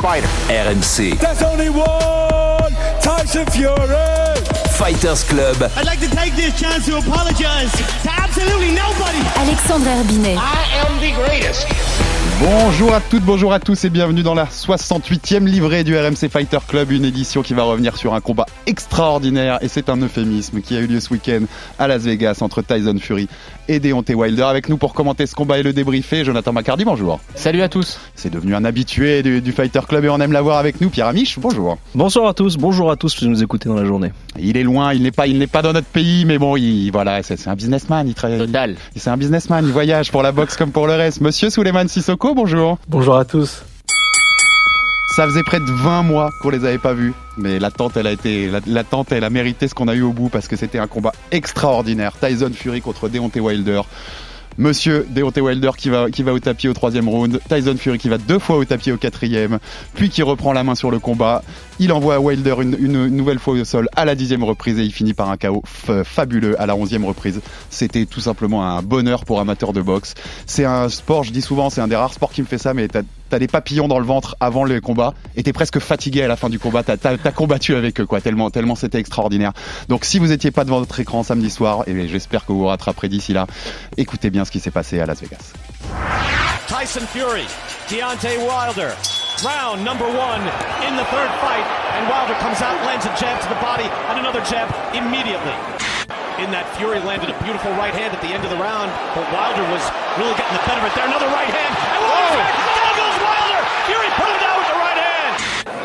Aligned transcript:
fighter? 0.00 0.26
RMC 0.48 1.18
There's 1.18 1.42
only 1.42 1.70
one 1.70 2.72
Tyson 3.00 3.46
Fury. 3.46 4.38
Fighters 4.78 5.24
Club. 5.24 5.56
I'd 5.76 5.86
like 5.86 5.98
to 6.00 6.10
take 6.14 6.36
this 6.36 6.58
chance 6.58 6.86
to 6.86 6.98
apologize 6.98 7.72
to 7.72 8.10
absolutely 8.10 8.70
nobody. 8.70 9.18
Alexandre 9.36 9.90
Herbinet. 9.90 10.36
I 10.38 10.86
am 10.86 11.00
the 11.00 11.12
greatest. 11.14 11.66
Bonjour 12.40 12.94
à 12.94 13.00
toutes, 13.00 13.24
bonjour 13.24 13.52
à 13.52 13.58
tous 13.58 13.84
et 13.84 13.90
bienvenue 13.90 14.22
dans 14.22 14.34
la 14.34 14.44
68e 14.44 15.44
livrée 15.44 15.82
du 15.82 15.98
RMC 15.98 16.28
Fighter 16.30 16.58
Club, 16.68 16.92
une 16.92 17.04
édition 17.04 17.42
qui 17.42 17.52
va 17.52 17.64
revenir 17.64 17.96
sur 17.96 18.14
un 18.14 18.20
combat 18.20 18.46
extraordinaire 18.66 19.58
et 19.60 19.66
c'est 19.66 19.88
un 19.88 20.00
euphémisme 20.00 20.60
qui 20.60 20.76
a 20.76 20.78
eu 20.78 20.86
lieu 20.86 21.00
ce 21.00 21.12
week-end 21.12 21.46
à 21.80 21.88
Las 21.88 22.02
Vegas 22.02 22.38
entre 22.40 22.62
Tyson 22.62 22.98
Fury 23.00 23.28
et 23.68 23.80
Deontay 23.80 24.14
Wilder. 24.14 24.42
Avec 24.42 24.68
nous 24.68 24.76
pour 24.76 24.94
commenter 24.94 25.26
ce 25.26 25.34
combat 25.34 25.58
et 25.58 25.62
le 25.62 25.72
débriefer, 25.72 26.24
Jonathan 26.24 26.52
Macardy, 26.52 26.84
bonjour. 26.84 27.20
Salut 27.34 27.62
à 27.62 27.68
tous. 27.68 27.98
C'est 28.14 28.30
devenu 28.30 28.54
un 28.54 28.64
habitué 28.64 29.22
du, 29.22 29.40
du 29.40 29.52
Fighter 29.52 29.80
Club 29.88 30.04
et 30.04 30.08
on 30.08 30.20
aime 30.20 30.32
l'avoir 30.32 30.58
avec 30.58 30.80
nous, 30.80 30.90
Pierre 30.90 31.06
Amiche, 31.06 31.38
bonjour. 31.38 31.78
Bonsoir 31.94 32.28
à 32.28 32.34
tous, 32.34 32.56
bonjour 32.56 32.90
à 32.90 32.96
tous 32.96 33.10
si 33.10 33.24
vous 33.24 33.30
nous 33.30 33.42
écoutez 33.42 33.68
dans 33.68 33.76
la 33.76 33.84
journée. 33.84 34.12
Il 34.38 34.56
est 34.56 34.62
loin, 34.62 34.92
il 34.92 35.02
n'est 35.02 35.10
pas, 35.10 35.26
il 35.26 35.38
n'est 35.38 35.46
pas 35.46 35.62
dans 35.62 35.72
notre 35.72 35.86
pays, 35.86 36.24
mais 36.24 36.38
bon, 36.38 36.56
il, 36.56 36.90
voilà, 36.90 37.22
c'est 37.22 37.36
c'est 37.36 37.50
un 37.50 37.54
businessman, 37.54 38.06
il 38.08 38.14
travaille. 38.14 38.38
Total. 38.38 38.76
C'est 38.96 39.10
un 39.10 39.16
businessman, 39.16 39.64
il 39.64 39.72
voyage 39.72 40.10
pour 40.10 40.22
la 40.22 40.32
boxe 40.32 40.56
comme 40.56 40.72
pour 40.72 40.86
le 40.86 40.94
reste. 40.94 41.20
Monsieur 41.20 41.50
Souleymane 41.50 41.88
Sissoko, 41.88 42.34
bonjour. 42.34 42.78
Bonjour 42.88 43.16
à 43.16 43.24
tous. 43.24 43.62
Ça 45.10 45.24
faisait 45.26 45.42
près 45.42 45.58
de 45.58 45.70
20 45.70 46.02
mois 46.02 46.30
qu'on 46.40 46.50
les 46.50 46.64
avait 46.64 46.78
pas 46.78 46.92
vus, 46.92 47.14
mais 47.36 47.58
l'attente 47.58 47.96
elle 47.96 48.06
a 48.06 48.12
été 48.12 48.50
l'attente 48.66 49.10
elle 49.10 49.24
a 49.24 49.30
mérité 49.30 49.66
ce 49.66 49.74
qu'on 49.74 49.88
a 49.88 49.94
eu 49.94 50.02
au 50.02 50.12
bout 50.12 50.28
parce 50.28 50.48
que 50.48 50.54
c'était 50.54 50.78
un 50.78 50.86
combat 50.86 51.12
extraordinaire. 51.30 52.12
Tyson 52.20 52.50
Fury 52.52 52.82
contre 52.82 53.08
Deontay 53.08 53.40
Wilder. 53.40 53.80
Monsieur 54.58 55.06
Deontay 55.08 55.40
Wilder 55.40 55.70
qui 55.76 55.88
va, 55.88 56.10
qui 56.10 56.22
va 56.22 56.32
au 56.32 56.38
tapis 56.40 56.68
au 56.68 56.74
troisième 56.74 57.08
round, 57.08 57.40
Tyson 57.48 57.76
Fury 57.78 57.98
qui 57.98 58.08
va 58.08 58.18
deux 58.18 58.38
fois 58.38 58.56
au 58.56 58.64
tapis 58.64 58.92
au 58.92 58.96
quatrième, 58.96 59.58
puis 59.94 60.10
qui 60.10 60.22
reprend 60.22 60.52
la 60.52 60.64
main 60.64 60.74
sur 60.74 60.90
le 60.90 60.98
combat. 60.98 61.42
Il 61.80 61.92
envoie 61.92 62.18
Wilder 62.18 62.56
une, 62.60 63.06
nouvelle 63.06 63.38
fois 63.38 63.54
au 63.54 63.64
sol 63.64 63.88
à 63.94 64.04
la 64.04 64.16
dixième 64.16 64.42
reprise 64.42 64.78
et 64.78 64.82
il 64.82 64.92
finit 64.92 65.14
par 65.14 65.30
un 65.30 65.36
chaos 65.36 65.62
fabuleux 66.04 66.60
à 66.60 66.66
la 66.66 66.74
onzième 66.74 67.04
reprise. 67.04 67.40
C'était 67.70 68.04
tout 68.04 68.20
simplement 68.20 68.66
un 68.66 68.82
bonheur 68.82 69.24
pour 69.24 69.38
amateurs 69.40 69.72
de 69.72 69.80
boxe. 69.80 70.14
C'est 70.46 70.64
un 70.64 70.88
sport, 70.88 71.22
je 71.22 71.30
dis 71.30 71.42
souvent, 71.42 71.70
c'est 71.70 71.80
un 71.80 71.86
des 71.86 71.94
rares 71.94 72.12
sports 72.12 72.32
qui 72.32 72.42
me 72.42 72.46
fait 72.46 72.58
ça, 72.58 72.74
mais 72.74 72.88
t'as 72.88 73.38
des 73.38 73.46
papillons 73.46 73.86
dans 73.86 74.00
le 74.00 74.04
ventre 74.04 74.36
avant 74.40 74.64
le 74.64 74.80
combat 74.80 75.14
et 75.36 75.44
t'es 75.44 75.52
presque 75.52 75.78
fatigué 75.78 76.22
à 76.22 76.28
la 76.28 76.36
fin 76.36 76.48
du 76.48 76.58
combat. 76.58 76.82
T'as 76.82 76.96
as, 76.96 77.32
combattu 77.32 77.76
avec 77.76 78.00
eux, 78.00 78.06
quoi, 78.06 78.20
tellement, 78.20 78.50
tellement 78.50 78.74
c'était 78.74 78.98
extraordinaire. 78.98 79.52
Donc 79.88 80.04
si 80.04 80.18
vous 80.18 80.32
étiez 80.32 80.50
pas 80.50 80.64
devant 80.64 80.80
votre 80.80 80.98
écran 80.98 81.22
samedi 81.22 81.50
soir, 81.50 81.84
et 81.86 82.08
j'espère 82.08 82.44
que 82.44 82.52
vous 82.52 82.60
vous 82.60 82.66
rattraperez 82.66 83.08
d'ici 83.08 83.32
là, 83.32 83.46
écoutez 83.96 84.30
bien 84.30 84.44
ce 84.44 84.50
qui 84.50 84.58
s'est 84.58 84.72
passé 84.72 84.98
à 84.98 85.06
Las 85.06 85.20
Vegas. 85.20 85.52
Tyson 86.66 87.06
Fury, 87.12 87.46
Deontay 87.88 88.36
Wilder. 88.38 89.17
Round 89.46 89.86
number 89.86 90.02
one 90.02 90.42
in 90.82 90.98
the 90.98 91.06
third 91.14 91.30
fight, 91.38 91.62
and 91.94 92.10
Wilder 92.10 92.34
comes 92.42 92.58
out, 92.58 92.74
lands 92.82 93.06
a 93.06 93.14
jab 93.14 93.38
to 93.38 93.46
the 93.46 93.60
body, 93.62 93.86
and 94.10 94.18
another 94.18 94.42
jab 94.42 94.66
immediately. 94.90 95.54
In 96.42 96.50
that, 96.50 96.66
Fury 96.74 96.98
landed 97.06 97.30
a 97.30 97.38
beautiful 97.46 97.70
right 97.78 97.94
hand 97.94 98.10
at 98.10 98.18
the 98.18 98.34
end 98.34 98.42
of 98.42 98.50
the 98.50 98.58
round, 98.58 98.90
but 99.14 99.22
Wilder 99.30 99.62
was 99.70 99.78
really 100.18 100.34
getting 100.34 100.58
the 100.58 100.64
better 100.66 100.82
of 100.82 100.90
it 100.90 100.94
there. 100.98 101.06
Another 101.06 101.30
right 101.30 101.46
hand, 101.46 101.70
and 101.70 102.02
Wilder's 102.02 102.50
back. 102.50 102.66
Down 102.66 102.94
goes 102.98 103.18
Wilder. 103.22 103.62
Fury 103.86 104.10
put 104.18 104.26
him 104.26 104.38
down 104.42 104.56
with 104.58 104.70
the 104.74 104.78
right 104.82 104.98
hand. 105.06 105.34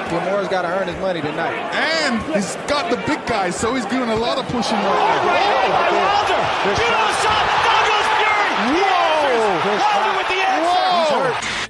Gilmore's 0.10 0.50
got 0.50 0.66
to 0.66 0.74
earn 0.74 0.90
his 0.90 0.98
money 0.98 1.22
tonight. 1.22 1.54
And 1.78 2.18
he's 2.34 2.58
got 2.66 2.90
the 2.90 2.98
big 3.06 3.22
guys, 3.30 3.54
so 3.54 3.78
he's 3.78 3.86
doing 3.86 4.10
a 4.10 4.18
lot 4.18 4.42
of 4.42 4.50
pushing 4.50 4.82
right 4.82 4.98
now. 4.98 5.30
Right 5.30 5.46
hand 5.46 5.70
by 5.78 5.90
Wilder. 5.94 6.42
Beautiful 6.74 7.14
shot. 7.22 7.46
Down 7.62 7.82
goes 7.86 8.10
Fury. 8.18 8.82
Whoa! 8.82 9.62
Wilder 9.78 10.14
with 10.18 10.30
the 10.34 10.42
answer. 10.42 11.38
Whoa! 11.38 11.63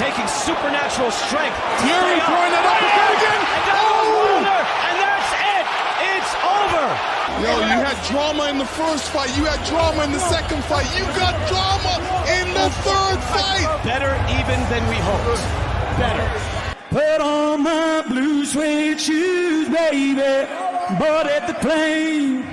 Taking 0.00 0.26
supernatural 0.28 1.10
strength. 1.12 1.56
Fury 1.84 1.92
Stay 1.92 2.20
up. 2.24 2.28
throwing 2.32 2.54
it 2.56 2.64
up 2.72 2.80
again, 2.80 3.10
again. 3.20 3.40
And 3.52 3.64
down 3.68 3.84
Oh! 3.84 4.16
Wilder. 4.16 4.62
And 4.88 4.96
that's 5.04 5.30
it. 5.52 5.64
It's 6.16 6.32
over. 6.40 6.86
Yo, 7.44 7.52
you 7.68 7.78
had 7.84 7.98
drama 8.08 8.48
in 8.48 8.56
the 8.56 8.64
first 8.64 9.04
fight. 9.12 9.28
You 9.36 9.44
had 9.44 9.60
drama 9.68 10.04
in 10.04 10.12
the 10.12 10.24
second 10.32 10.64
fight. 10.64 10.88
You 10.96 11.04
got 11.20 11.36
drama 11.52 12.00
in 12.40 12.48
the 12.56 12.68
third 12.80 13.18
fight. 13.28 13.68
Better 13.84 14.16
even 14.40 14.58
than 14.72 14.82
we 14.88 14.96
hoped. 15.04 15.44
Better. 16.00 16.26
Put 16.88 17.20
on 17.20 17.62
my 17.62 18.02
blue 18.08 18.44
suede 18.46 18.98
shoes, 18.98 19.68
baby. 19.68 20.14
Board 20.96 21.26
at 21.28 21.44
the 21.46 21.54
plane. 21.60 22.46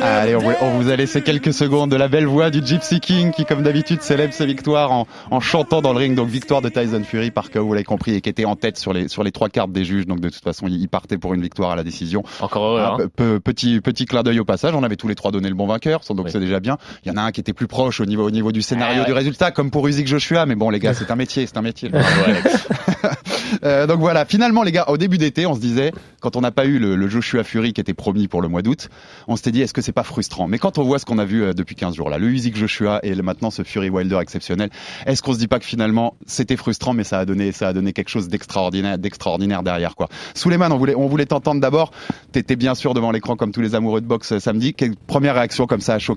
Allez, 0.00 0.34
on, 0.36 0.38
vous- 0.40 0.52
on 0.62 0.70
vous 0.78 0.90
a 0.90 0.96
laissé 0.96 1.20
quelques 1.22 1.52
secondes 1.52 1.90
de 1.90 1.96
la 1.96 2.08
belle 2.08 2.26
voix 2.26 2.50
du 2.50 2.64
Gypsy 2.64 3.00
King 3.00 3.32
qui, 3.32 3.44
comme 3.44 3.62
d'habitude, 3.62 4.02
célèbre 4.02 4.32
ses 4.32 4.46
victoires 4.46 4.92
en, 4.92 5.06
en 5.30 5.40
chantant 5.40 5.82
dans 5.82 5.92
le 5.92 5.98
ring. 5.98 6.14
Donc, 6.14 6.28
victoire 6.28 6.62
de 6.62 6.68
Tyson 6.68 7.02
Fury 7.04 7.30
par 7.30 7.50
KO, 7.50 7.64
vous 7.66 7.72
l'avez 7.74 7.84
compris, 7.84 8.14
et 8.14 8.20
qui 8.20 8.28
était 8.30 8.44
en 8.44 8.56
tête 8.56 8.78
sur 8.78 8.92
les, 8.92 9.08
sur 9.08 9.22
les 9.24 9.32
trois 9.32 9.48
cartes 9.48 9.72
des 9.72 9.84
juges. 9.84 10.06
Donc, 10.06 10.20
de 10.20 10.28
toute 10.28 10.42
façon, 10.42 10.66
il 10.68 10.88
partait 10.88 11.18
pour 11.18 11.34
une 11.34 11.42
victoire 11.42 11.70
à 11.72 11.76
la 11.76 11.82
décision. 11.82 12.22
Encore 12.40 12.64
heureux, 12.64 12.80
Ah, 12.82 12.92
hein. 12.94 12.96
pe- 12.98 13.08
pe- 13.08 13.38
petit, 13.40 13.80
petit 13.80 14.06
clin 14.06 14.22
d'œil 14.22 14.40
au 14.40 14.44
passage. 14.44 14.74
On 14.74 14.82
avait 14.84 14.96
tous 14.96 15.08
les 15.08 15.14
trois 15.14 15.30
donné 15.30 15.48
le 15.48 15.54
bon 15.54 15.66
vainqueur, 15.66 16.00
donc 16.10 16.26
Oui. 16.26 16.30
c'est 16.32 16.40
déjà 16.40 16.60
bien. 16.60 16.78
Il 17.04 17.08
y 17.08 17.14
en 17.14 17.16
a 17.18 17.22
un 17.22 17.30
qui 17.32 17.40
était 17.40 17.52
plus 17.52 17.66
proche 17.66 18.00
au 18.00 18.06
niveau, 18.06 18.24
au 18.26 18.30
niveau 18.30 18.52
du 18.52 18.62
scénario 18.62 18.96
Ah 18.98 19.00
ouais. 19.02 19.06
du 19.06 19.12
résultat, 19.12 19.50
comme 19.50 19.70
pour 19.70 19.86
Usyk 19.88 20.06
Joshua. 20.06 20.46
Mais 20.46 20.54
bon, 20.54 20.70
les 20.70 20.78
gars, 20.78 20.94
c'est 20.94 21.10
un 21.10 21.16
métier, 21.16 21.46
c'est 21.46 21.56
un 21.58 21.62
métier. 21.62 21.90
Euh, 23.64 23.86
donc 23.86 24.00
voilà, 24.00 24.24
finalement 24.24 24.62
les 24.62 24.72
gars, 24.72 24.84
au 24.88 24.96
début 24.96 25.18
d'été, 25.18 25.46
on 25.46 25.54
se 25.54 25.60
disait, 25.60 25.92
quand 26.20 26.36
on 26.36 26.40
n'a 26.40 26.50
pas 26.50 26.66
eu 26.66 26.78
le, 26.78 27.08
Joshua 27.08 27.44
Fury 27.44 27.72
qui 27.72 27.80
était 27.80 27.94
promis 27.94 28.28
pour 28.28 28.42
le 28.42 28.48
mois 28.48 28.62
d'août, 28.62 28.88
on 29.26 29.36
s'était 29.36 29.52
dit, 29.52 29.62
est-ce 29.62 29.72
que 29.72 29.80
c'est 29.80 29.92
pas 29.92 30.02
frustrant? 30.02 30.48
Mais 30.48 30.58
quand 30.58 30.78
on 30.78 30.82
voit 30.82 30.98
ce 30.98 31.06
qu'on 31.06 31.18
a 31.18 31.24
vu 31.24 31.42
euh, 31.42 31.52
depuis 31.52 31.74
15 31.74 31.94
jours 31.94 32.10
là, 32.10 32.18
le 32.18 32.28
Usyk 32.28 32.56
Joshua 32.56 33.00
et 33.02 33.14
maintenant 33.16 33.50
ce 33.50 33.62
Fury 33.62 33.90
Wilder 33.90 34.18
exceptionnel, 34.20 34.70
est-ce 35.06 35.22
qu'on 35.22 35.32
se 35.32 35.38
dit 35.38 35.48
pas 35.48 35.58
que 35.58 35.64
finalement 35.64 36.14
c'était 36.26 36.56
frustrant, 36.56 36.92
mais 36.92 37.04
ça 37.04 37.20
a 37.20 37.24
donné, 37.24 37.52
ça 37.52 37.68
a 37.68 37.72
donné 37.72 37.92
quelque 37.92 38.10
chose 38.10 38.28
d'extraordinaire, 38.28 38.98
d'extraordinaire 38.98 39.62
derrière 39.62 39.94
quoi? 39.94 40.08
Souleymane, 40.34 40.72
on 40.72 40.78
voulait, 40.78 40.94
on 40.94 41.06
voulait 41.06 41.26
t'entendre 41.26 41.60
d'abord. 41.60 41.90
T'étais 42.32 42.56
bien 42.56 42.74
sûr 42.74 42.94
devant 42.94 43.10
l'écran 43.10 43.36
comme 43.36 43.52
tous 43.52 43.60
les 43.60 43.74
amoureux 43.74 44.00
de 44.00 44.06
boxe 44.06 44.32
euh, 44.32 44.38
samedi. 44.38 44.74
Première 45.06 45.34
réaction 45.34 45.66
comme 45.66 45.80
ça 45.80 45.94
à 45.94 45.98
chaud 45.98 46.16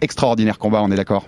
Extraordinaire 0.00 0.58
combat, 0.58 0.82
on 0.82 0.90
est 0.90 0.96
d'accord? 0.96 1.26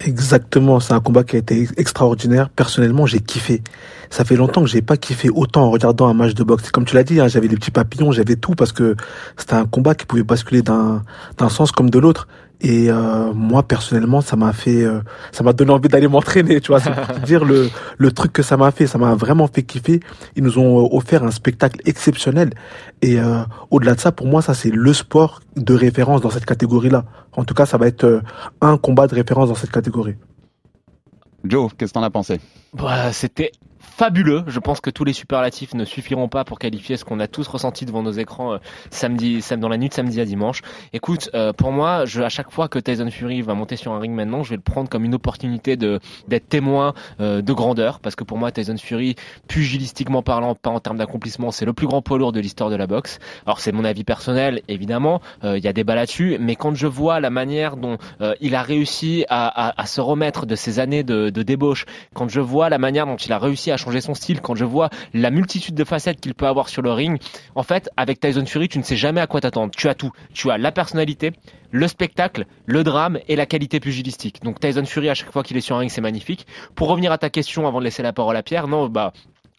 Exactement, 0.00 0.78
c'est 0.78 0.92
un 0.92 1.00
combat 1.00 1.24
qui 1.24 1.36
a 1.36 1.38
été 1.38 1.68
extraordinaire. 1.78 2.50
Personnellement, 2.50 3.06
j'ai 3.06 3.20
kiffé. 3.20 3.62
Ça 4.10 4.24
fait 4.24 4.36
longtemps 4.36 4.62
que 4.62 4.68
j'ai 4.68 4.82
pas 4.82 4.96
kiffé 4.96 5.30
autant 5.30 5.64
en 5.64 5.70
regardant 5.70 6.06
un 6.06 6.14
match 6.14 6.34
de 6.34 6.44
boxe. 6.44 6.70
Comme 6.70 6.84
tu 6.84 6.94
l'as 6.94 7.02
dit, 7.02 7.18
hein, 7.18 7.28
j'avais 7.28 7.48
des 7.48 7.56
petits 7.56 7.70
papillons, 7.70 8.12
j'avais 8.12 8.36
tout 8.36 8.54
parce 8.54 8.72
que 8.72 8.94
c'était 9.38 9.54
un 9.54 9.64
combat 9.64 9.94
qui 9.94 10.04
pouvait 10.04 10.22
basculer 10.22 10.62
d'un 10.62 11.02
d'un 11.38 11.48
sens 11.48 11.72
comme 11.72 11.88
de 11.88 11.98
l'autre. 11.98 12.28
Et 12.60 12.90
euh, 12.90 13.32
moi 13.34 13.62
personnellement, 13.62 14.20
ça 14.20 14.36
m'a 14.36 14.52
fait, 14.52 14.82
euh, 14.82 15.00
ça 15.32 15.44
m'a 15.44 15.52
donné 15.52 15.72
envie 15.72 15.88
d'aller 15.88 16.08
m'entraîner. 16.14 16.60
Tu 16.60 16.68
vois, 16.68 16.80
c'est 16.80 16.92
pour 16.94 17.06
te 17.06 17.20
dire 17.20 17.44
le 17.44 17.68
le 17.98 18.12
truc 18.12 18.32
que 18.32 18.42
ça 18.42 18.56
m'a 18.56 18.70
fait. 18.70 18.86
Ça 18.86 18.98
m'a 18.98 19.14
vraiment 19.14 19.46
fait 19.46 19.62
kiffer. 19.62 20.00
Ils 20.36 20.42
nous 20.42 20.58
ont 20.58 20.84
euh, 20.84 20.88
offert 20.92 21.22
un 21.24 21.30
spectacle 21.30 21.80
exceptionnel. 21.84 22.50
Et 23.02 23.18
euh, 23.20 23.42
au-delà 23.70 23.94
de 23.94 24.00
ça, 24.00 24.12
pour 24.12 24.26
moi, 24.26 24.42
ça 24.42 24.54
c'est 24.54 24.70
le 24.70 24.92
sport 24.92 25.40
de 25.56 25.74
référence 25.74 26.20
dans 26.20 26.30
cette 26.30 26.46
catégorie-là. 26.46 27.04
En 27.32 27.44
tout 27.44 27.54
cas, 27.54 27.66
ça 27.66 27.78
va 27.78 27.86
être 27.86 28.04
euh, 28.04 28.20
un 28.60 28.78
combat 28.78 29.06
de 29.06 29.14
référence 29.14 29.48
dans 29.48 29.54
cette 29.54 29.70
catégorie. 29.70 30.16
Joe, 31.44 31.70
qu'est-ce 31.76 31.92
que 31.92 31.98
t'en 31.98 32.02
as 32.02 32.10
pensé? 32.10 32.40
Bah, 32.74 33.12
C'était 33.12 33.52
fabuleux. 33.96 34.44
Je 34.46 34.58
pense 34.60 34.80
que 34.80 34.90
tous 34.90 35.04
les 35.04 35.12
superlatifs 35.12 35.74
ne 35.74 35.84
suffiront 35.84 36.28
pas 36.28 36.44
pour 36.44 36.58
qualifier 36.58 36.96
ce 36.96 37.04
qu'on 37.04 37.20
a 37.20 37.26
tous 37.28 37.46
ressenti 37.48 37.86
devant 37.86 38.02
nos 38.02 38.12
écrans 38.12 38.54
euh, 38.54 38.58
samedi, 38.90 39.40
sam- 39.40 39.60
dans 39.60 39.68
la 39.68 39.78
nuit 39.78 39.88
de 39.88 39.94
samedi 39.94 40.20
à 40.20 40.24
dimanche. 40.24 40.60
Écoute, 40.92 41.30
euh, 41.34 41.52
pour 41.52 41.72
moi, 41.72 42.04
je, 42.04 42.20
à 42.22 42.28
chaque 42.28 42.50
fois 42.50 42.68
que 42.68 42.78
Tyson 42.78 43.10
Fury 43.10 43.42
va 43.42 43.54
monter 43.54 43.76
sur 43.76 43.92
un 43.92 43.98
ring 43.98 44.12
maintenant, 44.14 44.42
je 44.42 44.50
vais 44.50 44.56
le 44.56 44.62
prendre 44.62 44.88
comme 44.88 45.04
une 45.04 45.14
opportunité 45.14 45.76
de 45.76 45.98
d'être 46.28 46.48
témoin 46.48 46.94
euh, 47.20 47.40
de 47.42 47.52
grandeur, 47.52 48.00
parce 48.00 48.16
que 48.16 48.24
pour 48.24 48.36
moi, 48.38 48.50
Tyson 48.52 48.76
Fury, 48.76 49.14
pugilistiquement 49.48 50.22
parlant, 50.22 50.54
pas 50.54 50.70
en 50.70 50.80
termes 50.80 50.98
d'accomplissement, 50.98 51.50
c'est 51.50 51.64
le 51.64 51.72
plus 51.72 51.86
grand 51.86 52.02
poids 52.02 52.18
lourd 52.18 52.32
de 52.32 52.40
l'histoire 52.40 52.68
de 52.70 52.76
la 52.76 52.86
boxe. 52.86 53.18
Alors 53.46 53.60
c'est 53.60 53.72
mon 53.72 53.84
avis 53.84 54.04
personnel, 54.04 54.60
évidemment. 54.68 55.20
euh, 55.44 55.56
Il 55.56 55.64
y 55.64 55.68
a 55.68 55.72
débat 55.72 55.94
là-dessus, 55.94 56.36
mais 56.40 56.56
quand 56.56 56.74
je 56.74 56.86
vois 56.86 57.20
la 57.20 57.30
manière 57.30 57.76
dont 57.76 57.96
euh, 58.20 58.34
il 58.40 58.54
a 58.54 58.62
réussi 58.62 59.24
à, 59.28 59.68
à- 59.68 59.80
à 59.80 59.86
se 59.86 60.00
remettre 60.00 60.44
de 60.46 60.54
ces 60.54 60.78
années 60.80 61.02
de, 61.02 61.30
de 61.30 61.42
débauche, 61.42 61.86
quand 62.14 62.28
je 62.28 62.40
vois 62.40 62.68
la 62.68 62.78
manière 62.78 63.06
dont 63.06 63.16
il 63.16 63.32
a 63.32 63.38
réussi 63.38 63.70
à 63.70 63.75
changer 63.76 64.00
son 64.00 64.14
style, 64.14 64.40
quand 64.40 64.54
je 64.54 64.64
vois 64.64 64.90
la 65.14 65.30
multitude 65.30 65.74
de 65.74 65.84
facettes 65.84 66.20
qu'il 66.20 66.34
peut 66.34 66.46
avoir 66.46 66.68
sur 66.68 66.82
le 66.82 66.92
ring, 66.92 67.20
en 67.54 67.62
fait, 67.62 67.90
avec 67.96 68.20
Tyson 68.20 68.46
Fury, 68.46 68.68
tu 68.68 68.78
ne 68.78 68.82
sais 68.82 68.96
jamais 68.96 69.20
à 69.20 69.26
quoi 69.26 69.40
t'attendre. 69.40 69.72
Tu 69.76 69.88
as 69.88 69.94
tout. 69.94 70.12
Tu 70.32 70.50
as 70.50 70.58
la 70.58 70.72
personnalité, 70.72 71.32
le 71.70 71.88
spectacle, 71.88 72.46
le 72.66 72.84
drame 72.84 73.18
et 73.28 73.36
la 73.36 73.46
qualité 73.46 73.80
pugilistique. 73.80 74.42
Donc 74.42 74.60
Tyson 74.60 74.84
Fury, 74.84 75.08
à 75.08 75.14
chaque 75.14 75.32
fois 75.32 75.42
qu'il 75.42 75.56
est 75.56 75.60
sur 75.60 75.76
un 75.76 75.80
ring, 75.80 75.90
c'est 75.90 76.00
magnifique. 76.00 76.46
Pour 76.74 76.88
revenir 76.88 77.12
à 77.12 77.18
ta 77.18 77.30
question 77.30 77.66
avant 77.66 77.78
de 77.78 77.84
laisser 77.84 78.02
la 78.02 78.12
parole 78.12 78.36
à 78.36 78.42
Pierre, 78.42 78.68
non, 78.68 78.88
bah 78.88 79.12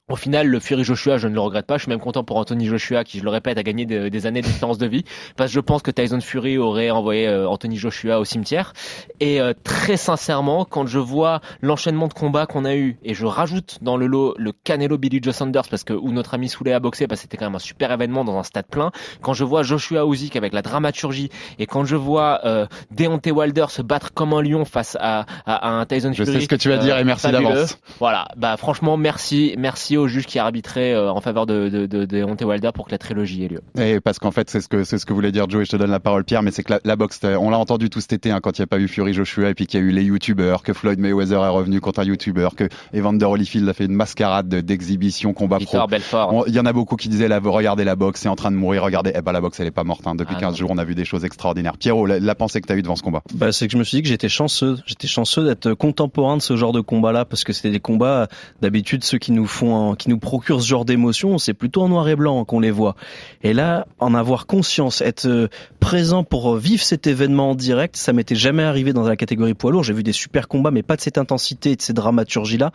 Au 0.10 0.16
final, 0.16 0.48
le 0.48 0.62
Fury 0.62 0.86
Joshua, 0.86 1.18
je 1.18 1.28
ne 1.28 1.34
le 1.34 1.42
regrette 1.42 1.66
pas. 1.66 1.76
Je 1.76 1.82
suis 1.82 1.90
même 1.90 2.00
content 2.00 2.24
pour 2.24 2.38
Anthony 2.38 2.66
Joshua, 2.66 3.04
qui, 3.04 3.20
je 3.20 3.26
le 3.26 3.30
répète, 3.30 3.58
a 3.58 3.64
gagné 3.64 3.86
des, 3.86 4.10
des 4.10 4.26
années 4.26 4.42
d'expérience 4.42 4.78
de 4.78 4.88
vie, 4.88 5.04
parce 5.36 5.50
que 5.50 5.56
je 5.56 5.60
pense 5.60 5.82
que 5.82 5.92
Tyson 5.92 6.22
Fury 6.22 6.58
aurait 6.58 6.92
envoyé 6.92 7.28
euh, 7.28 7.50
Anthony 7.50 7.76
Joshua 7.76 8.18
au 8.18 8.24
cimetière. 8.24 8.72
Et 9.20 9.42
euh, 9.42 9.52
très 9.66 9.98
sincèrement, 9.98 10.64
quand 10.64 10.88
je 10.88 10.98
vois 10.98 11.42
l'enchaînement 11.62 12.08
de 12.08 12.14
combats 12.14 12.46
qu'on 12.46 12.64
a 12.64 12.74
eu, 12.74 12.98
et 13.04 13.14
je 13.14 13.26
rajoute 13.26 13.80
dans 13.82 13.98
le 13.98 14.08
lot 14.08 14.34
le 14.38 14.54
Canelo 14.54 14.98
Billy 14.98 15.20
Joe 15.22 15.36
Sanders, 15.36 15.68
parce 15.70 15.84
que 15.84 15.92
où 15.92 16.14
notre 16.14 16.36
ami 16.36 16.48
Souley 16.48 16.72
a 16.72 16.80
boxé, 16.80 17.06
parce 17.06 17.20
que 17.20 17.24
c'était 17.24 17.36
quand 17.36 17.48
même 17.48 17.56
un 17.56 17.60
super 17.60 17.92
événement 17.92 18.24
dans 18.24 18.38
un 18.38 18.44
stade 18.44 18.68
plein. 18.68 18.92
Quand 19.22 19.34
je 19.34 19.44
vois 19.44 19.64
Joshua 19.64 20.06
Usyk 20.06 20.38
avec 20.38 20.54
la 20.54 20.62
dramaturgie, 20.62 21.32
et 21.60 21.66
quand 21.66 21.84
je 21.84 21.98
vois 21.98 22.40
euh, 22.46 22.66
Deontay 22.92 23.32
Wilder 23.32 23.66
se 23.68 23.82
battre 23.82 24.14
comme 24.14 24.32
un 24.32 24.42
lion 24.42 24.64
face 24.64 24.96
à, 25.02 25.26
à, 25.46 25.70
un 25.70 25.86
Tyson 25.86 26.14
Je 26.14 26.24
Fury, 26.24 26.38
sais 26.38 26.44
ce 26.46 26.48
que 26.48 26.56
tu 26.56 26.70
vas 26.70 26.78
dire 26.78 26.98
et 26.98 27.04
merci 27.04 27.24
fabuleux. 27.24 27.50
d'avance. 27.50 27.78
Voilà, 28.00 28.30
bah 28.38 28.56
franchement 28.56 28.96
merci, 28.96 29.54
merci 29.58 29.97
au 29.98 30.08
juge 30.08 30.26
qui 30.26 30.40
a 30.40 30.46
arbitré 30.46 30.94
euh, 30.94 31.12
en 31.12 31.22
faveur 31.22 31.46
de, 31.46 31.70
de, 31.70 31.86
de, 31.86 32.06
de 32.06 32.06
Deontay 32.06 32.46
Wilder 32.46 32.72
pour 32.74 32.86
que 32.88 32.92
la 32.92 32.98
trilogie 32.98 33.44
ait 33.44 33.48
lieu. 33.48 33.62
Et 33.80 34.00
parce 34.00 34.20
qu'en 34.20 34.32
fait, 34.32 34.50
c'est 34.50 34.62
ce 34.62 34.68
que 34.68 34.84
c'est 34.84 34.98
ce 34.98 35.06
que 35.06 35.14
voulait 35.14 35.32
dire 35.32 35.50
Joe. 35.50 35.62
Et 35.62 35.66
je 35.66 35.72
te 35.72 35.78
donne 35.78 35.92
la 35.92 36.00
parole, 36.00 36.24
Pierre. 36.24 36.44
Mais 36.44 36.52
c'est 36.52 36.64
que 36.64 36.74
la, 36.74 36.80
la 36.84 36.96
boxe, 36.96 37.20
euh, 37.24 37.36
on 37.40 37.50
l'a 37.50 37.58
entendu 37.58 37.90
tout 37.90 38.02
cet 38.02 38.14
été 38.14 38.32
hein, 38.32 38.40
quand 38.42 38.58
il 38.58 38.62
n'y 38.62 38.66
a 38.66 38.68
pas 38.68 38.80
eu 38.80 38.88
Fury 38.88 39.14
Joshua 39.14 39.50
et 39.50 39.54
puis 39.54 39.68
qu'il 39.68 39.80
y 39.80 39.84
a 39.84 39.86
eu 39.86 39.92
les 39.92 40.04
YouTubers, 40.04 40.62
que 40.64 40.74
Floyd 40.74 41.00
Mayweather 41.00 41.40
est 41.44 41.50
revenu 41.50 41.80
contre 41.82 42.00
un 42.00 42.04
YouTuber, 42.06 42.50
que 42.56 42.68
Evander 42.94 43.26
Holyfield 43.26 43.68
a 43.70 43.74
fait 43.74 43.86
une 43.86 43.94
mascarade 43.94 44.48
de- 44.50 44.62
d'exhibition 44.62 45.34
combat 45.34 45.58
Victor 45.58 45.82
pro. 45.82 45.88
Belfort. 45.88 46.44
Il 46.48 46.54
y 46.54 46.60
en 46.60 46.66
a 46.66 46.74
beaucoup 46.74 46.96
qui 46.96 47.10
disaient 47.10 47.28
là, 47.28 47.40
regardez 47.44 47.84
la 47.84 47.96
boxe, 47.96 48.22
c'est 48.22 48.30
en 48.30 48.36
train 48.36 48.52
de 48.52 48.56
mourir. 48.56 48.84
Regardez, 48.84 49.12
eh 49.16 49.22
ben 49.22 49.32
la 49.32 49.42
boxe, 49.42 49.60
elle 49.60 49.68
est 49.68 49.72
pas 49.72 49.84
morte. 49.84 50.06
hein. 50.08 50.16
Depuis 50.16 50.36
Ah 50.38 50.42
15 50.42 50.56
jours, 50.58 50.70
on 50.72 50.78
a 50.78 50.84
vu 50.84 50.96
des 50.96 51.06
choses 51.06 51.26
extraordinaires. 51.26 51.78
Pierrot, 51.78 52.06
la, 52.06 52.20
la 52.20 52.36
pensée 52.36 52.62
que 52.62 52.68
tu 52.68 52.74
as 52.74 52.76
eue 52.76 52.82
devant 52.82 52.96
ce 52.96 53.04
combat? 53.04 53.22
Bah, 53.34 53.52
c'est 53.52 53.68
que 53.68 53.74
je 53.74 53.78
me 53.78 53.84
suis 53.84 53.98
dit 53.98 54.02
que 54.04 54.08
j'étais 54.10 54.30
chanceux. 54.30 54.78
J'étais 54.86 55.08
chanceux 55.08 55.44
d'être 55.46 55.74
contemporain 55.74 56.38
de 56.38 56.42
ce 56.42 56.56
genre 56.56 56.72
de 56.72 56.82
combat-là 56.82 57.26
parce 57.26 57.44
que 57.44 57.54
c'était 57.54 57.72
des 57.72 57.80
combats, 57.80 58.28
d'habitude, 58.62 59.04
ceux 59.04 59.18
qui 59.18 59.32
nous 59.32 59.46
font, 59.48 59.87
qui 59.96 60.10
nous 60.10 60.18
procurent 60.20 60.62
ce 60.62 60.68
genre 60.68 60.86
d'émotion, 60.86 61.38
c'est 61.38 61.54
plutôt 61.54 61.82
en 61.84 61.90
noir 61.90 62.08
et 62.10 62.16
blanc 62.16 62.44
qu'on 62.46 62.60
les 62.60 62.72
voit. 62.72 62.96
Et 63.44 63.54
là, 63.54 63.88
en 64.00 64.14
avoir 64.14 64.46
conscience, 64.48 65.02
être 65.02 65.28
euh, 65.28 65.48
présent 65.80 66.24
pour 66.24 66.56
vivre 66.58 66.82
cet 66.84 67.08
événement 67.08 67.52
en 67.52 67.56
direct, 67.56 67.96
ça 67.96 68.14
m'était 68.14 68.36
jamais 68.36 68.64
arrivé 68.64 68.94
dans 68.94 69.04
la 69.04 69.16
catégorie 69.16 69.54
poids 69.54 69.72
lourd. 69.72 69.84
J'ai 69.84 69.94
vu 69.94 70.04
des 70.04 70.12
super 70.14 70.48
combats, 70.48 70.72
mais 70.72 70.84
pas 70.84 70.96
de 70.96 71.02
cette 71.02 71.18
intensité 71.18 71.72
et 71.72 71.76
de 71.76 71.82
cette 71.82 71.96
dramaturgie-là. 71.96 72.72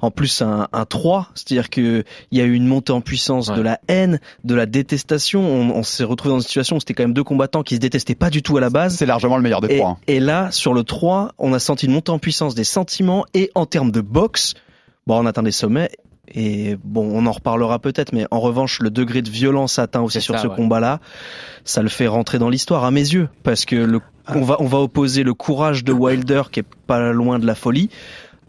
En 0.00 0.10
plus, 0.10 0.42
un, 0.42 0.68
un 0.72 0.84
3, 0.84 1.28
c'est-à-dire 1.34 1.70
que 1.70 2.04
il 2.30 2.38
y 2.38 2.40
a 2.40 2.44
eu 2.44 2.54
une 2.54 2.66
montée 2.66 2.92
en 2.92 3.00
puissance 3.00 3.50
de 3.52 3.60
la 3.60 3.80
haine, 3.88 4.20
de 4.44 4.54
la 4.54 4.66
détestation. 4.66 5.40
On, 5.40 5.70
on 5.70 5.82
s'est 5.82 6.04
retrouvé 6.04 6.30
dans 6.34 6.38
une 6.38 6.44
situation 6.46 6.76
où 6.76 6.80
c'était 6.80 6.94
quand 6.94 7.04
même 7.04 7.14
deux 7.14 7.24
combattants 7.24 7.62
qui 7.62 7.74
se 7.76 7.80
détestaient 7.80 8.14
pas 8.14 8.30
du 8.30 8.42
tout 8.42 8.56
à 8.56 8.60
la 8.60 8.70
base. 8.70 8.96
C'est 8.96 9.06
largement 9.06 9.36
le 9.36 9.42
meilleur 9.42 9.60
des 9.60 9.76
trois. 9.78 9.90
hein. 9.90 9.96
et 10.06 10.20
là, 10.20 10.50
sur 10.50 10.74
le 10.74 10.84
3, 10.84 11.32
on 11.38 11.52
a 11.52 11.58
senti 11.58 11.86
une 11.86 11.92
montée 11.92 12.12
en 12.12 12.18
puissance 12.18 12.54
des 12.54 12.64
sentiments 12.64 13.24
et 13.34 13.50
en 13.54 13.66
termes 13.66 13.90
de 13.90 14.00
boxe, 14.00 14.54
bon, 15.06 15.18
on 15.22 15.26
atteint 15.26 15.42
des 15.42 15.52
sommets. 15.52 15.90
Et 16.34 16.76
bon, 16.82 17.10
on 17.12 17.26
en 17.26 17.32
reparlera 17.32 17.78
peut-être, 17.78 18.12
mais 18.12 18.26
en 18.30 18.40
revanche, 18.40 18.80
le 18.80 18.90
degré 18.90 19.22
de 19.22 19.28
violence 19.28 19.78
atteint 19.78 20.00
aussi 20.00 20.20
sur 20.20 20.34
ça, 20.34 20.42
ce 20.42 20.48
ouais. 20.48 20.56
combat-là, 20.56 21.00
ça 21.64 21.82
le 21.82 21.88
fait 21.88 22.06
rentrer 22.06 22.38
dans 22.38 22.48
l'histoire 22.48 22.84
à 22.84 22.90
mes 22.90 23.00
yeux, 23.00 23.28
parce 23.42 23.64
que 23.64 23.76
le, 23.76 24.00
on 24.28 24.42
va 24.42 24.56
on 24.60 24.66
va 24.66 24.78
opposer 24.78 25.24
le 25.24 25.34
courage 25.34 25.84
de 25.84 25.92
Wilder 25.92 26.42
qui 26.50 26.60
est 26.60 26.66
pas 26.86 27.12
loin 27.12 27.38
de 27.38 27.46
la 27.46 27.54
folie 27.54 27.90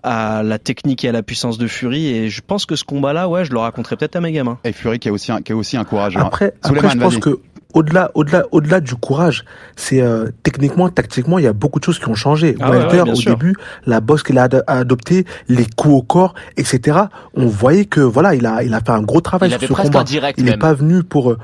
à 0.03 0.43
la 0.43 0.59
technique 0.59 1.05
et 1.05 1.09
à 1.09 1.11
la 1.13 1.23
puissance 1.23 1.57
de 1.57 1.65
Fury, 1.65 2.07
et 2.07 2.29
je 2.29 2.41
pense 2.45 2.65
que 2.65 2.75
ce 2.75 2.83
combat-là, 2.83 3.29
ouais, 3.29 3.45
je 3.45 3.51
le 3.51 3.59
raconterai 3.59 3.95
peut-être 3.95 4.17
à 4.17 4.21
mes 4.21 4.33
gamins. 4.33 4.59
Et 4.65 4.73
Fury 4.73 4.99
qui 4.99 5.07
a 5.07 5.13
aussi 5.13 5.31
un, 5.31 5.41
qui 5.41 5.53
a 5.53 5.55
aussi 5.55 5.77
un 5.77 5.85
courage. 5.85 6.17
Après, 6.17 6.53
après 6.61 6.79
Souleymane, 6.79 6.91
je 6.91 6.97
pense 6.97 7.17
que 7.17 7.39
au-delà, 7.73 8.11
au-delà, 8.13 8.43
au-delà 8.51 8.79
du 8.79 8.95
courage, 8.95 9.45
c'est 9.75 10.01
euh, 10.01 10.29
techniquement, 10.43 10.89
tactiquement, 10.89 11.39
il 11.39 11.43
y 11.45 11.47
a 11.47 11.53
beaucoup 11.53 11.79
de 11.79 11.83
choses 11.85 11.99
qui 11.99 12.07
ont 12.07 12.15
changé. 12.15 12.55
Ah 12.59 12.69
ouais, 12.71 12.77
Wilder, 12.77 12.97
ouais, 12.99 13.03
bien 13.03 13.13
au 13.13 13.15
sûr. 13.15 13.31
début, 13.35 13.55
la 13.85 13.99
boxe 13.99 14.23
qu'il 14.23 14.37
a 14.37 14.43
ad- 14.43 14.63
adoptée, 14.67 15.25
les 15.49 15.65
coups 15.75 15.95
au 15.95 16.01
corps, 16.01 16.33
etc. 16.57 16.97
On 17.35 17.47
voyait 17.47 17.85
que 17.85 17.99
voilà, 18.01 18.35
il 18.35 18.45
a, 18.45 18.63
il 18.63 18.73
a 18.73 18.79
fait 18.79 18.91
un 18.91 19.01
gros 19.01 19.21
travail 19.21 19.49
Il 19.49 19.53
sur 19.53 19.63
avait 19.63 19.67
ce 19.67 19.91
combat. 19.91 20.03
direct 20.03 20.39
il 20.39 20.45
n'est 20.45 20.57
pas 20.57 20.73
venu 20.73 21.03
pour 21.03 21.31
euh, 21.31 21.37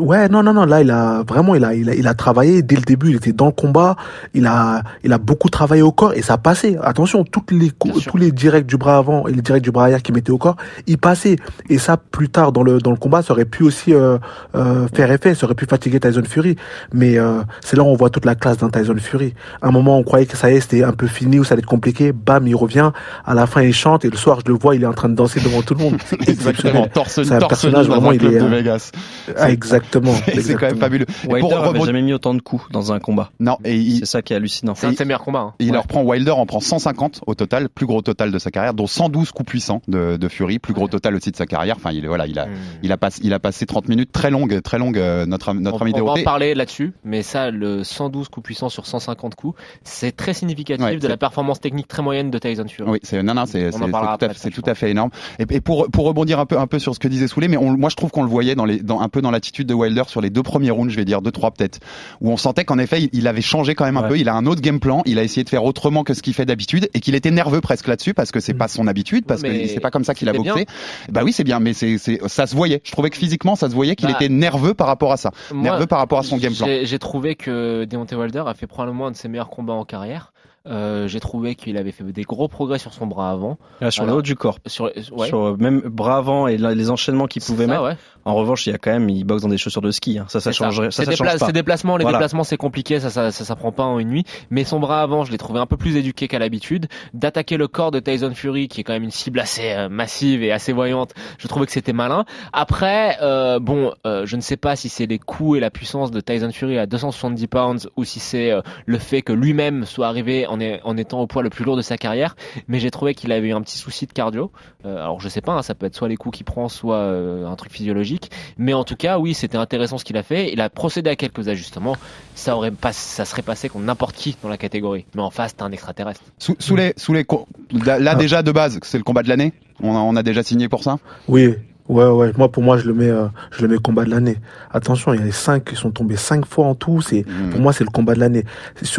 Ouais, 0.00 0.28
non, 0.28 0.42
non, 0.42 0.52
non. 0.52 0.64
Là, 0.64 0.80
il 0.80 0.90
a 0.90 1.22
vraiment, 1.26 1.54
il 1.54 1.64
a, 1.64 1.74
il 1.74 1.88
a, 1.90 1.94
il 1.94 2.06
a 2.06 2.14
travaillé 2.14 2.62
dès 2.62 2.76
le 2.76 2.82
début. 2.82 3.10
Il 3.10 3.16
était 3.16 3.32
dans 3.32 3.46
le 3.46 3.52
combat. 3.52 3.96
Il 4.34 4.46
a, 4.46 4.82
il 5.04 5.12
a 5.12 5.18
beaucoup 5.18 5.48
travaillé 5.48 5.82
au 5.82 5.92
corps 5.92 6.14
et 6.14 6.22
ça 6.22 6.38
passait. 6.38 6.76
Attention, 6.82 7.24
toutes 7.24 7.50
les 7.50 7.70
tous 7.70 8.16
les 8.16 8.32
directs 8.32 8.66
du 8.66 8.76
bras 8.76 8.96
avant 8.96 9.26
et 9.26 9.32
les 9.32 9.42
directs 9.42 9.62
du 9.62 9.70
bras 9.70 9.84
arrière 9.84 10.02
qui 10.02 10.12
mettaient 10.12 10.30
au 10.30 10.38
corps, 10.38 10.56
ils 10.86 10.98
passaient. 10.98 11.36
Et 11.68 11.78
ça, 11.78 11.96
plus 11.96 12.28
tard 12.28 12.52
dans 12.52 12.62
le 12.62 12.78
dans 12.78 12.90
le 12.90 12.96
combat, 12.96 13.22
ça 13.22 13.32
aurait 13.32 13.44
pu 13.44 13.62
aussi 13.62 13.94
euh, 13.94 14.18
euh, 14.54 14.88
faire 14.94 15.10
effet. 15.10 15.34
Ça 15.34 15.46
aurait 15.46 15.54
pu 15.54 15.66
fatiguer 15.66 16.00
Tyson 16.00 16.22
Fury. 16.28 16.56
Mais 16.92 17.18
euh, 17.18 17.42
c'est 17.60 17.76
là 17.76 17.82
où 17.82 17.86
on 17.86 17.94
voit 17.96 18.10
toute 18.10 18.24
la 18.24 18.34
classe 18.34 18.58
d'un 18.58 18.70
Tyson 18.70 18.96
Fury. 18.98 19.34
À 19.62 19.68
un 19.68 19.70
moment, 19.70 19.98
on 19.98 20.02
croyait 20.02 20.26
que 20.26 20.36
ça 20.36 20.50
y 20.50 20.56
est, 20.56 20.60
c'était 20.60 20.84
un 20.84 20.92
peu 20.92 21.06
fini 21.06 21.38
ou 21.38 21.44
ça 21.44 21.54
allait 21.54 21.60
être 21.60 21.66
compliqué. 21.66 22.12
Bam, 22.12 22.46
il 22.46 22.56
revient. 22.56 22.90
À 23.24 23.34
la 23.34 23.46
fin, 23.46 23.62
il 23.62 23.74
chante 23.74 24.04
et 24.04 24.10
le 24.10 24.16
soir, 24.16 24.40
je 24.44 24.50
le 24.50 24.58
vois, 24.58 24.74
il 24.74 24.82
est 24.82 24.86
en 24.86 24.92
train 24.92 25.08
de 25.08 25.14
danser 25.14 25.40
devant 25.40 25.62
tout 25.62 25.74
le 25.74 25.84
monde. 25.84 25.96
Exactement, 26.26 26.86
torse, 26.86 27.22
C'est 27.22 27.32
un 27.32 27.38
torse 27.38 27.50
personnage 27.50 27.88
vraiment, 27.88 28.12
il 28.12 28.24
est 28.24 28.38
de 28.38 28.44
euh, 28.44 28.48
Vegas. 28.48 28.90
ah, 29.36 29.50
exactement. 29.96 30.12
c'est- 30.42 30.54
quand 30.54 30.66
même 30.66 30.76
fabuleux. 30.78 31.06
Wilder 31.24 31.40
pour 31.40 31.52
avait 31.58 31.68
rebondir- 31.68 31.86
jamais 31.86 32.02
mis 32.02 32.12
autant 32.12 32.34
de 32.34 32.40
coups 32.40 32.64
dans 32.70 32.92
un 32.92 32.98
combat. 33.00 33.30
Non, 33.40 33.56
et 33.64 33.76
il- 33.76 33.98
C'est 34.00 34.06
ça 34.06 34.22
qui 34.22 34.32
est 34.32 34.36
hallucinant. 34.36 34.74
C'est 34.74 34.86
un 34.86 34.92
de 34.92 34.96
ses 34.96 35.04
meilleurs 35.04 35.22
combats. 35.22 35.40
hein. 35.40 35.54
Il 35.58 35.66
Ouais. 35.68 35.72
leur 35.72 35.86
prend 35.86 36.02
Wilder 36.02 36.30
en 36.32 36.46
prend 36.46 36.60
150 36.60 37.20
au 37.26 37.34
total, 37.34 37.68
plus 37.68 37.86
gros 37.86 38.02
total 38.02 38.30
de 38.32 38.38
sa 38.38 38.50
carrière, 38.50 38.74
dont 38.74 38.86
112 38.86 39.32
coups 39.32 39.48
puissants 39.50 39.82
de, 39.88 40.16
de 40.16 40.28
Fury, 40.28 40.58
plus 40.58 40.74
gros 40.74 40.88
total 40.88 41.14
aussi 41.14 41.30
de 41.30 41.36
sa 41.36 41.46
carrière. 41.46 41.76
Enfin, 41.76 41.90
il 41.92 42.06
voilà, 42.06 42.26
il 42.26 42.38
a, 42.38 42.46
Hmm. 42.46 42.50
il 42.82 42.92
a 42.92 42.96
passé, 42.96 43.20
il 43.24 43.32
a 43.34 43.38
passé 43.38 43.66
30 43.66 43.88
minutes 43.88 44.12
très 44.12 44.30
longues, 44.30 44.60
très 44.62 44.78
longues. 44.78 44.98
euh, 44.98 45.26
notre 45.26 45.52
notre 45.54 45.78
on, 45.78 45.82
ami 45.82 45.92
on 45.96 46.04
va 46.04 46.12
en 46.12 46.22
parler 46.22 46.54
là-dessus, 46.54 46.92
mais 47.04 47.22
ça, 47.22 47.50
le 47.50 47.84
112 47.84 48.28
coups 48.28 48.44
puissants 48.44 48.68
sur 48.68 48.86
150 48.86 49.34
coups, 49.34 49.58
c'est 49.84 50.14
très 50.16 50.34
significatif 50.34 50.84
Ouais, 50.84 50.96
de 50.96 51.08
la 51.08 51.16
performance 51.16 51.60
technique 51.60 51.88
très 51.88 52.02
moyenne 52.02 52.30
de 52.30 52.38
Tyson 52.38 52.66
Fury. 52.68 52.90
Oui, 52.90 52.98
c'est 53.02 53.22
non 53.22 53.34
non, 53.34 53.44
c'est 53.46 53.70
tout, 53.70 53.84
à, 53.94 54.18
tout 54.18 54.74
fait 54.74 54.90
énorme. 54.90 55.10
Et, 55.38 55.44
et 55.56 55.60
pour 55.60 55.88
pour 55.90 56.04
rebondir 56.06 56.38
un 56.40 56.46
peu 56.46 56.58
un 56.58 56.66
peu 56.66 56.78
sur 56.78 56.94
ce 56.94 56.98
que 57.00 57.08
disait 57.08 57.28
Souley, 57.28 57.48
mais 57.48 57.56
on, 57.56 57.76
moi 57.76 57.88
je 57.90 57.96
trouve 57.96 58.10
qu'on 58.10 58.22
le 58.22 58.28
voyait 58.28 58.54
dans 58.54 58.64
les 58.64 58.78
dans 58.80 59.00
un 59.00 59.08
peu 59.08 59.20
dans 59.22 59.30
l'attitude 59.30 59.66
de 59.66 59.74
Wilder 59.80 60.02
sur 60.06 60.20
les 60.20 60.30
deux 60.30 60.42
premiers 60.42 60.70
rounds, 60.70 60.90
je 60.92 60.96
vais 60.96 61.04
dire 61.04 61.22
deux 61.22 61.30
trois 61.32 61.50
peut-être, 61.50 61.80
où 62.20 62.30
on 62.30 62.36
sentait 62.36 62.64
qu'en 62.64 62.78
effet 62.78 63.08
il, 63.12 63.26
avait 63.26 63.40
changé 63.42 63.74
quand 63.74 63.84
même 63.84 63.96
un 63.96 64.02
Ouais. 64.02 64.08
peu. 64.08 64.18
Il 64.18 64.28
a 64.28 64.34
un 64.34 64.46
autre 64.46 64.60
game 64.60 64.80
plan. 64.80 65.02
Il 65.06 65.18
a 65.18 65.22
essayé 65.22 65.44
de 65.44 65.48
faire 65.48 65.64
autrement 65.64 66.04
que 66.04 66.14
ce 66.14 66.22
qu'il 66.22 66.34
fait 66.34 66.46
d'habitude 66.46 66.88
et 66.94 67.00
qu'il 67.00 67.14
était 67.14 67.30
nerveux 67.30 67.60
presque 67.60 67.86
là-dessus 67.88 68.14
parce 68.14 68.30
que 68.30 68.40
c'est 68.40 68.54
pas 68.54 68.68
son 68.68 68.86
habitude, 68.86 69.24
parce. 69.26 69.42
Ouais, 69.42 69.62
que 69.62 69.68
c'est 69.68 69.80
pas 69.80 69.90
comme 69.90 70.04
ça 70.04 70.14
qu'il 70.14 70.28
a 70.28 70.32
boxé. 70.32 70.52
bien. 70.54 70.64
Bah 71.10 71.22
oui, 71.24 71.32
c'est 71.32 71.44
bien, 71.44 71.60
mais 71.60 71.72
c'est 71.74 71.98
c'est 71.98 72.20
ça 72.28 72.46
se 72.46 72.54
voyait. 72.54 72.80
Je 72.84 72.92
trouvais 72.92 73.10
que 73.10 73.16
physiquement 73.16 73.56
ça 73.56 73.68
se 73.68 73.74
voyait 73.74 73.96
qu'il 73.96 74.08
Bah, 74.08 74.16
était 74.18 74.28
nerveux 74.28 74.74
par 74.74 74.86
rapport 74.86 75.12
à 75.12 75.16
ça, 75.16 75.30
Moi, 75.52 75.62
nerveux 75.64 75.86
par 75.86 75.98
rapport 75.98 76.18
à 76.18 76.22
son 76.22 76.36
game 76.36 76.54
plan. 76.54 76.66
J'ai 76.66 76.86
j'ai 76.86 76.98
trouvé 76.98 77.34
que 77.36 77.84
Deontay 77.84 78.16
Wilder 78.16 78.44
a 78.46 78.54
fait 78.54 78.66
probablement 78.66 79.06
un 79.08 79.10
de 79.12 79.16
ses 79.16 79.28
meilleurs 79.28 79.50
combats 79.50 79.72
en 79.74 79.84
carrière. 79.84 80.32
Euh, 80.66 81.08
j'ai 81.08 81.20
trouvé 81.20 81.54
qu'il 81.54 81.78
avait 81.78 81.90
fait 81.90 82.04
des 82.04 82.22
gros 82.22 82.46
progrès 82.46 82.78
sur 82.78 82.92
son 82.92 83.06
bras 83.06 83.30
avant. 83.30 83.56
Là, 83.80 83.90
sur 83.90 84.02
Alors, 84.02 84.16
le 84.16 84.18
haut 84.18 84.22
du 84.22 84.36
corps. 84.36 84.58
Sur, 84.66 84.84
ouais. 85.12 85.26
Sur 85.26 85.38
euh, 85.40 85.56
même 85.58 85.80
bras 85.80 86.18
avant 86.18 86.46
et 86.48 86.58
les 86.58 86.90
enchaînements 86.90 87.26
qu'il 87.26 87.40
pouvait 87.42 87.64
ça, 87.64 87.70
mettre. 87.70 87.82
ouais. 87.84 87.96
En 88.26 88.34
revanche, 88.34 88.66
il 88.66 88.70
y 88.70 88.74
a 88.74 88.78
quand 88.78 88.90
même, 88.90 89.08
il 89.08 89.24
boxe 89.24 89.40
dans 89.42 89.48
des 89.48 89.56
chaussures 89.56 89.80
de 89.80 89.90
ski. 89.90 90.18
hein. 90.18 90.26
Ça, 90.28 90.40
ça 90.40 90.52
changerait. 90.52 90.90
Ça, 90.90 91.04
Ses 91.04 91.12
ça 91.12 91.16
change 91.16 91.28
dépla- 91.28 91.38
pas. 91.38 91.46
ses 91.46 91.52
déplacements, 91.52 91.96
les 91.96 92.02
Voilà. 92.02 92.18
déplacements, 92.18 92.44
c'est 92.44 92.58
compliqué, 92.58 93.00
ça, 93.00 93.08
ça, 93.08 93.30
ça, 93.30 93.44
s'apprend 93.46 93.72
pas 93.72 93.84
en 93.84 93.98
une 93.98 94.08
nuit. 94.10 94.24
Mais 94.50 94.64
son 94.64 94.78
bras 94.80 95.00
avant, 95.00 95.24
je 95.24 95.32
l'ai 95.32 95.38
trouvé 95.38 95.60
un 95.60 95.64
peu 95.66 95.78
plus 95.78 95.96
éduqué 95.96 96.28
qu'à 96.28 96.38
l'habitude. 96.38 96.88
D'attaquer 97.14 97.56
le 97.56 97.66
corps 97.66 97.90
de 97.90 97.98
Tyson 97.98 98.32
Fury, 98.34 98.68
qui 98.68 98.82
est 98.82 98.84
quand 98.84 98.92
même 98.92 99.04
une 99.04 99.10
cible 99.10 99.40
assez 99.40 99.72
euh, 99.72 99.88
massive 99.88 100.42
et 100.42 100.52
assez 100.52 100.74
voyante, 100.74 101.14
je 101.38 101.48
trouvais 101.48 101.64
que 101.64 101.72
c'était 101.72 101.94
malin. 101.94 102.26
Après, 102.52 103.16
euh, 103.22 103.58
bon, 103.58 103.94
je 104.04 104.36
ne 104.36 104.40
sais 104.42 104.58
pas 104.58 104.76
si 104.76 104.90
c'est 104.90 105.06
les 105.06 105.18
coups 105.18 105.56
et 105.56 105.60
la 105.60 105.70
puissance 105.70 106.10
de 106.10 106.20
Tyson 106.20 106.50
Fury 106.52 106.76
à 106.78 106.84
270 106.84 107.46
pounds 107.46 107.88
ou 107.96 108.04
si 108.04 108.20
c'est 108.20 108.52
le 108.84 108.98
fait 108.98 109.22
que 109.22 109.32
lui-même 109.32 109.86
soit 109.86 110.06
arrivé 110.08 110.46
en, 110.50 110.60
est- 110.60 110.80
en 110.84 110.96
étant 110.96 111.20
au 111.20 111.26
poids 111.26 111.42
le 111.42 111.50
plus 111.50 111.64
lourd 111.64 111.76
de 111.76 111.82
sa 111.82 111.96
carrière. 111.96 112.36
Mais 112.68 112.78
j'ai 112.80 112.90
trouvé 112.90 113.14
qu'il 113.14 113.32
avait 113.32 113.48
eu 113.48 113.52
un 113.52 113.62
petit 113.62 113.78
souci 113.78 114.06
de 114.06 114.12
cardio. 114.12 114.50
Euh, 114.84 114.96
alors 115.02 115.20
je 115.20 115.28
sais 115.28 115.40
pas, 115.40 115.52
hein, 115.52 115.62
ça 115.62 115.74
peut 115.74 115.86
être 115.86 115.94
soit 115.96 116.08
les 116.08 116.16
coups 116.16 116.36
qu'il 116.38 116.44
prend, 116.46 116.68
soit 116.68 116.96
euh, 116.96 117.46
un 117.46 117.56
truc 117.56 117.72
physiologique. 117.72 118.30
Mais 118.58 118.72
en 118.74 118.84
tout 118.84 118.96
cas, 118.96 119.18
oui, 119.18 119.34
c'était 119.34 119.56
intéressant 119.58 119.98
ce 119.98 120.04
qu'il 120.04 120.16
a 120.16 120.22
fait. 120.22 120.52
Il 120.52 120.60
a 120.60 120.68
procédé 120.70 121.10
à 121.10 121.16
quelques 121.16 121.48
ajustements. 121.48 121.96
Ça 122.34 122.56
aurait 122.56 122.70
pas, 122.70 122.92
ça 122.92 123.24
serait 123.24 123.42
passé 123.42 123.68
contre 123.68 123.84
n'importe 123.84 124.14
qui 124.16 124.36
dans 124.42 124.48
la 124.48 124.58
catégorie. 124.58 125.06
Mais 125.14 125.22
en 125.22 125.30
face, 125.30 125.56
t'as 125.56 125.64
un 125.64 125.72
extraterrestre. 125.72 126.20
Sous, 126.38 126.56
sous 126.58 126.76
les 126.76 126.92
sous 126.96 127.12
les 127.12 127.24
co- 127.24 127.46
là, 127.84 127.98
là, 127.98 128.14
déjà 128.14 128.42
de 128.42 128.52
base, 128.52 128.78
c'est 128.82 128.98
le 128.98 129.04
combat 129.04 129.22
de 129.22 129.28
l'année. 129.28 129.52
On 129.82 129.94
a, 129.94 129.98
on 130.00 130.16
a 130.16 130.22
déjà 130.22 130.42
signé 130.42 130.68
pour 130.68 130.82
ça. 130.82 130.98
Oui, 131.28 131.54
ouais, 131.90 132.06
ouais. 132.06 132.32
Moi, 132.38 132.50
pour 132.50 132.62
moi, 132.62 132.78
je 132.78 132.86
le 132.86 132.94
mets, 132.94 133.10
euh, 133.10 133.26
je 133.50 133.62
le 133.62 133.68
mets 133.68 133.78
combat 133.78 134.04
de 134.04 134.10
l'année. 134.10 134.38
Attention, 134.72 135.12
il 135.14 135.20
y 135.20 135.22
a 135.22 135.26
les 135.26 135.32
cinq 135.32 135.64
qui 135.64 135.76
sont 135.76 135.90
tombés 135.90 136.16
cinq 136.16 136.46
fois 136.46 136.66
en 136.66 136.74
tout. 136.74 137.00
C'est, 137.00 137.24
Mhm. 137.26 137.50
pour 137.50 137.60
moi, 137.60 137.72
c'est 137.72 137.84
le 137.84 137.90
combat 137.90 138.14
de 138.14 138.20
l'année. 138.20 138.44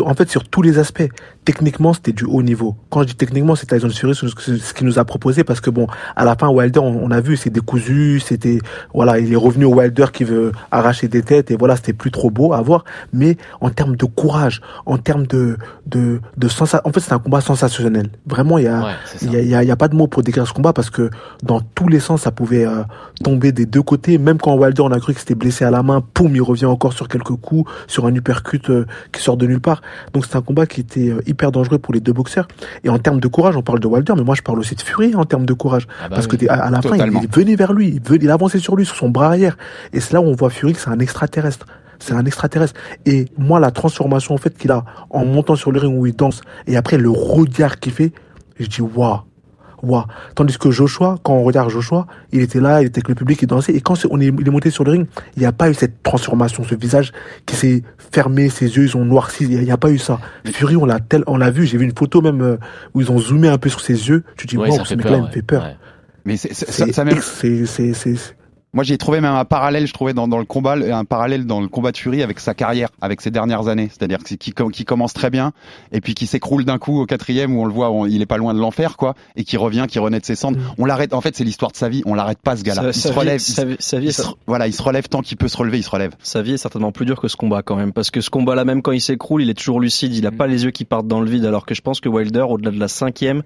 En 0.06 0.14
fait, 0.14 0.30
sur 0.30 0.44
tous 0.48 0.62
les 0.62 0.78
aspects. 0.80 1.08
Techniquement, 1.44 1.94
c'était 1.94 2.12
du 2.12 2.26
haut 2.26 2.44
niveau. 2.44 2.76
Quand 2.92 3.02
je 3.02 3.08
dis 3.08 3.16
techniquement, 3.16 3.56
c'est 3.56 3.66
Tyson 3.66 3.90
Fury, 3.90 4.14
ce, 4.14 4.74
qu'il 4.76 4.86
nous 4.86 5.00
a 5.00 5.06
proposé, 5.06 5.44
parce 5.44 5.60
que 5.60 5.72
bon, 5.72 5.88
à 6.16 6.24
la 6.24 6.36
fin, 6.36 6.50
Wilder, 6.50 6.80
on, 6.82 7.04
on 7.04 7.10
a 7.10 7.20
vu, 7.20 7.36
c'est 7.36 7.50
décousu, 7.50 8.20
c'était, 8.20 8.60
voilà, 8.94 9.18
il 9.18 9.34
est 9.34 9.36
revenu 9.36 9.66
au 9.66 9.74
Wilder 9.74 10.06
qui 10.14 10.24
veut 10.24 10.52
arracher 10.70 11.08
des 11.08 11.24
têtes, 11.24 11.50
et 11.50 11.56
voilà, 11.56 11.76
c'était 11.78 11.94
plus 11.94 12.12
trop 12.12 12.30
beau 12.30 12.54
à 12.54 12.62
voir. 12.62 12.84
Mais 13.12 13.38
en 13.60 13.72
termes 13.72 13.96
de 13.96 14.06
courage, 14.06 14.62
en 14.86 15.00
termes 15.00 15.26
de, 15.26 15.58
de, 15.88 16.22
de 16.38 16.48
sensation, 16.48 16.88
en 16.88 16.92
fait, 16.94 17.00
c'est 17.00 17.14
un 17.14 17.18
combat 17.20 17.42
sensationnel. 17.42 18.10
Vraiment, 18.28 18.60
il 18.60 18.66
y 18.66 18.68
a, 18.68 18.82
Ouais, 18.84 18.92
il 19.24 19.34
y 19.34 19.36
a, 19.38 19.42
il 19.42 19.48
y 19.50 19.56
a- 19.56 19.64
y 19.64 19.72
a 19.72 19.76
pas 19.76 19.88
de 19.88 19.96
mots 19.96 20.08
pour 20.08 20.22
décrire 20.22 20.46
ce 20.48 20.54
combat 20.54 20.74
parce 20.74 20.92
que 20.92 21.10
dans 21.42 21.60
tous 21.60 21.88
les 21.88 22.00
sens, 22.00 22.22
ça 22.22 22.32
pouvait, 22.32 22.66
euh, 22.68 22.81
euh, 22.82 23.24
tombé 23.24 23.52
des 23.52 23.66
deux 23.66 23.82
côtés. 23.82 24.18
Même 24.18 24.38
quand 24.38 24.56
Wilder, 24.56 24.82
on 24.82 24.92
a 24.92 25.00
cru 25.00 25.14
que 25.14 25.20
c'était 25.20 25.36
blessé 25.36 25.66
à 25.66 25.72
la 25.72 25.84
main, 25.84 26.02
poum, 26.02 26.36
il 26.36 26.42
revient 26.42 26.66
encore 26.66 26.94
sur 26.94 27.08
quelques 27.08 27.36
coups, 27.36 27.70
sur 27.88 28.06
un 28.06 28.14
uppercut 28.14 28.70
euh, 28.70 28.86
qui 29.12 29.22
sort 29.22 29.38
de 29.38 29.46
nulle 29.48 29.62
part. 29.62 29.82
Donc 30.14 30.26
c'est 30.26 30.36
un 30.36 30.42
combat 30.42 30.66
qui 30.66 30.82
était 30.82 31.10
euh, 31.10 31.22
hyper 31.28 31.52
dangereux 31.52 31.78
pour 31.78 31.94
les 31.94 32.00
deux 32.00 32.14
boxeurs. 32.14 32.48
Et 32.84 32.90
en 32.90 33.00
termes 33.00 33.20
de 33.20 33.28
courage, 33.28 33.56
on 33.56 33.64
parle 33.64 33.80
de 33.80 33.88
Wilder, 33.88 34.14
mais 34.16 34.24
moi 34.24 34.36
je 34.36 34.42
parle 34.42 34.60
aussi 34.60 34.76
de 34.76 34.82
Fury 34.82 35.16
en 35.16 35.26
termes 35.26 35.46
de 35.46 35.54
courage. 35.54 35.88
Ah 36.00 36.10
bah 36.10 36.16
Parce 36.16 36.28
oui. 36.32 36.38
que 36.38 36.50
à, 36.50 36.66
à 36.66 36.70
la 36.70 36.82
fin, 36.82 36.96
il, 36.98 37.14
il 37.22 37.30
venait 37.30 37.56
vers 37.56 37.74
lui, 37.74 37.88
il, 37.90 38.02
venait, 38.02 38.26
il 38.26 38.30
avançait 38.32 38.60
sur 38.60 38.76
lui, 38.76 38.86
sur 38.86 38.96
son 38.96 39.10
bras 39.10 39.28
arrière. 39.28 39.58
Et 39.94 40.00
c'est 40.00 40.14
là 40.14 40.22
où 40.22 40.26
on 40.26 40.36
voit 40.36 40.50
Fury 40.50 40.74
que 40.74 40.80
c'est 40.80 40.90
un 40.90 41.00
extraterrestre. 41.00 41.66
C'est 42.00 42.14
un 42.14 42.26
extraterrestre. 42.26 42.74
Et 43.06 43.28
moi, 43.38 43.60
la 43.60 43.70
transformation 43.72 44.34
en 44.34 44.38
fait 44.38 44.58
qu'il 44.58 44.72
a 44.72 44.84
en 45.12 45.24
montant 45.24 45.56
sur 45.56 45.72
le 45.72 45.80
ring 45.80 45.96
où 45.98 46.08
il 46.08 46.16
danse, 46.16 46.42
et 46.66 46.76
après 46.76 46.98
le 46.98 47.12
regard 47.12 47.80
qu'il 47.80 47.94
fait, 47.94 48.12
je 48.60 48.68
dis 48.68 48.82
waouh. 48.82 49.20
Tandis 50.36 50.58
que 50.58 50.72
Joshua, 50.72 51.18
quand 51.24 51.34
on 51.34 51.44
regarde 51.44 51.70
Joshua, 51.70 52.08
il 52.32 52.42
était 52.42 52.60
là, 52.60 52.82
il 52.82 52.88
était 52.88 53.00
avec 53.00 53.10
le 53.10 53.16
public, 53.16 53.42
il 53.42 53.48
dansait. 53.48 53.74
Et 53.74 53.82
quand 53.82 53.96
on 54.10 54.20
est, 54.20 54.26
il 54.28 54.48
est 54.48 54.52
monté 54.52 54.70
sur 54.70 54.84
le 54.84 54.92
ring, 54.92 55.08
il 55.36 55.40
n'y 55.40 55.46
a 55.46 55.52
pas 55.52 55.70
eu 55.70 55.74
cette 55.74 56.04
transformation, 56.04 56.64
ce 56.64 56.76
visage 56.76 57.12
qui 57.46 57.56
s'est 57.56 57.84
fermé, 58.12 58.50
ses 58.50 58.66
yeux, 58.78 58.84
ils 58.84 58.98
ont 58.98 59.06
noirci. 59.06 59.46
Il 59.46 59.60
n'y 59.60 59.72
a, 59.72 59.78
pas 59.78 59.90
eu 59.90 59.98
ça. 59.98 60.20
Fury, 60.46 60.76
on 60.76 60.86
l'a 60.86 61.00
tel, 61.00 61.24
on 61.28 61.38
l'a 61.38 61.52
vu. 61.52 61.66
J'ai 61.66 61.78
vu 61.78 61.86
une 61.86 61.96
photo 61.98 62.22
même 62.22 62.42
euh, 62.42 62.58
où 62.94 63.02
ils 63.02 63.12
ont 63.12 63.20
zoomé 63.20 63.48
un 63.48 63.58
peu 63.58 63.70
sur 63.70 63.82
ses 63.82 64.10
yeux. 64.10 64.24
Tu 64.38 64.46
te 64.48 64.52
dis, 64.52 64.58
Ouais, 64.58 64.72
ça 64.72 64.86
ce 64.86 64.96
mec-là, 64.96 65.18
il 65.18 65.24
me 65.24 65.28
fait 65.30 65.42
peur. 65.42 65.64
Ouais. 65.64 65.76
Mais 66.26 66.38
c'est, 66.38 66.54
ça, 66.54 67.04
même- 67.04 67.20
c'est- 67.22 68.36
Moi, 68.74 68.86
j'ai 68.86 68.98
trouvé 68.98 69.20
même 69.20 69.34
un 69.34 69.44
parallèle, 69.44 69.86
je 69.86 69.92
trouvais 69.92 70.14
dans, 70.14 70.30
dans 70.30 70.38
le 70.38 70.46
combat, 70.46 70.76
un 70.76 71.04
parallèle 71.04 71.46
dans 71.46 71.60
le 71.60 71.68
combat 71.68 71.92
de 71.92 71.98
Fury 71.98 72.24
avec 72.24 72.40
sa 72.40 72.54
carrière, 72.54 72.88
avec 73.02 73.20
ses 73.20 73.30
dernières 73.30 73.68
années. 73.68 73.90
C'est-à-dire 73.90 74.20
qui, 74.20 74.52
com- 74.54 74.72
qui 74.72 74.86
commence 74.86 75.14
très 75.14 75.30
bien 75.30 75.52
et 75.92 76.00
puis 76.00 76.14
qui 76.16 76.26
s'écroule 76.26 76.64
d'un 76.64 76.78
coup 76.78 77.02
au 77.02 77.06
quatrième 77.06 77.54
où 77.58 77.62
on 77.62 77.66
le 77.66 77.74
voit, 77.74 77.92
on- 77.92 78.06
il 78.06 78.22
est 78.22 78.26
pas 78.26 78.38
loin 78.38 78.54
de 78.54 78.60
l'enfer, 78.60 78.96
quoi, 78.96 79.14
et 79.36 79.44
qui 79.44 79.58
revient, 79.58 79.88
qui 79.90 80.00
renaît 80.00 80.22
de 80.22 80.26
ses 80.26 80.36
cendres. 80.36 80.58
On 80.78 80.86
l'arrête. 80.86 81.14
En 81.14 81.20
fait, 81.20 81.36
c'est 81.36 81.44
l'histoire 81.44 81.72
de 81.74 81.76
sa 81.78 81.90
vie. 81.90 82.02
On 82.06 82.14
l'arrête 82.14 82.40
pas, 82.42 82.56
ce 82.56 82.64
gars-là. 82.64 82.84
Il 82.88 82.94
sa 82.94 83.10
se 83.10 83.14
vie- 83.14 83.20
relève. 83.20 83.40
sa 83.40 83.64
il, 83.64 83.68
vie- 83.68 83.76
sa 83.80 84.00
vie 84.00 84.06
il 84.06 84.10
est 84.10 84.12
se- 84.14 84.22
cer- 84.22 84.36
voilà, 84.48 84.68
il 84.68 84.74
se 84.74 84.82
relève 84.82 85.10
tant 85.10 85.22
qu'il 85.22 85.36
peut 85.36 85.50
se 85.50 85.58
relever, 85.58 85.80
il 85.80 85.84
se 85.84 85.90
relève. 85.90 86.16
Sa 86.24 86.42
vie 86.42 86.54
est 86.54 86.58
certainement 86.58 86.94
plus 86.94 87.06
dure 87.06 87.20
que 87.20 87.28
ce 87.28 87.36
combat 87.36 87.64
quand 87.64 87.76
même, 87.76 87.92
parce 87.92 88.10
que 88.10 88.22
ce 88.22 88.30
combat-là, 88.30 88.64
même 88.64 88.82
quand 88.82 88.94
il 88.94 89.02
s'écroule, 89.02 89.42
il 89.44 89.50
est 89.50 89.54
toujours 89.54 89.82
lucide, 89.82 90.16
il 90.16 90.26
a 90.26 90.32
Mm. 90.32 90.38
pas 90.38 90.48
les 90.48 90.64
yeux 90.64 90.72
qui 90.72 90.86
partent 90.86 91.08
dans 91.08 91.20
le 91.20 91.30
vide, 91.30 91.44
alors 91.46 91.66
que 91.66 91.76
je 91.76 91.82
pense 91.82 92.00
que 92.00 92.08
Wilder, 92.08 92.46
au-delà 92.48 92.72
de 92.72 92.80
la 92.80 92.88
cinquième, 92.88 93.44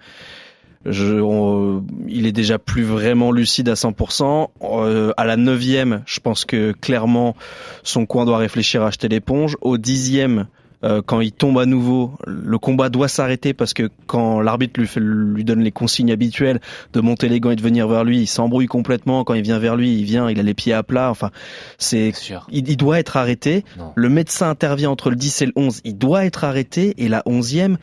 je, 0.85 1.19
on- 1.19 1.83
il 2.07 2.25
est 2.27 2.31
déjà 2.31 2.59
plus 2.59 2.83
vraiment 2.83 3.31
lucide 3.31 3.69
à 3.69 3.73
100%. 3.75 4.49
Euh, 4.61 5.11
à 5.17 5.25
la 5.25 5.37
neuvième, 5.37 6.01
je 6.05 6.19
pense 6.19 6.45
que 6.45 6.71
clairement, 6.73 7.35
son 7.83 8.05
coin 8.05 8.25
doit 8.25 8.37
réfléchir 8.37 8.83
à 8.83 8.87
acheter 8.87 9.07
l'éponge. 9.07 9.57
Au 9.61 9.77
dixième, 9.77 10.47
euh, 10.83 11.01
quand 11.03 11.21
il 11.21 11.31
tombe 11.31 11.57
à 11.57 11.65
nouveau, 11.65 12.11
le 12.27 12.59
combat 12.59 12.89
doit 12.89 13.07
s'arrêter 13.07 13.53
parce 13.53 13.73
que 13.73 13.89
quand 14.05 14.41
l'arbitre 14.41 14.79
lui, 14.79 14.85
fait- 14.87 14.99
lui 14.99 15.43
donne 15.43 15.61
les 15.61 15.71
consignes 15.71 16.11
habituelles 16.11 16.59
de 16.93 17.01
monter 17.01 17.27
les 17.29 17.39
gants 17.39 17.49
et 17.51 17.55
de 17.55 17.61
venir 17.61 17.87
vers 17.87 18.03
lui, 18.03 18.19
il 18.19 18.27
s'embrouille 18.27 18.67
complètement. 18.67 19.23
Quand 19.23 19.33
il 19.33 19.41
vient 19.41 19.57
vers 19.57 19.75
lui, 19.77 19.97
il 19.97 20.03
vient, 20.03 20.29
il 20.29 20.39
a 20.39 20.43
les 20.43 20.53
pieds 20.53 20.73
à 20.73 20.83
plat. 20.83 21.09
Enfin, 21.09 21.31
c'est, 21.79 22.11
il, 22.51 22.69
il 22.69 22.77
doit 22.77 22.99
être 22.99 23.17
arrêté. 23.17 23.63
Non. 23.79 23.93
Le 23.95 24.09
médecin 24.09 24.49
intervient 24.49 24.91
entre 24.91 25.09
le 25.09 25.15
10 25.15 25.41
et 25.41 25.45
le 25.47 25.53
11. 25.55 25.81
Il 25.85 25.97
doit 25.97 26.25
être 26.25 26.43
arrêté. 26.43 26.93
Et 26.97 27.07
la 27.07 27.23
11e, 27.25 27.77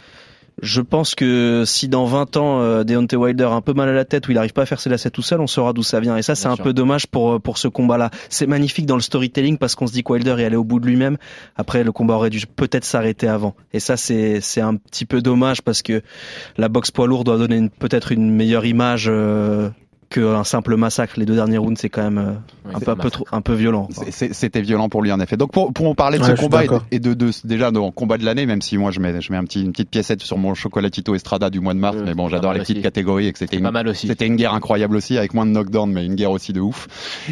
je 0.62 0.80
pense 0.80 1.16
que 1.16 1.64
si 1.66 1.88
dans 1.88 2.04
20 2.04 2.36
ans, 2.36 2.60
euh, 2.60 2.84
Deontay 2.84 3.16
Wilder 3.16 3.44
a 3.44 3.54
un 3.54 3.60
peu 3.60 3.72
mal 3.72 3.88
à 3.88 3.92
la 3.92 4.04
tête 4.04 4.28
ou 4.28 4.30
il 4.30 4.36
n'arrive 4.36 4.52
pas 4.52 4.62
à 4.62 4.66
faire 4.66 4.80
ses 4.80 4.88
lacets 4.88 5.10
tout 5.10 5.20
seul, 5.20 5.40
on 5.40 5.48
saura 5.48 5.72
d'où 5.72 5.82
ça 5.82 5.98
vient. 5.98 6.16
Et 6.16 6.22
ça, 6.22 6.36
c'est 6.36 6.46
un 6.46 6.54
sûr. 6.54 6.62
peu 6.62 6.72
dommage 6.72 7.08
pour, 7.08 7.32
euh, 7.32 7.38
pour 7.40 7.58
ce 7.58 7.66
combat-là. 7.66 8.10
C'est 8.28 8.46
magnifique 8.46 8.86
dans 8.86 8.94
le 8.94 9.02
storytelling 9.02 9.58
parce 9.58 9.74
qu'on 9.74 9.88
se 9.88 9.92
dit 9.92 10.04
que 10.04 10.12
Wilder 10.12 10.36
est 10.38 10.44
allé 10.44 10.56
au 10.56 10.62
bout 10.62 10.78
de 10.78 10.86
lui-même. 10.86 11.16
Après, 11.56 11.82
le 11.82 11.90
combat 11.90 12.14
aurait 12.14 12.30
dû 12.30 12.46
peut-être 12.46 12.84
s'arrêter 12.84 13.26
avant. 13.26 13.56
Et 13.72 13.80
ça, 13.80 13.96
c'est, 13.96 14.40
c'est 14.40 14.60
un 14.60 14.76
petit 14.76 15.04
peu 15.04 15.20
dommage 15.20 15.62
parce 15.62 15.82
que 15.82 16.00
la 16.56 16.68
boxe 16.68 16.92
poids 16.92 17.08
lourd 17.08 17.24
doit 17.24 17.38
donner 17.38 17.68
peut-être 17.80 18.12
une 18.12 18.30
meilleure 18.30 18.64
image 18.64 19.06
euh, 19.08 19.68
qu'un 20.12 20.44
simple 20.44 20.76
massacre. 20.76 21.14
Les 21.18 21.26
deux 21.26 21.34
derniers 21.34 21.58
rounds, 21.58 21.80
c'est 21.80 21.88
quand 21.88 22.02
même 22.02 22.18
euh, 22.18 22.32
un, 22.74 22.78
peu, 22.80 22.90
un 22.92 22.94
peu 22.94 23.02
massacre. 23.04 23.10
trop, 23.24 23.26
un 23.36 23.40
peu 23.40 23.54
violent. 23.54 23.88
C'était 24.10 24.60
violent 24.62 24.88
pour 24.88 25.02
lui 25.02 25.10
en 25.12 25.20
effet. 25.20 25.36
Donc 25.36 25.52
pour, 25.52 25.72
pour 25.72 25.88
en 25.88 25.94
parler 25.94 26.18
de 26.18 26.22
Ouais, 26.24 26.36
ce 26.36 26.40
combat 26.40 26.62
et 26.90 27.00
de, 27.00 27.14
de, 27.14 27.26
de- 27.26 27.32
déjà 27.44 27.70
le 27.70 27.90
combat 27.90 28.18
de 28.18 28.24
l'année, 28.24 28.46
même 28.46 28.62
si 28.62 28.78
moi 28.78 28.90
je 28.90 29.00
mets, 29.00 29.20
je 29.20 29.32
mets 29.32 29.38
un 29.38 29.44
petit, 29.44 29.62
une 29.62 29.72
petite 29.72 29.90
piécette 29.90 30.22
sur 30.22 30.38
mon 30.38 30.54
chocolatito 30.54 31.14
Estrada 31.14 31.50
du 31.50 31.60
mois 31.60 31.74
de 31.74 31.78
mars, 31.78 31.96
Ouais, 31.96 32.02
mais 32.04 32.14
bon 32.14 32.28
j'adore 32.28 32.52
les 32.52 32.60
petites 32.60 32.82
catégories 32.82 33.26
et 33.26 33.32
que 33.32 33.38
c'était 33.38 33.56
une, 33.56 33.62
pas 33.64 33.70
mal 33.70 33.88
aussi. 33.88 34.06
C'était 34.06 34.26
une 34.26 34.36
guerre 34.36 34.54
incroyable 34.54 34.96
aussi, 34.96 35.18
avec 35.18 35.34
moins 35.34 35.46
de 35.46 35.50
knockdown, 35.50 35.90
mais 35.92 36.04
une 36.04 36.14
guerre 36.14 36.30
aussi 36.30 36.52
de 36.52 36.60
ouf. 36.60 36.86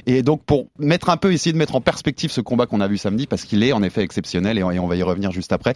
Et 0.06 0.22
donc, 0.22 0.42
pour 0.44 0.66
mettre 0.78 1.10
un 1.10 1.16
peu, 1.16 1.32
essayer 1.32 1.52
de 1.52 1.58
mettre 1.58 1.74
en 1.76 1.80
perspective 1.80 2.30
ce 2.30 2.40
combat 2.40 2.66
qu'on 2.66 2.80
a 2.80 2.88
vu 2.88 2.96
samedi, 2.98 3.26
parce 3.26 3.44
qu'il 3.44 3.62
est 3.62 3.72
en 3.72 3.82
effet 3.82 4.02
exceptionnel, 4.02 4.58
et 4.58 4.62
on, 4.62 4.70
et 4.70 4.78
on 4.78 4.86
va 4.86 4.96
y 4.96 5.02
revenir 5.02 5.30
juste 5.32 5.52
après, 5.52 5.74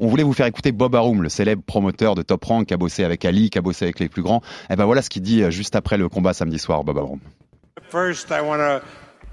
on 0.00 0.06
voulait 0.08 0.22
vous 0.22 0.32
faire 0.32 0.46
écouter 0.46 0.72
Bob 0.72 0.94
Arum, 0.94 1.22
le 1.22 1.28
célèbre 1.28 1.62
promoteur 1.64 2.14
de 2.14 2.22
Top 2.22 2.44
Rank, 2.44 2.66
qui 2.66 2.74
a 2.74 2.76
bossé 2.76 3.04
avec 3.04 3.24
Ali, 3.24 3.50
qui 3.50 3.58
a 3.58 3.62
bossé 3.62 3.84
avec 3.84 3.98
les 4.00 4.08
plus 4.08 4.22
grands. 4.22 4.42
Et 4.70 4.76
ben 4.76 4.84
voilà 4.84 5.02
ce 5.02 5.10
qu'il 5.10 5.22
dit 5.22 5.42
euh, 5.42 5.50
juste 5.50 5.76
après 5.76 5.96
le 5.96 6.08
combat 6.08 6.32
samedi 6.32 6.45
soir, 6.58 6.84
Bob 6.84 6.98
Arum. 6.98 7.20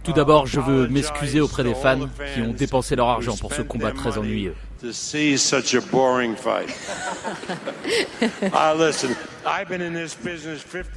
Tout 0.04 0.14
d'abort, 0.14 0.46
je 0.48 0.60
veux 0.60 0.88
m'excuser 0.90 1.40
auprès 1.40 1.64
des 1.64 1.74
fans 1.76 2.10
qui 2.34 2.42
ont 2.42 2.52
dépensé 2.52 2.96
leur 2.96 3.08
argent 3.08 3.38
pour 3.38 3.54
ce 3.54 3.62
combat 3.62 3.92
très 3.92 4.18
ennuyeux. 4.18 4.54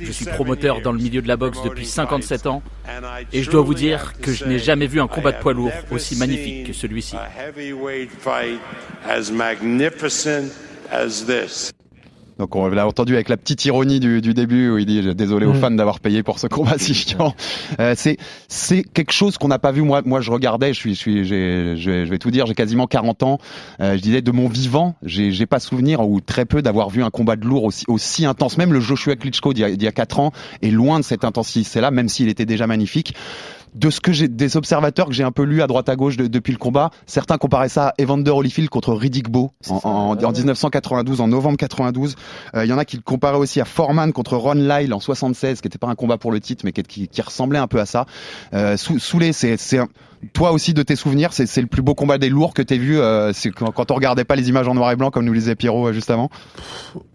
Je 0.01 0.13
suis 0.13 0.27
promoteur 0.27 0.81
dans 0.81 0.93
le 0.93 0.99
milieu 0.99 1.23
de 1.23 1.29
la 1.29 1.37
boxe 1.37 1.63
depuis 1.63 1.87
57 1.87 2.47
ans 2.49 2.63
et 3.33 3.43
je 3.45 3.51
dois 3.51 3.63
vous 3.63 3.75
dire 3.75 4.15
que 4.21 4.33
je 4.33 4.45
n'ai 4.45 4.59
jamais 4.59 4.87
vu 4.89 5.01
un 5.01 5.07
combat 5.07 5.33
de 5.33 5.39
poids 5.39 5.53
lourd 5.53 5.73
aussi 5.93 6.17
magnifique 6.17 6.67
que 6.67 6.73
celui-ci. 6.73 7.17
Donc 12.39 12.55
on 12.55 12.69
l'a 12.69 12.87
entendu 12.87 13.15
avec 13.15 13.29
la 13.29 13.37
petite 13.37 13.65
ironie 13.65 13.99
du, 13.99 14.21
du 14.21 14.35
début 14.35 14.71
où 14.71 14.79
il 14.79 14.87
dit 14.87 15.15
désolé 15.15 15.47
aux 15.47 15.53
Mm. 15.55 15.61
fans 15.61 15.71
d'avoir 15.71 16.01
payé 16.01 16.23
pour 16.23 16.39
ce 16.39 16.47
combat 16.47 16.75
si 16.79 16.95
chiant. 16.95 17.35
Euh, 17.81 17.95
c'est 17.97 18.19
c'est 18.49 18.83
quelque 18.83 19.13
chose 19.13 19.39
qu'on 19.39 19.49
n'a 19.49 19.59
pas 19.59 19.73
vu. 19.73 19.83
Moi 19.83 20.03
moi 20.05 20.21
je 20.21 20.31
regardais 20.31 20.75
je 20.75 20.79
suis 20.79 20.95
je 20.95 20.99
suis 20.99 21.25
je 21.25 21.35
vais, 21.35 21.77
je 21.77 22.11
vais 22.11 22.19
tout 22.19 22.31
dire. 22.31 22.47
J'ai 22.47 22.55
quasiment 22.55 22.87
40 22.87 23.23
ans. 23.23 23.39
Euh, 23.81 23.97
je 23.97 24.03
disais 24.03 24.23
de 24.23 24.31
mon 24.31 24.49
vivant 24.49 24.97
j'ai 25.03 25.33
j'ai 25.33 25.47
pas 25.47 25.61
souvenir 25.61 26.07
ou 26.07 26.21
très 26.21 26.45
peu 26.45 26.63
d'avoir 26.63 26.91
vu 26.91 27.03
un 27.03 27.11
combat 27.11 27.37
de 27.37 27.47
lourd 27.47 27.65
aussi 27.65 27.85
aussi 27.89 28.27
intense. 28.27 28.59
Même 28.59 28.73
le 28.73 28.81
Joshua 28.81 29.17
Klitschko 29.17 29.53
d'il 29.55 29.63
y 29.63 29.65
a, 29.65 29.71
d'il 29.71 29.83
y 29.83 29.89
a 29.89 29.93
4 29.93 30.21
ans 30.21 30.33
est 30.63 30.71
loin 30.71 31.01
de 31.01 31.05
cette 31.05 31.25
intensité 31.25 31.81
là 31.81 31.91
même 31.91 32.09
s'il 32.09 32.29
était 32.29 32.47
déjà 32.47 32.67
magnifique 32.67 33.15
de 33.77 33.91
ce 33.91 34.01
que 34.01 34.13
j'ai 34.13 34.27
des 34.27 34.57
observateurs 34.57 35.07
que 35.07 35.13
j'ai 35.13 35.23
un 35.23 35.31
peu 35.33 35.43
lu 35.45 35.61
à 35.63 35.67
droite 35.67 35.89
à 35.89 35.97
gauche 35.97 36.17
de- 36.17 36.27
depuis 36.27 36.53
le 36.53 36.59
combat, 36.59 36.91
certains 37.07 37.37
comparaient 37.39 37.69
ça 37.69 37.89
à 37.89 37.95
Evander 37.99 38.31
Holyfield 38.31 38.71
contre 38.71 38.95
Riddick 38.95 39.29
Bowe 39.31 39.51
en, 39.69 39.77
en- 39.85 40.17
en 40.25 40.33
1992, 40.33 41.21
en 41.21 41.29
novembre 41.29 41.59
92. 41.59 42.17
Euh, 42.55 42.65
Il 42.65 42.69
y 42.69 42.73
en 42.73 42.79
a 42.79 42.85
qui 42.87 42.97
le 42.97 43.03
comparaient 43.03 43.37
aussi 43.37 43.61
à 43.61 43.65
Foreman 43.67 44.13
contre 44.13 44.37
Ron 44.37 44.55
Lyle 44.55 44.93
en 44.95 45.01
76, 45.01 45.61
qui 45.61 45.67
n'était 45.67 45.79
pas 45.79 45.89
un 45.89 45.95
combat 45.95 46.17
pour 46.19 46.33
le 46.33 46.41
titre, 46.41 46.63
mais 46.65 46.73
qui, 46.73 46.83
qui- 46.83 47.09
qui 47.09 47.21
ressemblait 47.23 47.59
un 47.59 47.67
peu 47.69 47.79
à 47.79 47.87
ça. 47.87 48.07
Euh, 48.55 48.77
Sou- 48.77 48.99
Soulé, 48.99 49.33
c'est 49.33 49.57
c'est 49.59 49.79
un- 49.79 49.89
toi 50.33 50.53
aussi 50.53 50.75
de 50.75 50.83
tes 50.83 50.97
souvenirs, 50.97 51.33
c'est 51.33 51.61
le 51.61 51.67
plus 51.67 51.83
beau 51.83 51.95
combat 51.95 52.19
des 52.19 52.29
lourds 52.29 52.55
que 52.55 52.63
t'aies 52.63 52.79
vu. 52.79 52.99
Euh, 52.99 53.33
c'est 53.33 53.51
quand, 53.51 53.71
quand 53.71 53.91
on 53.91 53.95
regardait 53.95 54.25
pas 54.25 54.37
les 54.37 54.49
images 54.49 54.69
en 54.69 54.75
noir 54.75 54.91
et 54.91 54.97
blanc, 54.97 55.11
comme 55.11 55.25
nous 55.25 55.33
le 55.33 55.39
disait 55.39 55.55
Pierrot 55.55 55.89
euh, 55.89 55.93
juste 55.93 56.11
avant. 56.11 56.31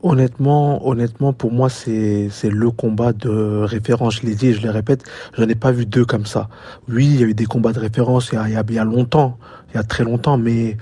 Honnêtement, 0.03 0.88
honnêtement, 0.88 1.34
pour 1.34 1.51
moi, 1.51 1.70
c'est 1.70 2.29
le 2.43 2.72
combat 2.72 3.13
de 3.13 3.63
référence. 3.63 4.17
Je 4.22 4.27
l'ai 4.27 4.36
dit 4.36 4.48
et 4.48 4.53
je 4.53 4.62
le 4.62 4.70
répète, 4.70 5.03
j'en 5.38 5.48
ai 5.48 5.55
pas 5.55 5.72
vu 5.72 5.86
deux 5.86 6.05
comme 6.05 6.25
ça. 6.25 6.50
Oui, 6.89 7.05
il 7.05 7.20
y 7.20 7.24
a 7.24 7.27
eu 7.27 7.34
des 7.34 7.46
combats 7.46 7.74
de 7.74 7.79
référence 7.79 8.29
il 8.31 8.36
y 8.36 8.38
a, 8.38 8.48
il 8.48 8.53
y 8.53 8.58
a, 8.58 8.63
il 8.67 8.75
y 8.75 8.79
a 8.79 8.84
longtemps, 8.84 9.38
il 9.72 9.77
y 9.77 9.79
a 9.79 9.84
très 9.84 10.03
longtemps, 10.03 10.38
mais 10.38 10.77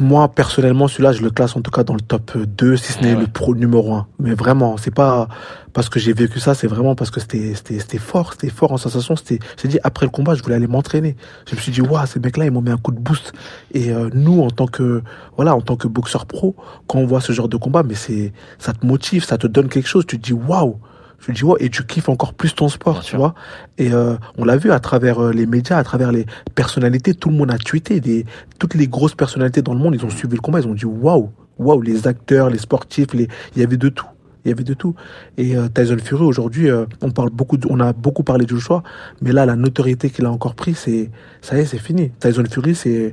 moi 0.00 0.28
personnellement, 0.28 0.88
celui-là, 0.88 1.12
je 1.12 1.22
le 1.22 1.30
classe 1.30 1.54
en 1.54 1.60
tout 1.60 1.70
cas 1.70 1.84
dans 1.84 1.94
le 1.94 2.00
top 2.00 2.36
2, 2.36 2.76
si 2.76 2.92
ce 2.92 3.00
n'est 3.00 3.14
le 3.14 3.26
pro 3.26 3.54
numéro 3.54 3.94
1. 3.94 4.06
Mais 4.18 4.34
vraiment, 4.34 4.76
c'est 4.76 4.92
pas 4.92 5.28
parce 5.72 5.88
que 5.88 6.00
j'ai 6.00 6.12
vécu 6.12 6.40
ça, 6.40 6.54
c'est 6.54 6.66
vraiment 6.66 6.96
parce 6.96 7.10
que 7.10 7.20
c'était 7.20 7.54
c'était 7.54 7.78
c'était 7.78 7.98
fort, 7.98 8.32
c'était 8.32 8.50
fort 8.50 8.72
en 8.72 8.78
sensation. 8.78 9.14
C'était, 9.14 9.38
j'ai 9.60 9.68
dit 9.68 9.78
après 9.84 10.06
le 10.06 10.10
combat, 10.10 10.34
je 10.34 10.42
voulais 10.42 10.56
aller 10.56 10.66
m'entraîner. 10.66 11.16
Je 11.48 11.54
me 11.54 11.60
suis 11.60 11.70
dit, 11.70 11.80
waouh, 11.80 12.06
ces 12.06 12.18
mecs-là, 12.18 12.46
ils 12.46 12.50
m'ont 12.50 12.62
mis 12.62 12.70
un 12.70 12.78
coup 12.78 12.90
de 12.92 12.98
boost. 12.98 13.32
Et 13.72 13.92
euh, 13.92 14.10
nous, 14.12 14.42
en 14.42 14.50
tant 14.50 14.66
que 14.66 15.02
voilà, 15.36 15.54
en 15.54 15.60
tant 15.60 15.76
que 15.76 15.86
boxeur 15.86 16.26
pro, 16.26 16.56
quand 16.88 16.98
on 16.98 17.06
voit 17.06 17.20
ce 17.20 17.32
genre 17.32 17.48
de 17.48 17.56
combat, 17.56 17.84
mais 17.84 17.94
c'est 17.94 18.32
ça 18.58 18.72
te 18.72 18.84
motive, 18.84 19.24
ça 19.24 19.38
te 19.38 19.46
donne 19.46 19.68
quelque 19.68 19.88
chose. 19.88 20.04
Tu 20.06 20.18
te 20.18 20.24
dis 20.24 20.32
waouh. 20.32 20.78
Tu 21.20 21.26
te 21.26 21.32
dis 21.36 21.44
waouh 21.44 21.56
et 21.60 21.68
tu 21.68 21.84
kiffes 21.84 22.08
encore 22.08 22.32
plus 22.34 22.54
ton 22.54 22.68
sport, 22.68 23.02
tu 23.02 23.16
vois. 23.16 23.34
Et 23.78 23.92
euh, 23.92 24.16
on 24.38 24.44
l'a 24.44 24.56
vu 24.56 24.72
à 24.72 24.80
travers 24.80 25.22
euh, 25.22 25.32
les 25.32 25.46
médias, 25.46 25.76
à 25.78 25.84
travers 25.84 26.12
les 26.12 26.24
personnalités, 26.54 27.14
tout 27.14 27.28
le 27.28 27.36
monde 27.36 27.50
a 27.50 27.58
tweeté. 27.58 28.00
Des, 28.00 28.24
toutes 28.58 28.74
les 28.74 28.88
grosses 28.88 29.14
personnalités 29.14 29.62
dans 29.62 29.74
le 29.74 29.80
monde, 29.80 29.94
ils 29.94 30.04
ont 30.04 30.10
suivi 30.10 30.34
le 30.36 30.40
combat, 30.40 30.60
ils 30.60 30.66
ont 30.66 30.74
dit 30.74 30.86
waouh, 30.86 31.30
waouh, 31.58 31.80
les 31.82 32.06
acteurs, 32.08 32.48
les 32.50 32.58
sportifs, 32.58 33.12
les, 33.12 33.28
il 33.54 33.60
y 33.60 33.64
avait 33.64 33.76
de 33.76 33.88
tout. 33.90 34.06
Il 34.46 34.48
y 34.48 34.52
avait 34.52 34.64
de 34.64 34.72
tout. 34.72 34.94
Et 35.36 35.54
euh, 35.54 35.68
Tyson 35.68 35.98
Fury 36.02 36.24
aujourd'hui, 36.24 36.70
euh, 36.70 36.86
on 37.02 37.10
parle 37.10 37.28
beaucoup, 37.28 37.58
de- 37.58 37.66
on 37.68 37.78
a 37.78 37.92
beaucoup 37.92 38.22
parlé 38.22 38.46
de 38.46 38.50
Joshua, 38.50 38.82
mais 39.20 39.32
là 39.32 39.44
la 39.44 39.54
notoriété 39.54 40.08
qu'il 40.08 40.24
a 40.24 40.30
encore 40.30 40.54
pris, 40.54 40.72
c'est 40.72 41.10
ça 41.42 41.58
y 41.58 41.60
est, 41.60 41.64
c'est 41.66 41.76
fini. 41.78 42.10
Tyson 42.18 42.44
Fury, 42.50 42.74
c'est 42.74 43.12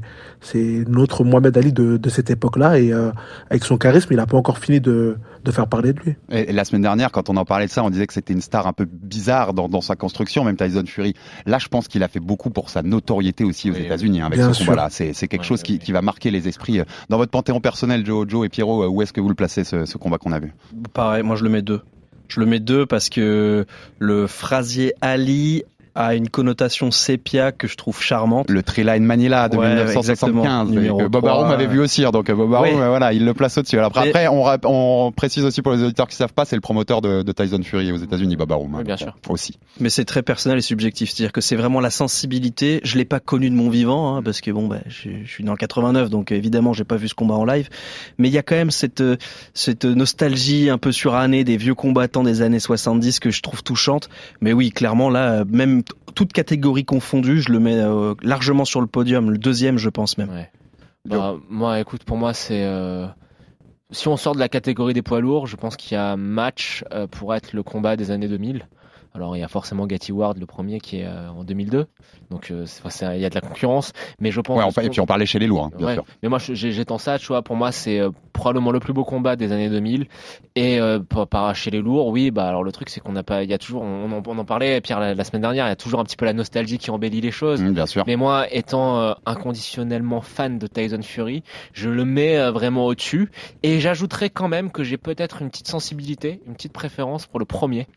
c'est 0.52 0.84
notre 0.88 1.24
Mohamed 1.24 1.58
Ali 1.58 1.74
de, 1.74 1.98
de 1.98 2.10
cette 2.10 2.30
époque-là 2.30 2.80
et 2.80 2.94
euh, 2.94 3.12
avec 3.50 3.64
son 3.64 3.78
charisme, 3.78 4.14
il 4.14 4.20
a 4.20 4.26
pas 4.26 4.38
encore 4.38 4.58
fini 4.58 4.80
de 4.80 5.18
de 5.44 5.52
faire 5.52 5.68
parler 5.68 5.94
de 5.94 6.00
lui. 6.02 6.16
Et 6.30 6.52
la 6.52 6.66
semaine 6.66 6.82
dernière, 6.82 7.12
quand 7.12 7.30
on 7.30 7.38
en 7.38 7.46
parlait 7.46 7.68
de 7.68 7.72
ça, 7.72 7.82
on 7.82 7.90
disait 7.90 8.06
que 8.06 8.14
c'était 8.14 8.34
une 8.34 8.42
star 8.42 8.68
un 8.68 8.74
peu 8.74 8.86
bizarre 8.86 9.54
dans, 9.54 9.70
dans 9.70 9.80
sa 9.80 9.96
construction, 9.96 10.44
même 10.44 10.58
Tyson 10.58 10.84
Fury. 10.86 11.14
Là, 11.46 11.58
je 11.58 11.70
pense 11.70 11.88
qu'il 11.88 12.04
a 12.04 12.10
fait 12.10 12.20
beaucoup 12.20 12.50
pour 12.50 12.70
sa 12.70 12.84
notoriété 12.84 13.46
aussi 13.46 13.72
aux 13.72 13.76
États-Unis 13.76 14.20
hein, 14.20 14.26
avec 14.26 14.42
ce 14.42 14.60
combat-là. 14.60 14.90
C'est 14.90 15.28
quelque 15.28 15.46
chose 15.46 15.64
qui, 15.64 15.80
qui 15.80 15.94
va 15.94 16.02
marquer 16.02 16.32
les 16.32 16.50
esprits. 16.50 16.82
Dans 17.10 17.18
votre 17.18 17.32
panthéon 17.32 17.62
personnel, 17.62 18.06
Joe, 18.06 18.28
Joe 18.28 18.46
et 18.46 18.50
Pierrot, 18.50 18.84
euh, 18.84 18.88
où 18.88 19.02
est-ce 19.02 19.14
que 19.14 19.22
vous 19.22 19.30
le 19.30 19.36
placez 19.36 19.64
ce, 19.64 19.86
ce 19.86 19.98
combat 19.98 20.18
qu'on 20.18 20.34
a 20.34 20.40
vu? 20.40 20.54
Pareil, 20.94 21.24
moi 21.24 21.38
je 21.38 21.44
le 21.44 21.50
mets 21.50 21.62
deux. 21.62 21.82
Je 22.28 22.42
le 22.42 22.46
mets 22.46 22.60
deux 22.60 22.86
parce 22.86 23.08
que 23.08 23.66
le 24.00 24.28
phrasier 24.28 24.94
Ali 25.00 25.64
a 25.98 26.16
une 26.16 26.30
connotation 26.30 26.92
sépia 26.92 27.52
que 27.52 27.68
je 27.68 27.76
trouve 27.76 28.02
charmante. 28.02 28.50
Le 28.50 28.62
Triline 28.64 29.04
Manila 29.04 29.50
de 29.50 29.58
Ouais, 29.58 29.68
1975, 29.76 30.70
exactement. 30.70 31.00
et 31.00 31.04
que 31.04 31.08
Bob 31.08 31.24
3, 31.24 31.32
Arum 31.32 31.52
avait 31.52 31.68
vu 31.68 31.80
aussi, 31.80 32.06
hein, 32.06 32.12
donc 32.12 32.32
Bob 32.32 32.54
Arum, 32.54 32.68
Oui. 32.70 32.76
euh, 32.80 32.90
voilà, 32.90 33.14
il 33.14 33.26
le 33.26 33.34
place 33.34 33.58
au-dessus. 33.58 33.78
Alors 33.78 33.92
après, 33.98 34.26
Et- 34.26 34.28
on, 34.30 35.12
précise 35.12 35.44
aussi 35.44 35.62
pour 35.62 35.72
les 35.74 35.84
auditeurs 35.84 36.08
qui 36.08 36.16
savent 36.16 36.34
pas, 36.34 36.46
c'est 36.46 36.56
le 36.56 36.62
promoteur 36.62 37.02
de, 37.02 37.24
de 37.24 37.32
Tyson 37.32 37.62
Fury 37.64 37.92
aux 37.92 37.98
États-Unis, 37.98 38.36
Bob 38.36 38.52
Arum. 38.52 38.74
hein. 38.76 38.78
Oui, 38.80 38.84
bien 38.84 38.98
sûr. 38.98 39.16
Aussi. 39.30 39.58
Mais 39.80 39.90
c'est 39.90 40.06
très 40.06 40.22
personnel 40.22 40.58
et 40.60 40.62
subjectif. 40.62 41.10
C'est-à-dire 41.12 41.32
que 41.32 41.42
c'est 41.42 41.56
vraiment 41.56 41.80
la 41.80 41.90
sensibilité. 41.90 42.80
Je 42.84 42.98
l'ai 42.98 43.06
pas 43.06 43.20
connu 43.20 43.50
de 43.50 43.56
mon 43.56 43.70
vivant, 43.70 44.16
hein, 44.16 44.22
parce 44.24 44.42
que 44.42 44.52
bon, 44.52 44.68
bah, 44.68 44.78
je, 44.88 45.10
je 45.24 45.30
suis 45.30 45.44
né 45.44 45.50
en 45.50 45.56
89, 45.56 46.10
donc 46.10 46.32
évidemment, 46.32 46.74
j'ai 46.74 46.84
pas 46.84 46.96
vu 46.98 47.08
ce 47.08 47.16
combat 47.16 47.36
en 47.36 47.46
live. 47.46 47.70
Mais 48.18 48.28
il 48.28 48.34
y 48.34 48.38
a 48.38 48.44
quand 48.44 48.56
même 48.56 48.72
cette 48.72 49.02
euh, 49.02 49.18
cette 49.54 49.86
nostalgie 49.86 50.70
un 50.70 50.78
peu 50.78 50.92
surannée 50.92 51.44
des 51.44 51.58
vieux 51.58 51.76
combattants 51.76 52.24
des 52.24 52.42
années 52.42 52.60
70 52.60 53.20
que 53.20 53.30
je 53.32 53.42
trouve 53.42 53.64
touchante. 53.64 54.10
Mais 54.42 54.54
oui, 54.54 54.72
clairement 54.72 55.10
là, 55.10 55.32
euh, 55.42 55.46
même 55.50 55.84
t- 55.88 56.14
toute 56.14 56.34
catégorie 56.34 56.86
confondue, 56.86 57.42
je 57.42 57.52
le 57.52 57.60
mets 57.60 57.78
euh, 57.80 58.14
largement 58.22 58.66
sur 58.66 58.82
le 58.82 58.88
podium. 58.88 59.32
Le 59.32 59.38
deuxième, 59.38 59.78
je 59.78 59.90
pense 59.90 60.18
même. 60.18 60.30
Bah, 61.06 61.36
moi, 61.50 61.80
écoute, 61.80 62.04
pour 62.04 62.18
moi, 62.18 62.34
c'est. 62.34 62.64
euh, 62.66 63.08
Si 63.92 64.08
on 64.10 64.18
sort 64.18 64.36
de 64.36 64.40
la 64.40 64.50
catégorie 64.50 64.94
des 64.94 65.02
poids 65.02 65.22
lourds, 65.22 65.48
je 65.48 65.56
pense 65.56 65.78
qu'il 65.78 65.96
y 65.96 65.98
a 66.00 66.18
match 66.18 66.84
euh, 66.92 67.08
pour 67.08 67.34
être 67.34 67.54
le 67.54 67.64
combat 67.64 67.96
des 67.96 68.12
années 68.12 68.28
2000. 68.28 68.68
Alors, 69.18 69.36
il 69.36 69.40
y 69.40 69.44
a 69.44 69.48
forcément 69.48 69.86
Gatti 69.88 70.12
Ward, 70.12 70.38
le 70.38 70.46
premier, 70.46 70.80
qui 70.80 71.00
est 71.00 71.06
euh, 71.06 71.30
en 71.30 71.44
2002. 71.44 71.88
Donc, 72.30 72.52
euh, 72.52 72.66
il 73.16 73.20
y 73.20 73.26
a 73.26 73.30
de 73.30 73.36
la 73.36 73.42
concurrence. 73.42 73.92
Mais 74.20 74.32
je 74.32 74.40
pense. 74.42 74.58
Ouais, 74.58 74.64
on, 74.64 74.72
pa- 74.72 74.84
et 74.84 74.90
puis 74.90 75.02
on 75.02 75.06
parlait 75.06 75.26
chez 75.26 75.40
les 75.40 75.48
lourds, 75.48 75.66
hein, 75.66 75.72
bien 75.78 75.88
Ouais. 75.88 75.94
sûr. 75.96 76.06
Mais 76.24 76.30
moi, 76.30 76.38
j'étends 76.40 76.98
ça, 77.00 77.18
tu 77.20 77.28
vois, 77.28 77.42
pour 77.42 77.56
moi, 77.56 77.72
c'est 77.72 78.00
euh, 78.00 78.12
probablement 78.32 78.72
le 78.72 78.80
plus 78.80 78.94
beau 78.94 79.04
combat 79.04 79.36
des 79.36 79.52
années 79.52 79.70
2000. 79.70 80.08
Et 80.56 80.80
par, 81.30 81.56
chez 81.56 81.70
les 81.72 81.82
lourds, 81.82 82.08
oui, 82.08 82.32
bah 82.32 82.48
alors 82.48 82.64
le 82.64 82.72
truc, 82.72 82.90
c'est 82.90 83.00
qu'on 83.00 83.12
n'a 83.12 83.22
pas, 83.24 83.44
il 83.44 83.50
y 83.50 83.54
a 83.54 83.58
toujours, 83.60 83.84
on 83.84 84.12
en, 84.12 84.24
on 84.26 84.38
en 84.40 84.46
parlait, 84.46 84.82
Pierre, 84.82 85.00
la, 85.00 85.14
la 85.14 85.24
semaine 85.24 85.42
dernière, 85.44 85.66
il 85.66 85.70
y 85.70 85.72
a 85.72 85.76
toujours 85.76 86.00
un 86.00 86.04
petit 86.04 86.16
peu 86.16 86.26
la 86.26 86.34
nostalgie 86.34 86.78
qui 86.80 86.90
embellit 86.90 87.22
les 87.22 87.30
choses. 87.32 87.62
Mmh, 87.62 87.72
bien 87.74 87.86
sûr. 87.86 88.04
Mais 88.08 88.16
moi, 88.16 88.46
étant 88.52 89.16
inconditionnellement 89.26 90.22
fan 90.22 90.58
de 90.60 90.68
Tyson 90.68 91.02
Fury, 91.02 91.44
je 91.74 91.90
le 91.90 92.06
mets 92.06 92.50
vraiment 92.52 92.86
au-dessus. 92.86 93.30
Et 93.64 93.80
j'ajouterais 93.80 94.30
quand 94.30 94.48
même 94.48 94.72
que 94.72 94.84
j'ai 94.84 94.98
peut-être 94.98 95.42
une 95.42 95.50
petite 95.50 95.68
sensibilité, 95.68 96.42
une 96.48 96.54
petite 96.56 96.74
préférence 96.74 97.26
pour 97.28 97.40
le 97.40 97.46
premier 97.46 97.88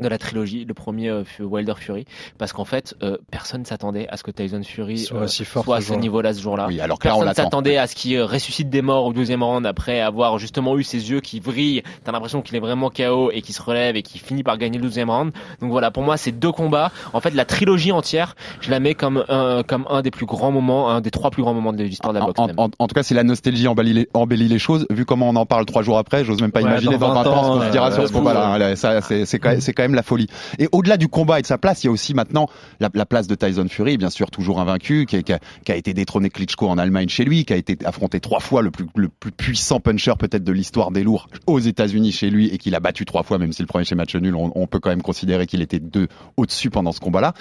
de 0.00 0.08
la 0.08 0.18
trilogie, 0.18 0.64
le 0.64 0.74
premier 0.74 1.08
euh, 1.08 1.22
Wilder 1.40 1.74
Fury, 1.76 2.04
parce 2.38 2.52
qu'en 2.52 2.64
fait, 2.64 2.94
euh, 3.02 3.16
personne 3.30 3.60
ne 3.60 3.66
s'attendait 3.66 4.08
à 4.08 4.16
ce 4.16 4.22
que 4.24 4.30
Tyson 4.30 4.62
Fury 4.64 4.98
Soit 4.98 5.18
euh, 5.20 5.24
aussi 5.24 5.44
fort 5.44 5.64
soit 5.64 5.76
à 5.76 5.80
ce 5.80 5.94
niveau-là 5.94 6.34
ce 6.34 6.40
jour-là. 6.40 6.66
Oui, 6.68 6.80
alors 6.80 6.98
que 6.98 7.06
là, 7.08 7.14
on 7.16 7.20
Personne 7.20 7.44
s'attendait 7.44 7.76
à 7.76 7.86
ce 7.86 7.94
qu'il 7.94 8.16
euh, 8.16 8.24
ressuscite 8.26 8.68
des 8.70 8.82
morts 8.82 9.06
au 9.06 9.12
deuxième 9.12 9.42
round 9.42 9.64
après 9.66 10.00
avoir 10.00 10.38
justement 10.38 10.76
eu 10.78 10.82
ses 10.82 11.10
yeux 11.10 11.20
qui 11.20 11.38
vrillent. 11.40 11.82
T'as 12.04 12.12
l'impression 12.12 12.42
qu'il 12.42 12.56
est 12.56 12.60
vraiment 12.60 12.90
KO 12.90 13.30
et 13.32 13.40
qu'il 13.42 13.54
se 13.54 13.62
relève 13.62 13.94
et 13.96 14.02
qu'il 14.02 14.20
finit 14.20 14.42
par 14.42 14.58
gagner 14.58 14.78
le 14.78 14.82
deuxième 14.84 15.10
round. 15.10 15.32
Donc 15.60 15.70
voilà, 15.70 15.90
pour 15.90 16.02
moi, 16.02 16.16
ces 16.16 16.32
deux 16.32 16.52
combats, 16.52 16.90
en 17.12 17.20
fait, 17.20 17.32
la 17.34 17.44
trilogie 17.44 17.92
entière, 17.92 18.34
je 18.60 18.70
la 18.70 18.80
mets 18.80 18.94
comme 18.94 19.24
un, 19.28 19.62
comme 19.62 19.86
un 19.88 20.02
des 20.02 20.10
plus 20.10 20.26
grands 20.26 20.50
moments, 20.50 20.90
un 20.90 21.00
des 21.00 21.10
trois 21.10 21.30
plus 21.30 21.42
grands 21.42 21.54
moments 21.54 21.72
de 21.72 21.82
l'histoire 21.84 22.12
de 22.12 22.18
la 22.18 22.24
En, 22.24 22.28
boxe. 22.28 22.40
en- 22.40 22.64
en- 22.64 22.70
en 22.78 22.86
tout 22.88 22.94
cas, 22.94 23.02
si 23.02 23.14
la 23.14 23.22
nostalgie 23.22 23.68
embellit 23.68 23.92
les, 23.92 24.08
embellit 24.14 24.48
les 24.48 24.58
choses, 24.58 24.86
vu 24.90 25.04
comment 25.04 25.28
on 25.28 25.36
en 25.36 25.46
parle 25.46 25.66
trois 25.66 25.82
jours 25.82 25.98
après, 25.98 26.24
j'ose 26.24 26.40
même 26.40 26.50
pas 26.52 26.60
Ouais, 26.60 26.66
imaginer 26.70 26.98
dans 26.98 27.08
dans 27.08 27.14
20 27.14 27.22
20 27.24 27.30
ans 27.30 27.44
ce 27.44 27.58
qu'on 27.60 27.64
se 27.66 27.70
dira 27.70 27.88
ouais, 27.88 27.94
sur 27.94 28.08
ce 28.08 28.12
combat-là. 28.12 28.54
hein. 28.54 29.00
C'est 29.02 29.24
c'est 29.24 29.38
quand, 29.38 29.50
même- 29.50 29.60
c'est 29.60 29.72
quand 29.84 29.88
même 29.90 29.94
la 29.94 30.02
folie. 30.02 30.26
Et 30.58 30.68
au-delà 30.72 30.96
du 30.96 31.08
combat 31.08 31.38
et 31.38 31.42
de 31.42 31.46
sa 31.46 31.58
place, 31.58 31.84
il 31.84 31.88
y 31.88 31.90
a 31.90 31.92
aussi 31.92 32.14
maintenant 32.14 32.48
la, 32.80 32.88
la 32.94 33.04
place 33.06 33.26
de 33.26 33.34
Tyson 33.34 33.66
Fury, 33.68 33.98
bien 33.98 34.10
sûr, 34.10 34.30
toujours 34.30 34.60
invaincu, 34.60 35.04
qui, 35.06 35.16
a- 35.16 35.22
qui 35.22 35.32
a, 35.32 35.38
qui 35.64 35.72
a 35.72 35.76
été 35.76 35.92
détrôné 35.94 36.30
Klitschko 36.30 36.68
en 36.68 36.78
Allemagne 36.78 37.08
chez 37.08 37.24
lui, 37.24 37.44
qui 37.44 37.52
a 37.52 37.56
été 37.56 37.76
affronté 37.84 38.20
trois 38.20 38.40
fois 38.40 38.62
le 38.62 38.70
plus, 38.70 38.86
le 38.96 39.08
plus 39.08 39.30
puissant 39.32 39.80
puncher 39.80 40.12
peut-être 40.18 40.44
de 40.44 40.52
l'histoire 40.52 40.90
des 40.90 41.02
lourds 41.02 41.28
aux 41.46 41.58
États-Unis 41.58 42.12
chez 42.12 42.30
lui 42.30 42.48
et 42.48 42.58
qu'il 42.58 42.74
a 42.74 42.80
battu 42.80 43.04
trois 43.04 43.22
fois, 43.22 43.38
même 43.38 43.52
si 43.52 43.60
le 43.62 43.66
premier 43.66 43.84
chez 43.84 43.94
match 43.94 44.14
nul, 44.16 44.34
on, 44.34 44.50
on 44.54 44.66
peut 44.66 44.80
quand 44.80 44.90
même 44.90 45.02
considérer 45.02 45.46
qu'il 45.46 45.60
était 45.60 45.80
deux 45.80 46.08
au-dessus 46.36 46.70
pendant 46.70 46.92
ce 46.92 47.00
combat-là. 47.00 47.34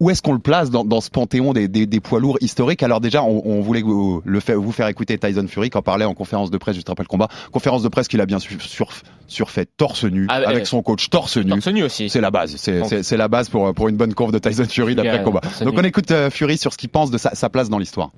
Où 0.00 0.10
est-ce 0.10 0.22
qu'on 0.22 0.32
le 0.32 0.38
place 0.40 0.70
dans, 0.70 0.84
dans 0.84 1.00
ce 1.00 1.10
panthéon 1.10 1.52
des, 1.52 1.68
des, 1.68 1.86
des 1.86 2.00
poids 2.00 2.18
lourds 2.20 2.38
historiques? 2.40 2.82
Alors 2.82 3.00
déjà, 3.00 3.22
on, 3.22 3.42
on 3.44 3.60
voulait 3.60 3.82
vous, 3.82 4.22
le 4.24 4.40
faire, 4.40 4.60
vous 4.60 4.72
faire 4.72 4.88
écouter 4.88 5.18
Tyson 5.18 5.46
Fury 5.48 5.70
qui 5.70 5.78
en 5.78 5.82
parlait 5.82 6.04
en 6.04 6.14
conférence 6.14 6.50
de 6.50 6.58
presse 6.58 6.74
juste 6.74 6.90
après 6.90 7.04
le 7.04 7.08
combat. 7.08 7.28
Conférence 7.52 7.82
de 7.82 7.88
presse 7.88 8.08
qu'il 8.08 8.20
a 8.20 8.26
bien 8.26 8.38
sûr 8.38 8.60
sur, 8.60 8.88
surfait 9.26 9.66
torse 9.76 10.04
nu, 10.04 10.26
Ah, 10.28 10.40
avec 10.46 10.62
euh, 10.62 10.64
son 10.64 10.82
coach 10.82 11.10
torse 11.10 11.36
nu. 11.36 11.50
Torse 11.50 11.68
nu 11.68 11.83
aussi. 11.84 12.10
C'est 12.10 12.20
la 12.20 12.30
base. 12.30 12.56
C'est 12.56 13.16
la 13.16 13.28
base 13.28 13.48
pour, 13.48 13.72
pour 13.74 13.88
une 13.88 13.96
bonne 13.96 14.14
courbe 14.14 14.32
de 14.32 14.38
Tyson 14.38 14.64
Fury 14.68 14.94
d'après 14.94 15.14
Yeah, 15.14 15.22
combat. 15.22 15.42
Donc 15.62 15.74
on 15.76 15.84
écoute 15.84 16.10
euh, 16.10 16.30
Fury 16.30 16.58
sur 16.58 16.72
ce 16.72 16.78
qu'il 16.78 16.88
pense 16.88 17.10
de 17.10 17.18
sa, 17.18 17.34
sa 17.34 17.48
place 17.48 17.68
dans 17.68 17.78
l'histoire. 17.78 18.10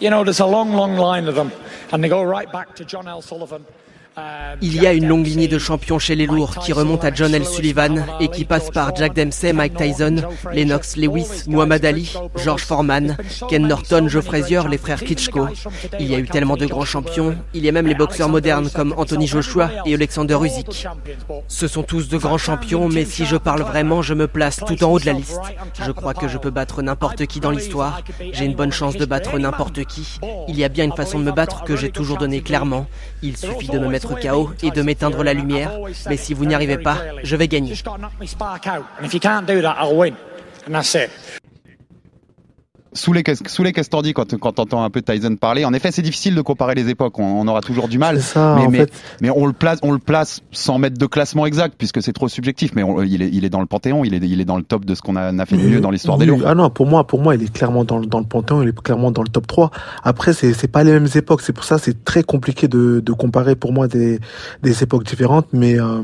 You 0.00 0.10
know, 0.10 0.24
there's 0.24 0.40
a 0.40 0.46
long, 0.46 0.74
long 0.74 0.96
line 0.96 1.26
of 1.26 1.34
them, 1.34 1.50
and 1.90 2.00
they 2.00 2.08
go 2.08 2.22
right 2.22 2.50
back 2.52 2.74
to 2.76 2.84
John 2.86 3.08
L. 3.08 3.22
Sullivan. 3.22 3.62
Il 4.62 4.80
y 4.80 4.86
a 4.86 4.94
une 4.94 5.06
longue 5.06 5.26
lignée 5.26 5.48
de 5.48 5.58
champions 5.58 5.98
chez 5.98 6.14
les 6.14 6.24
lourds 6.24 6.56
qui 6.58 6.72
remonte 6.72 7.04
à 7.04 7.12
John 7.12 7.34
L. 7.34 7.44
Sullivan 7.44 8.06
et 8.18 8.28
qui 8.28 8.46
passe 8.46 8.70
par 8.70 8.96
Jack 8.96 9.14
Dempsey, 9.14 9.52
Mike 9.52 9.76
Tyson, 9.76 10.22
Lennox 10.52 10.96
Lewis, 10.96 11.44
Muhammad 11.46 11.84
Ali, 11.84 12.14
George 12.42 12.62
Foreman, 12.62 13.18
Ken 13.50 13.66
Norton, 13.66 14.08
Joe 14.08 14.24
Frazier, 14.24 14.62
les 14.70 14.78
frères 14.78 15.00
Klitschko. 15.00 15.48
Il 16.00 16.06
y 16.06 16.14
a 16.14 16.18
eu 16.18 16.26
tellement 16.26 16.56
de 16.56 16.64
grands 16.64 16.86
champions. 16.86 17.36
Il 17.52 17.62
y 17.64 17.68
a 17.68 17.72
même 17.72 17.86
les 17.86 17.94
boxeurs 17.94 18.30
modernes 18.30 18.70
comme 18.70 18.94
Anthony 18.96 19.26
Joshua 19.26 19.70
et 19.84 19.92
Alexander 19.92 20.38
Usyk. 20.42 20.86
Ce 21.48 21.68
sont 21.68 21.82
tous 21.82 22.08
de 22.08 22.16
grands 22.16 22.38
champions, 22.38 22.88
mais 22.88 23.04
si 23.04 23.26
je 23.26 23.36
parle 23.36 23.62
vraiment, 23.62 24.00
je 24.00 24.14
me 24.14 24.26
place 24.26 24.60
tout 24.66 24.82
en 24.82 24.92
haut 24.92 24.98
de 24.98 25.06
la 25.06 25.12
liste. 25.12 25.40
Je 25.84 25.92
crois 25.92 26.14
que 26.14 26.26
je 26.26 26.38
peux 26.38 26.50
battre 26.50 26.80
n'importe 26.80 27.26
qui 27.26 27.40
dans 27.40 27.50
l'histoire. 27.50 28.00
J'ai 28.32 28.46
une 28.46 28.54
bonne 28.54 28.72
chance 28.72 28.96
de 28.96 29.04
battre 29.04 29.38
n'importe 29.38 29.84
qui. 29.84 30.18
Il 30.48 30.56
y 30.56 30.64
a 30.64 30.70
bien 30.70 30.84
une 30.84 30.96
façon 30.96 31.18
de 31.18 31.24
me 31.24 31.32
battre 31.32 31.64
que 31.64 31.76
j'ai 31.76 31.90
toujours 31.90 32.16
donnée 32.16 32.40
clairement. 32.40 32.86
Il 33.22 33.36
suffit 33.36 33.68
de 33.68 33.78
me 33.78 33.88
mettre 33.88 34.05
KO 34.14 34.50
et 34.62 34.70
de 34.70 34.82
m'éteindre 34.82 35.22
la 35.24 35.34
lumière. 35.34 35.72
Mais 36.08 36.16
si 36.16 36.34
vous 36.34 36.44
n'y 36.44 36.54
arrivez 36.54 36.78
pas, 36.78 36.98
je 37.22 37.36
vais 37.36 37.48
gagner. 37.48 37.74
Sous 42.96 43.12
les, 43.12 43.22
sous 43.46 43.62
les 43.62 43.72
quand, 43.72 44.38
quand 44.38 44.52
t'entends 44.52 44.82
un 44.82 44.90
peu 44.90 45.02
Tyson 45.02 45.36
parler, 45.36 45.64
en 45.64 45.72
effet, 45.72 45.92
c'est 45.92 46.02
difficile 46.02 46.34
de 46.34 46.40
comparer 46.40 46.74
les 46.74 46.88
époques. 46.88 47.18
On, 47.18 47.40
on 47.42 47.46
aura 47.46 47.60
toujours 47.60 47.86
du 47.88 47.98
mal. 47.98 48.20
Ça, 48.20 48.54
mais, 48.58 48.66
en 48.66 48.70
mais, 48.70 48.78
fait. 48.78 48.92
mais 49.20 49.30
on 49.30 49.46
le 49.46 49.52
place, 49.52 49.78
on 49.82 49.92
le 49.92 49.98
place 49.98 50.40
sans 50.50 50.78
mettre 50.78 50.98
de 50.98 51.06
classement 51.06 51.46
exact, 51.46 51.74
puisque 51.76 52.02
c'est 52.02 52.12
trop 52.12 52.28
subjectif. 52.28 52.72
Mais 52.74 52.82
on- 52.82 53.02
il, 53.02 53.22
est, 53.22 53.28
il 53.32 53.44
est 53.44 53.50
dans 53.50 53.60
le 53.60 53.66
panthéon, 53.66 54.04
il 54.04 54.14
est, 54.14 54.18
il 54.18 54.40
est 54.40 54.44
dans 54.44 54.56
le 54.56 54.62
top 54.62 54.84
de 54.84 54.94
ce 54.94 55.02
qu'on 55.02 55.14
a, 55.16 55.26
a 55.26 55.46
fait 55.46 55.56
de 55.56 55.62
mieux 55.62 55.80
dans 55.80 55.90
l'histoire 55.90 56.18
des 56.18 56.26
lourds. 56.26 56.40
Ah 56.46 56.54
non, 56.54 56.70
pour 56.70 56.86
moi, 56.86 57.06
pour 57.06 57.20
moi, 57.20 57.34
il 57.34 57.42
est 57.42 57.52
clairement 57.52 57.84
dans, 57.84 57.98
le- 57.98 58.06
dans 58.06 58.18
le 58.20 58.24
panthéon, 58.26 58.62
il 58.62 58.68
est 58.70 58.80
clairement 58.82 59.10
dans 59.10 59.22
le 59.22 59.28
top 59.28 59.46
3. 59.46 59.70
Après, 60.02 60.32
c'est 60.32 60.52
c'est 60.54 60.68
pas 60.68 60.82
les 60.82 60.92
mêmes 60.92 61.08
époques, 61.14 61.42
c'est 61.42 61.52
pour 61.52 61.64
ça 61.64 61.78
c'est 61.78 62.04
très 62.04 62.22
compliqué 62.22 62.66
de, 62.66 63.00
de 63.00 63.12
comparer 63.12 63.56
pour 63.56 63.72
moi 63.72 63.88
des, 63.88 64.18
des 64.62 64.82
époques 64.82 65.04
différentes. 65.04 65.46
Mais 65.52 65.78
euh, 65.78 66.02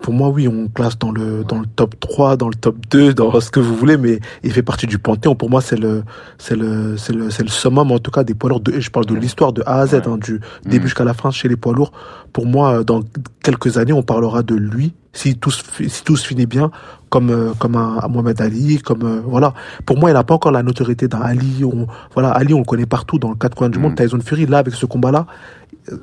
pour 0.00 0.12
moi, 0.14 0.28
oui, 0.28 0.46
on 0.48 0.68
classe 0.68 0.98
dans 0.98 1.10
le 1.10 1.44
dans 1.44 1.58
le 1.58 1.66
top 1.66 1.98
3, 1.98 2.36
dans 2.36 2.48
le 2.48 2.54
top 2.54 2.76
2, 2.90 3.14
dans 3.14 3.40
ce 3.40 3.50
que 3.50 3.60
vous 3.60 3.74
voulez, 3.74 3.96
mais 3.96 4.20
il 4.42 4.52
fait 4.52 4.62
partie 4.62 4.86
du 4.86 4.98
panthéon. 4.98 5.34
Pour 5.34 5.48
moi, 5.50 5.60
c'est 5.62 5.78
le 5.78 6.02
c'est 6.38 6.56
le 6.56 6.96
c'est 6.96 7.12
le 7.12 7.30
c'est 7.30 7.42
le 7.42 7.48
summum 7.48 7.90
en 7.90 7.98
tout 7.98 8.10
cas 8.10 8.24
des 8.24 8.34
poids 8.34 8.50
lourds. 8.50 8.60
De, 8.60 8.72
et 8.72 8.80
je 8.80 8.90
parle 8.90 9.06
de 9.06 9.14
l'histoire 9.14 9.52
de 9.52 9.62
A 9.66 9.80
à 9.80 9.86
Z, 9.86 10.02
hein, 10.06 10.18
du 10.18 10.40
début 10.64 10.86
jusqu'à 10.86 11.04
la 11.04 11.14
fin 11.14 11.30
chez 11.30 11.48
les 11.48 11.56
poids 11.56 11.72
lourds. 11.72 11.92
Pour 12.32 12.46
moi, 12.46 12.78
euh, 12.78 12.84
dans 12.84 13.02
quelques 13.42 13.78
années, 13.78 13.92
on 13.92 14.02
parlera 14.02 14.42
de 14.42 14.54
lui 14.54 14.94
si 15.12 15.36
tout 15.36 15.50
se, 15.50 15.62
si 15.88 16.04
tout 16.04 16.16
se 16.16 16.26
finit 16.26 16.46
bien, 16.46 16.70
comme 17.08 17.30
euh, 17.30 17.52
comme 17.58 17.76
un, 17.76 17.98
un 18.02 18.08
Mohamed 18.08 18.40
Ali, 18.40 18.78
comme 18.78 19.02
euh, 19.02 19.20
voilà. 19.24 19.54
Pour 19.86 19.98
moi, 19.98 20.10
il 20.10 20.12
n'a 20.12 20.24
pas 20.24 20.34
encore 20.34 20.52
la 20.52 20.62
notoriété 20.62 21.08
d'un 21.08 21.20
Ali. 21.20 21.64
On, 21.64 21.86
voilà, 22.14 22.30
Ali, 22.30 22.54
on 22.54 22.58
le 22.58 22.64
connaît 22.64 22.86
partout 22.86 23.18
dans 23.18 23.30
le 23.30 23.34
quatre 23.36 23.56
coins 23.56 23.70
du 23.70 23.78
monde. 23.78 23.96
Tyson 23.96 24.20
Fury, 24.24 24.46
là, 24.46 24.58
avec 24.58 24.74
ce 24.74 24.86
combat-là, 24.86 25.26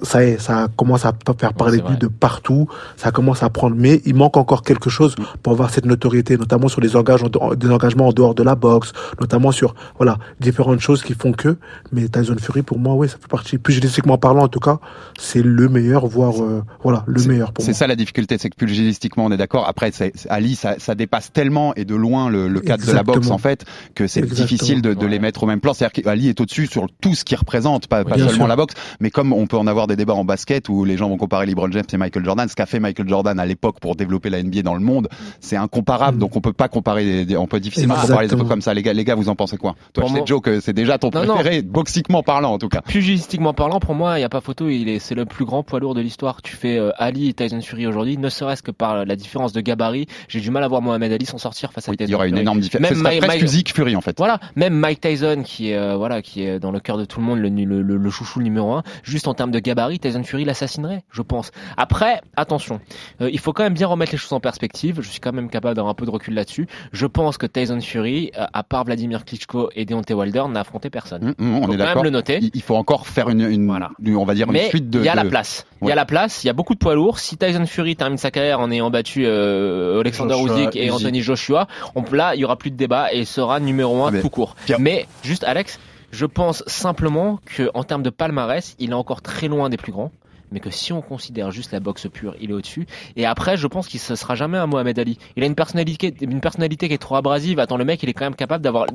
ça 0.03 0.23
est, 0.23 0.37
ça 0.39 0.67
commence 0.75 1.05
à 1.05 1.13
faire 1.39 1.53
parler 1.53 1.79
de 1.79 1.87
lui 1.87 1.97
de 1.97 2.07
partout. 2.07 2.67
Ça 2.97 3.11
commence 3.11 3.43
à 3.43 3.49
prendre, 3.49 3.75
mais 3.77 4.01
il 4.05 4.15
manque 4.15 4.37
encore 4.37 4.63
quelque 4.63 4.89
chose 4.89 5.15
pour 5.43 5.53
avoir 5.53 5.69
cette 5.69 5.85
notoriété, 5.85 6.37
notamment 6.37 6.67
sur 6.67 6.81
les 6.81 6.95
engagements, 6.95 7.29
des 7.55 7.69
engagements 7.69 8.07
en 8.07 8.13
dehors 8.13 8.35
de 8.35 8.43
la 8.43 8.55
boxe, 8.55 8.93
notamment 9.19 9.51
sur 9.51 9.75
voilà 9.97 10.17
différentes 10.39 10.79
choses 10.79 11.03
qui 11.03 11.13
font 11.13 11.31
que. 11.31 11.57
Mais 11.91 12.07
Tyson 12.07 12.35
Fury, 12.39 12.61
pour 12.61 12.79
moi, 12.79 12.95
oui, 12.95 13.09
ça 13.09 13.17
fait 13.19 13.27
partie. 13.27 13.57
Pugilistiquement 13.57 14.17
parlant, 14.17 14.43
en 14.43 14.47
tout 14.47 14.59
cas, 14.59 14.79
c'est 15.19 15.41
le 15.43 15.69
meilleur, 15.69 16.07
voire 16.07 16.41
euh, 16.41 16.61
voilà 16.83 17.03
le 17.07 17.21
meilleur 17.23 17.51
pour 17.53 17.63
C'est 17.63 17.71
moi. 17.71 17.77
ça 17.77 17.87
la 17.87 17.95
difficulté, 17.95 18.37
c'est 18.37 18.49
que 18.49 18.55
pugilistiquement 18.55 19.25
on 19.25 19.31
est 19.31 19.37
d'accord. 19.37 19.67
Après, 19.67 19.91
c'est- 19.91 20.11
c'est- 20.15 20.29
Ali, 20.29 20.55
ça, 20.55 20.75
ça 20.79 20.95
dépasse 20.95 21.31
tellement 21.31 21.73
et 21.75 21.85
de 21.85 21.95
loin 21.95 22.29
le, 22.29 22.47
le 22.47 22.59
cadre 22.61 22.85
de 22.85 22.91
la 22.91 23.03
boxe 23.03 23.29
en 23.29 23.37
fait 23.37 23.65
que 23.93 24.07
c'est 24.07 24.21
difficile 24.21 24.81
de, 24.81 24.93
de 24.93 25.05
les 25.05 25.19
mettre 25.19 25.43
au 25.43 25.45
même 25.47 25.59
plan. 25.59 25.73
C'est-à-dire 25.73 26.03
qu'Ali 26.03 26.29
est 26.29 26.39
au-dessus 26.41 26.67
sur 26.67 26.87
tout 27.01 27.15
ce 27.15 27.23
qu'il 27.25 27.37
représente, 27.37 27.87
pas, 27.87 28.03
pas 28.03 28.15
seulement 28.17 28.31
sûr. 28.31 28.47
la 28.47 28.55
boxe, 28.55 28.73
mais 28.99 29.09
comme 29.11 29.33
on 29.33 29.47
peut 29.47 29.57
en 29.57 29.67
avoir 29.67 29.74
des 29.87 29.95
débats 29.95 30.13
en 30.13 30.23
basket 30.25 30.69
où 30.69 30.85
les 30.85 30.97
gens 30.97 31.09
vont 31.09 31.17
comparer 31.17 31.45
LeBron 31.45 31.69
James 31.71 31.83
et 31.91 31.97
Michael 31.97 32.23
Jordan, 32.25 32.47
ce 32.47 32.55
qu'a 32.55 32.65
fait 32.65 32.79
Michael 32.79 33.07
Jordan 33.09 33.39
à 33.39 33.45
l'époque 33.45 33.79
pour 33.79 33.95
développer 33.95 34.29
la 34.29 34.41
NBA 34.41 34.61
dans 34.61 34.73
le 34.73 34.79
monde, 34.79 35.09
c'est 35.41 35.57
incomparable. 35.57 36.17
Donc 36.17 36.35
on 36.35 36.41
peut 36.41 36.53
pas 36.53 36.67
comparer, 36.69 37.03
les- 37.03 37.25
des- 37.25 37.37
on 37.37 37.47
peut 37.47 37.59
difficilement 37.59 37.95
comparer 37.95 38.27
les 38.27 38.33
époques 38.33 38.47
comme 38.47 38.61
ça. 38.61 38.73
Les 38.73 38.81
gars, 38.81 38.93
les 38.93 39.03
gars, 39.03 39.15
vous 39.15 39.29
en 39.29 39.35
pensez 39.35 39.57
quoi? 39.57 39.75
Toi, 39.93 40.03
Pour 40.03 40.09
je 40.09 40.15
sais 40.19 40.25
Joe 40.25 40.41
que 40.41 40.59
c'est 40.61 40.73
déjà 40.73 40.97
ton 40.97 41.09
Non, 41.13 41.25
non. 41.25 41.33
préféré, 41.35 41.61
boxiquement 41.61 42.23
parlant 42.23 42.53
en 42.53 42.57
tout 42.57 42.69
cas. 42.69 42.81
Pugilistiquement 42.81 43.53
parlant, 43.53 43.79
pour 43.79 43.93
moi, 43.95 44.17
il 44.17 44.21
n'y 44.21 44.25
a 44.25 44.29
pas 44.29 44.41
photo. 44.41 44.69
Il 44.69 44.87
est, 44.89 44.99
c'est 44.99 45.15
le 45.15 45.25
plus 45.25 45.45
grand 45.45 45.63
poids 45.63 45.79
lourd 45.79 45.93
de 45.95 46.01
l'histoire. 46.01 46.41
Tu 46.41 46.55
fais 46.55 46.77
euh, 46.77 46.91
Ali 46.97 47.29
et 47.29 47.33
Tyson 47.33 47.59
Fury 47.61 47.87
aujourd'hui, 47.87 48.17
ne 48.17 48.29
serait-ce 48.29 48.63
que 48.63 48.71
par 48.71 49.05
la 49.05 49.15
différence 49.15 49.51
de 49.53 49.61
gabarit. 49.61 50.07
J'ai 50.27 50.39
du 50.39 50.51
mal 50.51 50.63
à 50.63 50.67
voir 50.67 50.81
Mohamed 50.81 51.11
Ali 51.11 51.25
s'en 51.25 51.37
sortir 51.37 51.71
face 51.73 51.89
à 51.89 51.91
Tyson 51.91 52.05
Il 52.07 52.11
y 52.11 52.15
aura 52.15 52.27
une 52.27 52.37
énorme 52.37 52.59
différence. 52.59 52.89
Même 52.91 52.99
Mike- 53.01 53.17
presque 53.19 53.33
Mike- 53.33 53.41
physique 53.41 53.73
Fury 53.73 53.95
en 53.95 54.01
fait. 54.01 54.15
Voilà, 54.17 54.39
même 54.55 54.73
Mike 54.75 55.01
Tyson 55.01 55.41
qui 55.43 55.71
est 55.71 55.77
euh, 55.77 55.95
voilà 55.97 56.21
qui 56.21 56.43
est 56.43 56.59
dans 56.59 56.71
le 56.71 56.79
cœur 56.79 56.97
de 56.97 57.05
tout 57.05 57.19
le 57.19 57.25
monde 57.25 57.39
le, 57.39 57.49
le, 57.49 57.81
le, 57.81 57.97
le 57.97 58.09
chouchou 58.09 58.41
numéro 58.41 58.71
un. 58.73 58.83
Juste 59.03 59.27
en 59.27 59.33
termes 59.33 59.51
de 59.55 59.59
gabarit, 59.59 59.99
Tyson 59.99 60.23
Fury 60.23 60.45
l'assassinerait, 60.45 61.03
je 61.11 61.21
pense. 61.21 61.51
Après, 61.77 62.21
attention, 62.35 62.81
euh, 63.21 63.29
il 63.31 63.39
faut 63.39 63.53
quand 63.53 63.63
même 63.63 63.73
bien 63.73 63.87
remettre 63.87 64.11
les 64.11 64.17
choses 64.17 64.33
en 64.33 64.39
perspective. 64.39 64.99
Je 65.01 65.09
suis 65.09 65.19
quand 65.19 65.33
même 65.33 65.49
capable 65.49 65.75
d'avoir 65.75 65.91
un 65.91 65.95
peu 65.95 66.05
de 66.05 66.11
recul 66.11 66.33
là-dessus. 66.33 66.67
Je 66.91 67.05
pense 67.05 67.37
que 67.37 67.45
Tyson 67.45 67.79
Fury, 67.79 68.31
euh, 68.37 68.45
à 68.53 68.63
part 68.63 68.83
Vladimir 68.83 69.23
Klitschko 69.25 69.69
et 69.75 69.85
Deontay 69.85 70.13
Wilder, 70.13 70.43
n'a 70.49 70.61
affronté 70.61 70.89
personne. 70.89 71.33
Mmh, 71.37 71.45
mmh, 71.45 71.55
on 71.55 71.61
faut 71.61 71.63
est 71.63 71.65
quand 71.67 71.77
d'accord. 71.77 71.95
même 71.95 72.03
le 72.03 72.09
noter. 72.09 72.39
Il, 72.53 72.61
faut 72.61 72.75
encore 72.75 73.07
faire 73.07 73.29
une, 73.29 73.41
une, 73.41 73.69
on 74.15 74.25
va 74.25 74.33
dire, 74.33 74.47
une 74.47 74.53
Mais 74.53 74.69
suite 74.69 74.89
de. 74.89 74.99
il 74.99 75.05
y 75.05 75.09
a 75.09 75.15
la 75.15 75.25
place. 75.25 75.65
Il 75.81 75.87
y 75.87 75.91
a 75.91 75.95
la 75.95 76.05
place. 76.05 76.43
Il 76.43 76.47
y 76.47 76.49
a 76.49 76.53
beaucoup 76.53 76.73
de 76.73 76.79
poids 76.79 76.95
lourds. 76.95 77.19
Si 77.19 77.37
Tyson 77.37 77.65
Fury 77.65 77.95
termine 77.95 78.17
sa 78.17 78.31
carrière 78.31 78.59
en 78.59 78.69
ayant 78.71 78.89
battu 78.89 79.25
euh, 79.25 80.01
Alexander 80.01 80.35
Usyk 80.35 80.75
et. 80.75 80.91
Anthony 80.91 81.21
Joshua, 81.21 81.67
on, 81.95 82.03
là, 82.11 82.35
il 82.35 82.41
y 82.41 82.45
aura 82.45 82.57
plus 82.57 82.71
de 82.71 82.77
débat 82.77 83.13
et 83.13 83.19
il 83.19 83.25
sera 83.25 83.59
numéro 83.59 84.03
un 84.03 84.13
Ah, 84.13 84.21
tout 84.21 84.29
court. 84.29 84.55
Mais 84.79 85.07
juste, 85.23 85.43
Alex, 85.43 85.79
je 86.15 86.25
pense 86.25 86.63
simplement 86.65 87.39
que 87.45 87.69
en 87.73 87.83
termes 87.83 88.03
de 88.03 88.09
palmarès, 88.09 88.75
il 88.79 88.91
est 88.91 88.93
encore 88.93 89.21
très 89.21 89.49
loin 89.49 89.69
des 89.69 89.77
plus 89.77 89.91
grands. 89.91 90.11
Mais 90.51 90.59
que 90.59 90.69
si 90.69 90.93
on 90.93 91.01
considère 91.01 91.51
juste 91.51 91.73
la 91.73 91.79
boxe 91.79 92.07
pure, 92.07 92.35
il 92.39 92.51
est 92.51 92.53
au-dessus. 92.53 92.87
Et 93.17 93.25
après, 93.25 93.57
je 93.57 93.67
pense 93.67 93.87
qu'il 93.87 93.99
ne 94.09 94.15
sera 94.15 94.35
jamais 94.35 94.57
un 94.57 94.67
Mohamed 94.67 94.97
Ali. 94.97 95.17
Il 95.35 95.43
a 95.43 95.47
une 95.47 95.55
personnalité, 95.55 96.13
une 96.21 96.39
personnalité 96.39 96.87
qui 96.87 96.93
est 96.93 96.99
trop 96.99 97.15
abrasive. 97.15 97.59
Attends, 97.59 97.77
le 97.77 97.83
mec, 97.83 98.01
il 98.03 98.09
est 98.09 98.13
quand 98.13 98.25
même 98.25 98.35
capable 98.35 98.63
d'avoir 98.63 98.85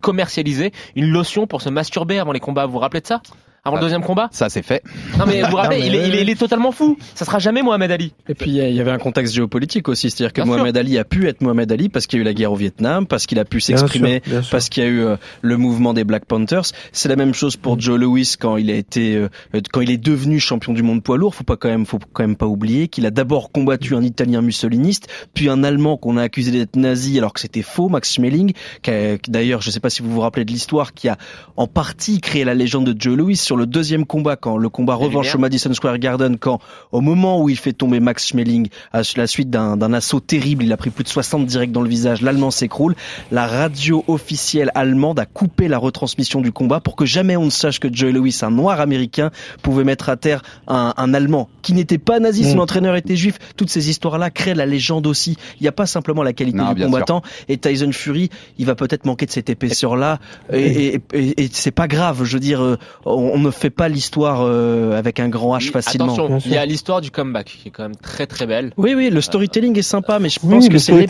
commercialisé 0.00 0.72
une 0.94 1.10
lotion 1.10 1.46
pour 1.46 1.60
se 1.60 1.68
masturber 1.68 2.18
avant 2.18 2.32
les 2.32 2.40
combats. 2.40 2.64
Vous 2.64 2.72
vous 2.72 2.78
rappelez 2.78 3.02
de 3.02 3.06
ça? 3.06 3.20
Avant 3.64 3.76
le 3.76 3.82
deuxième 3.82 4.02
combat 4.02 4.28
Ça, 4.32 4.48
c'est 4.48 4.62
fait. 4.62 4.82
non 5.18 5.24
mais 5.26 5.42
vous 5.42 5.48
vous 5.50 5.56
rappelez, 5.56 5.78
Non, 5.78 5.82
mais 5.84 5.86
il, 5.88 5.94
est, 5.94 6.08
il 6.08 6.14
est- 6.16 6.22
il 6.22 6.30
est 6.30 6.34
totalement 6.38 6.72
fou. 6.72 6.96
Ça 7.14 7.24
sera 7.24 7.38
jamais 7.38 7.62
Mohamed 7.62 7.90
Ali. 7.90 8.12
Et 8.28 8.34
puis 8.34 8.50
il 8.50 8.56
y 8.74 8.80
avait 8.80 8.90
un 8.90 8.98
contexte 8.98 9.34
géopolitique 9.34 9.88
aussi, 9.88 10.10
c'est-à-dire 10.10 10.32
que 10.32 10.40
Bien 10.42 10.44
sûr. 10.44 10.54
Mohamed 10.54 10.76
Ali 10.76 10.98
a 10.98 11.04
pu 11.04 11.26
être 11.28 11.40
Mohamed 11.40 11.70
Ali 11.72 11.88
parce 11.88 12.06
qu'il 12.06 12.18
y 12.18 12.20
a 12.20 12.22
eu 12.22 12.24
la 12.24 12.34
guerre 12.34 12.52
au 12.52 12.56
Vietnam, 12.56 13.06
parce 13.06 13.26
qu'il 13.26 13.38
a 13.38 13.44
pu 13.44 13.60
s'exprimer, 13.60 14.22
parce 14.50 14.68
qu'il 14.68 14.82
y 14.82 14.86
a 14.86 14.88
eu 14.90 15.00
euh, 15.00 15.16
le 15.42 15.56
mouvement 15.56 15.94
des 15.94 16.04
Black 16.04 16.24
Panthers. 16.26 16.64
C'est 16.92 17.08
la 17.08 17.16
même 17.16 17.32
chose 17.34 17.56
pour 17.56 17.80
Joe 17.80 17.98
Louis 17.98 18.28
quand 18.38 18.56
il 18.56 18.70
a 18.70 18.74
été, 18.74 19.16
euh, 19.16 19.28
quand 19.72 19.80
il 19.80 19.90
est 19.90 19.96
devenu 19.98 20.40
champion 20.40 20.72
du 20.72 20.82
monde 20.82 21.02
poids 21.02 21.16
lourd. 21.16 21.34
Faut 21.34 21.44
pas 21.44 21.56
quand 21.56 21.68
même, 21.68 21.86
faut 21.86 21.98
quand 22.12 22.22
même 22.24 22.36
pas 22.36 22.46
oublier 22.46 22.88
qu'il 22.88 23.06
a 23.06 23.10
d'abord 23.10 23.50
combattu 23.50 23.94
un 23.94 24.02
Italien 24.02 24.42
mussoliniste, 24.42 25.08
puis 25.32 25.48
un 25.48 25.64
Allemand 25.64 25.96
qu'on 25.96 26.16
a 26.16 26.22
accusé 26.22 26.50
d'être 26.50 26.76
nazi 26.76 27.18
alors 27.18 27.32
que 27.32 27.40
c'était 27.40 27.62
faux, 27.62 27.88
Max 27.88 28.12
Schmeling. 28.14 28.52
qui 28.82 28.90
a- 28.90 29.18
qui, 29.18 29.30
D'ailleurs, 29.30 29.62
je 29.62 29.70
sais 29.70 29.80
pas 29.80 29.90
si 29.90 30.02
vous 30.02 30.10
vous 30.10 30.20
rappelez 30.20 30.44
de 30.44 30.50
l'histoire, 30.52 30.92
qui 30.94 31.08
a 31.08 31.16
en 31.56 31.66
partie 31.66 32.20
créé 32.20 32.44
la 32.44 32.54
légende 32.54 32.84
de 32.92 33.00
Joe 33.00 33.16
Louis 33.16 33.36
sur 33.36 33.53
le 33.56 33.66
deuxième 33.66 34.04
combat, 34.06 34.36
quand 34.36 34.56
le 34.56 34.68
combat 34.68 34.94
revanche 34.94 35.34
au 35.34 35.38
Madison 35.38 35.72
Square 35.74 35.98
Garden, 35.98 36.36
quand 36.38 36.58
au 36.92 37.00
moment 37.00 37.40
où 37.40 37.48
il 37.48 37.56
fait 37.56 37.72
tomber 37.72 38.00
Max 38.00 38.28
Schmeling 38.28 38.68
à 38.92 39.02
la 39.16 39.26
suite 39.26 39.50
d'un 39.50 39.92
assaut 39.92 40.20
terrible, 40.20 40.64
il 40.64 40.72
a 40.72 40.76
pris 40.76 40.90
plus 40.90 41.04
de 41.04 41.08
60 41.08 41.46
directs 41.46 41.72
dans 41.72 41.82
le 41.82 41.88
visage, 41.88 42.22
l'Allemand 42.22 42.50
s'écroule. 42.50 42.94
La 43.30 43.46
radio 43.46 44.04
officielle 44.08 44.70
allemande 44.74 45.18
a 45.18 45.26
coupé 45.26 45.68
la 45.68 45.78
retransmission 45.78 46.40
du 46.40 46.52
combat 46.52 46.80
pour 46.80 46.96
que 46.96 47.04
jamais 47.06 47.36
on 47.36 47.44
ne 47.46 47.50
sache 47.50 47.80
que 47.80 47.88
Joe 47.92 48.12
Louis, 48.12 48.36
un 48.42 48.50
noir 48.50 48.80
américain, 48.80 49.30
pouvait 49.62 49.84
mettre 49.84 50.08
à 50.08 50.16
terre 50.16 50.42
un, 50.68 50.94
un 50.96 51.14
Allemand 51.14 51.48
qui 51.62 51.72
n'était 51.74 51.98
pas 51.98 52.18
nazi, 52.20 52.44
son 52.44 52.56
Mm. 52.56 52.60
entraîneur 52.60 52.96
était 52.96 53.16
juif. 53.16 53.38
Toutes 53.56 53.70
ces 53.70 53.88
histoires-là 53.90 54.30
créent 54.30 54.54
la 54.54 54.66
légende 54.66 55.06
aussi. 55.06 55.36
Il 55.60 55.62
n'y 55.62 55.68
a 55.68 55.72
pas 55.72 55.86
simplement 55.86 56.22
la 56.22 56.32
qualité 56.32 56.58
Non, 56.58 56.72
du 56.72 56.82
combattant. 56.84 57.22
Et 57.48 57.56
Tyson 57.58 57.90
Fury, 57.92 58.30
il 58.58 58.66
va 58.66 58.74
peut-être 58.74 59.04
manquer 59.06 59.26
de 59.26 59.30
cette 59.30 59.50
épaisseur-là. 59.50 60.18
Et, 60.52 60.94
et, 60.96 61.00
et- 61.12 61.44
et 61.44 61.50
c'est 61.52 61.70
pas 61.70 61.88
grave. 61.88 62.24
Je 62.24 62.34
veux 62.34 62.40
dire, 62.40 62.62
euh, 62.62 62.76
on, 63.04 63.32
on 63.34 63.38
ne 63.44 63.50
fait 63.50 63.70
pas 63.70 63.88
l'histoire 63.88 64.40
euh, 64.42 64.98
avec 64.98 65.20
un 65.20 65.28
grand 65.28 65.56
H 65.56 65.70
facilement. 65.70 66.12
Attention, 66.14 66.38
il 66.44 66.52
y 66.52 66.56
a 66.56 66.66
l'histoire 66.66 67.00
du 67.00 67.10
comeback 67.10 67.46
qui 67.46 67.68
est 67.68 67.70
quand 67.70 67.84
même 67.84 67.96
très 67.96 68.26
très 68.26 68.46
belle. 68.46 68.72
Oui, 68.76 68.94
oui, 68.94 69.10
le 69.10 69.20
storytelling 69.20 69.78
est 69.78 69.82
sympa, 69.82 70.18
mais 70.18 70.28
je 70.28 70.38
Oui, 70.42 70.54
pense 70.54 70.68
que 70.68 70.78
c'est 70.78 70.92
ouais. 70.92 71.06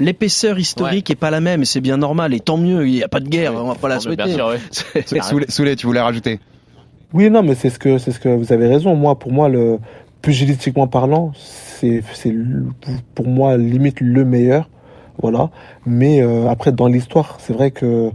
l'épaisseur 0.00 0.58
historique 0.58 1.10
est 1.10 1.14
pas 1.16 1.30
la 1.30 1.40
même, 1.40 1.62
et 1.62 1.64
c'est 1.64 1.80
bien 1.80 1.96
normal, 1.96 2.34
et 2.34 2.40
tant 2.40 2.56
mieux, 2.56 2.86
il 2.88 2.94
n'y 2.94 3.02
a 3.02 3.08
pas 3.08 3.20
de 3.20 3.28
guerre, 3.28 3.54
on 3.54 3.68
va 3.68 3.74
pas 3.74 3.88
la 3.88 4.00
souhaiter. 4.00 4.24
bien 4.24 4.34
sûr, 4.34 4.46
ouais. 4.48 5.02
Soulé, 5.22 5.46
Soulé, 5.48 5.76
tu 5.76 5.86
voulais 5.86 6.00
rajouter? 6.00 6.40
Oui, 7.12 7.30
non, 7.30 7.42
mais 7.42 7.54
c'est 7.54 7.70
ce 7.70 7.78
que 7.78 7.98
c'est 7.98 8.10
ce 8.10 8.18
que 8.20 8.28
vous 8.28 8.52
avez 8.52 8.66
raison. 8.66 8.94
Moi, 8.96 9.18
pour 9.18 9.32
moi, 9.32 9.48
le 9.48 9.78
pugilistiquement 10.22 10.88
parlant, 10.88 11.32
c'est 11.34 12.02
pour 13.14 13.28
moi 13.28 13.56
limite 13.56 14.00
le 14.00 14.24
meilleur. 14.24 14.68
Voilà. 15.22 15.50
Mais 15.86 16.22
euh, 16.22 16.48
après, 16.48 16.72
dans 16.72 16.86
l'histoire, 16.86 17.38
c'est 17.40 17.52
vrai 17.52 17.70
que 17.70 18.10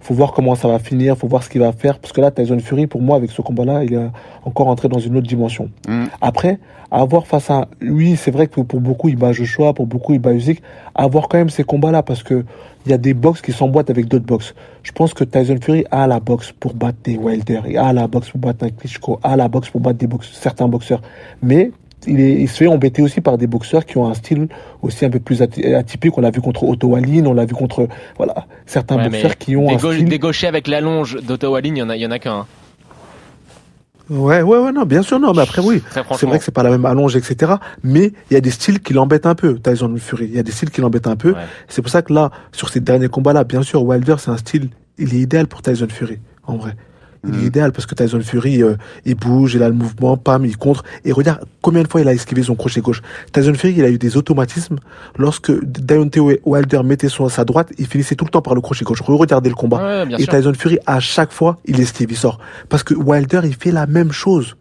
faut 0.00 0.14
voir 0.14 0.32
comment 0.32 0.54
ça 0.54 0.68
va 0.68 0.78
finir, 0.78 1.16
faut 1.16 1.28
voir 1.28 1.42
ce 1.42 1.50
qu'il 1.50 1.60
va 1.60 1.72
faire, 1.72 1.98
parce 1.98 2.12
que 2.12 2.20
là, 2.20 2.30
Tyson 2.30 2.58
Fury, 2.58 2.86
pour 2.86 3.02
moi, 3.02 3.16
avec 3.16 3.30
ce 3.30 3.42
combat-là, 3.42 3.84
il 3.84 3.94
est 3.94 4.10
encore 4.44 4.68
entré 4.68 4.88
dans 4.88 4.98
une 4.98 5.16
autre 5.16 5.26
dimension. 5.26 5.70
Mm. 5.86 6.04
Après, 6.20 6.58
avoir 6.90 7.26
face 7.26 7.50
à 7.50 7.68
lui, 7.80 8.16
c'est 8.16 8.30
vrai 8.30 8.46
que 8.46 8.60
pour 8.60 8.80
beaucoup, 8.80 9.08
il 9.08 9.16
bat 9.16 9.32
Joshua, 9.32 9.74
pour 9.74 9.86
beaucoup, 9.86 10.14
il 10.14 10.18
bat 10.20 10.32
Usyk. 10.32 10.62
Avoir 10.94 11.28
quand 11.28 11.36
même 11.38 11.50
ces 11.50 11.64
combats-là, 11.64 12.02
parce 12.02 12.22
que 12.22 12.44
il 12.86 12.90
y 12.90 12.94
a 12.94 12.98
des 12.98 13.12
box 13.12 13.42
qui 13.42 13.52
s'emboîtent 13.52 13.90
avec 13.90 14.08
d'autres 14.08 14.24
box. 14.24 14.54
Je 14.82 14.92
pense 14.92 15.12
que 15.12 15.24
Tyson 15.24 15.58
Fury 15.60 15.84
a 15.90 16.06
la 16.06 16.20
boxe 16.20 16.52
pour 16.58 16.72
battre 16.72 16.98
des 17.04 17.18
Wilder, 17.18 17.60
il 17.68 17.76
a 17.76 17.92
la 17.92 18.06
boxe 18.06 18.30
pour 18.30 18.40
battre 18.40 18.64
un 18.64 18.70
Klitschko, 18.70 19.20
a 19.22 19.36
la 19.36 19.48
boxe 19.48 19.68
pour 19.68 19.82
battre 19.82 19.98
des 19.98 20.06
box 20.06 20.30
certains 20.32 20.68
boxeurs. 20.68 21.02
Mais 21.42 21.70
il, 22.06 22.20
est, 22.20 22.34
il 22.40 22.48
se 22.48 22.56
fait 22.58 22.66
embêter 22.66 23.02
aussi 23.02 23.20
par 23.20 23.36
des 23.38 23.46
boxeurs 23.46 23.84
qui 23.84 23.98
ont 23.98 24.06
un 24.06 24.14
style 24.14 24.48
aussi 24.82 25.04
un 25.04 25.10
peu 25.10 25.20
plus 25.20 25.40
aty- 25.42 25.74
atypique. 25.74 26.16
On 26.16 26.20
l'a 26.20 26.30
vu 26.30 26.40
contre 26.40 26.64
Otto 26.64 26.88
Wallin, 26.88 27.26
on 27.26 27.34
l'a 27.34 27.44
vu 27.44 27.54
contre 27.54 27.88
voilà 28.16 28.46
certains 28.66 28.96
Ouais, 28.96 29.08
boxeurs 29.08 29.36
qui 29.36 29.56
ont 29.56 29.66
des, 29.68 29.74
un 29.74 29.78
style. 29.78 30.04
des 30.08 30.18
gauchers 30.18 30.46
avec 30.46 30.68
l'allonge 30.68 31.16
d'Otto 31.22 31.50
Wallin, 31.52 31.74
il 31.74 31.78
y 31.78 31.82
en 31.82 31.90
a, 31.90 31.96
il 31.96 32.02
y 32.02 32.06
en 32.06 32.10
a 32.10 32.18
qu'un. 32.18 32.32
hein. 32.40 32.46
Ouais, 34.10 34.40
ouais, 34.40 34.58
ouais, 34.58 34.72
non, 34.72 34.84
bien 34.86 35.02
sûr, 35.02 35.20
non, 35.20 35.32
mais 35.34 35.42
après, 35.42 35.60
oui. 35.60 35.82
Très 35.82 36.02
C'est 36.16 36.24
vrai 36.24 36.38
que 36.38 36.44
c'est 36.44 36.50
pas 36.54 36.62
la 36.62 36.70
même 36.70 36.86
allonge, 36.86 37.14
etc. 37.14 37.52
Mais 37.82 38.12
il 38.30 38.34
y 38.34 38.36
a 38.36 38.40
des 38.40 38.50
styles 38.50 38.80
qui 38.80 38.94
l'embêtent 38.94 39.26
un 39.26 39.34
peu, 39.34 39.58
Tyson 39.58 39.94
Fury. 39.98 40.24
Il 40.26 40.34
y 40.34 40.38
a 40.38 40.42
des 40.42 40.50
styles 40.52 40.70
qui 40.70 40.80
l'embêtent 40.80 41.06
un 41.08 41.16
peu. 41.16 41.32
Ouais. 41.32 41.40
C'est 41.68 41.82
pour 41.82 41.90
ça 41.90 42.00
que 42.00 42.14
là, 42.14 42.30
sur 42.52 42.70
ces 42.70 42.80
derniers 42.80 43.08
combats-là, 43.08 43.44
bien 43.44 43.62
sûr, 43.62 43.82
Wilder, 43.82 44.14
c'est 44.18 44.30
un 44.30 44.38
style, 44.38 44.70
il 44.96 45.14
est 45.14 45.18
idéal 45.18 45.46
pour 45.46 45.60
Tyson 45.60 45.88
Fury, 45.90 46.20
en 46.44 46.56
vrai. 46.56 46.72
Il 47.24 47.30
Mm. 47.30 47.40
est 47.42 47.46
idéal 47.46 47.72
parce 47.72 47.86
que 47.86 47.94
Tyson 47.94 48.20
Fury, 48.20 48.62
euh, 48.62 48.76
il 49.04 49.14
bouge, 49.16 49.54
il 49.54 49.62
a 49.62 49.68
le 49.68 49.74
mouvement, 49.74 50.16
pam, 50.16 50.44
il 50.44 50.56
contre. 50.56 50.84
Et 51.04 51.12
regarde 51.12 51.40
combien 51.62 51.82
de 51.82 51.88
fois 51.88 52.00
il 52.00 52.08
a 52.08 52.12
esquivé 52.12 52.42
son 52.42 52.54
crochet 52.54 52.80
gauche. 52.80 53.02
Tyson 53.32 53.54
Fury, 53.54 53.74
il 53.76 53.84
a 53.84 53.90
eu 53.90 53.98
des 53.98 54.16
automatismes. 54.16 54.76
Lorsque 55.16 55.50
Deontay 55.64 56.20
Wilder 56.44 56.82
mettait 56.84 57.08
son, 57.08 57.28
sa 57.28 57.44
droite, 57.44 57.72
il 57.78 57.86
finissait 57.86 58.14
tout 58.14 58.24
le 58.24 58.30
temps 58.30 58.42
par 58.42 58.54
le 58.54 58.60
crochet 58.60 58.84
gauche. 58.84 59.00
Regardez 59.02 59.48
le 59.48 59.56
combat. 59.56 59.78
Ouais, 59.78 60.06
bien 60.06 60.16
Et 60.18 60.22
sûr. 60.24 60.32
Tyson 60.32 60.52
Fury, 60.54 60.78
à 60.86 61.00
chaque 61.00 61.32
fois, 61.32 61.58
il 61.64 61.80
esquive, 61.80 62.10
il 62.10 62.16
sort. 62.16 62.38
Parce 62.68 62.82
que 62.84 62.94
Wilder, 62.94 63.40
il 63.44 63.54
fait 63.54 63.72
la 63.72 63.86
même 63.86 64.12
chose. 64.12 64.56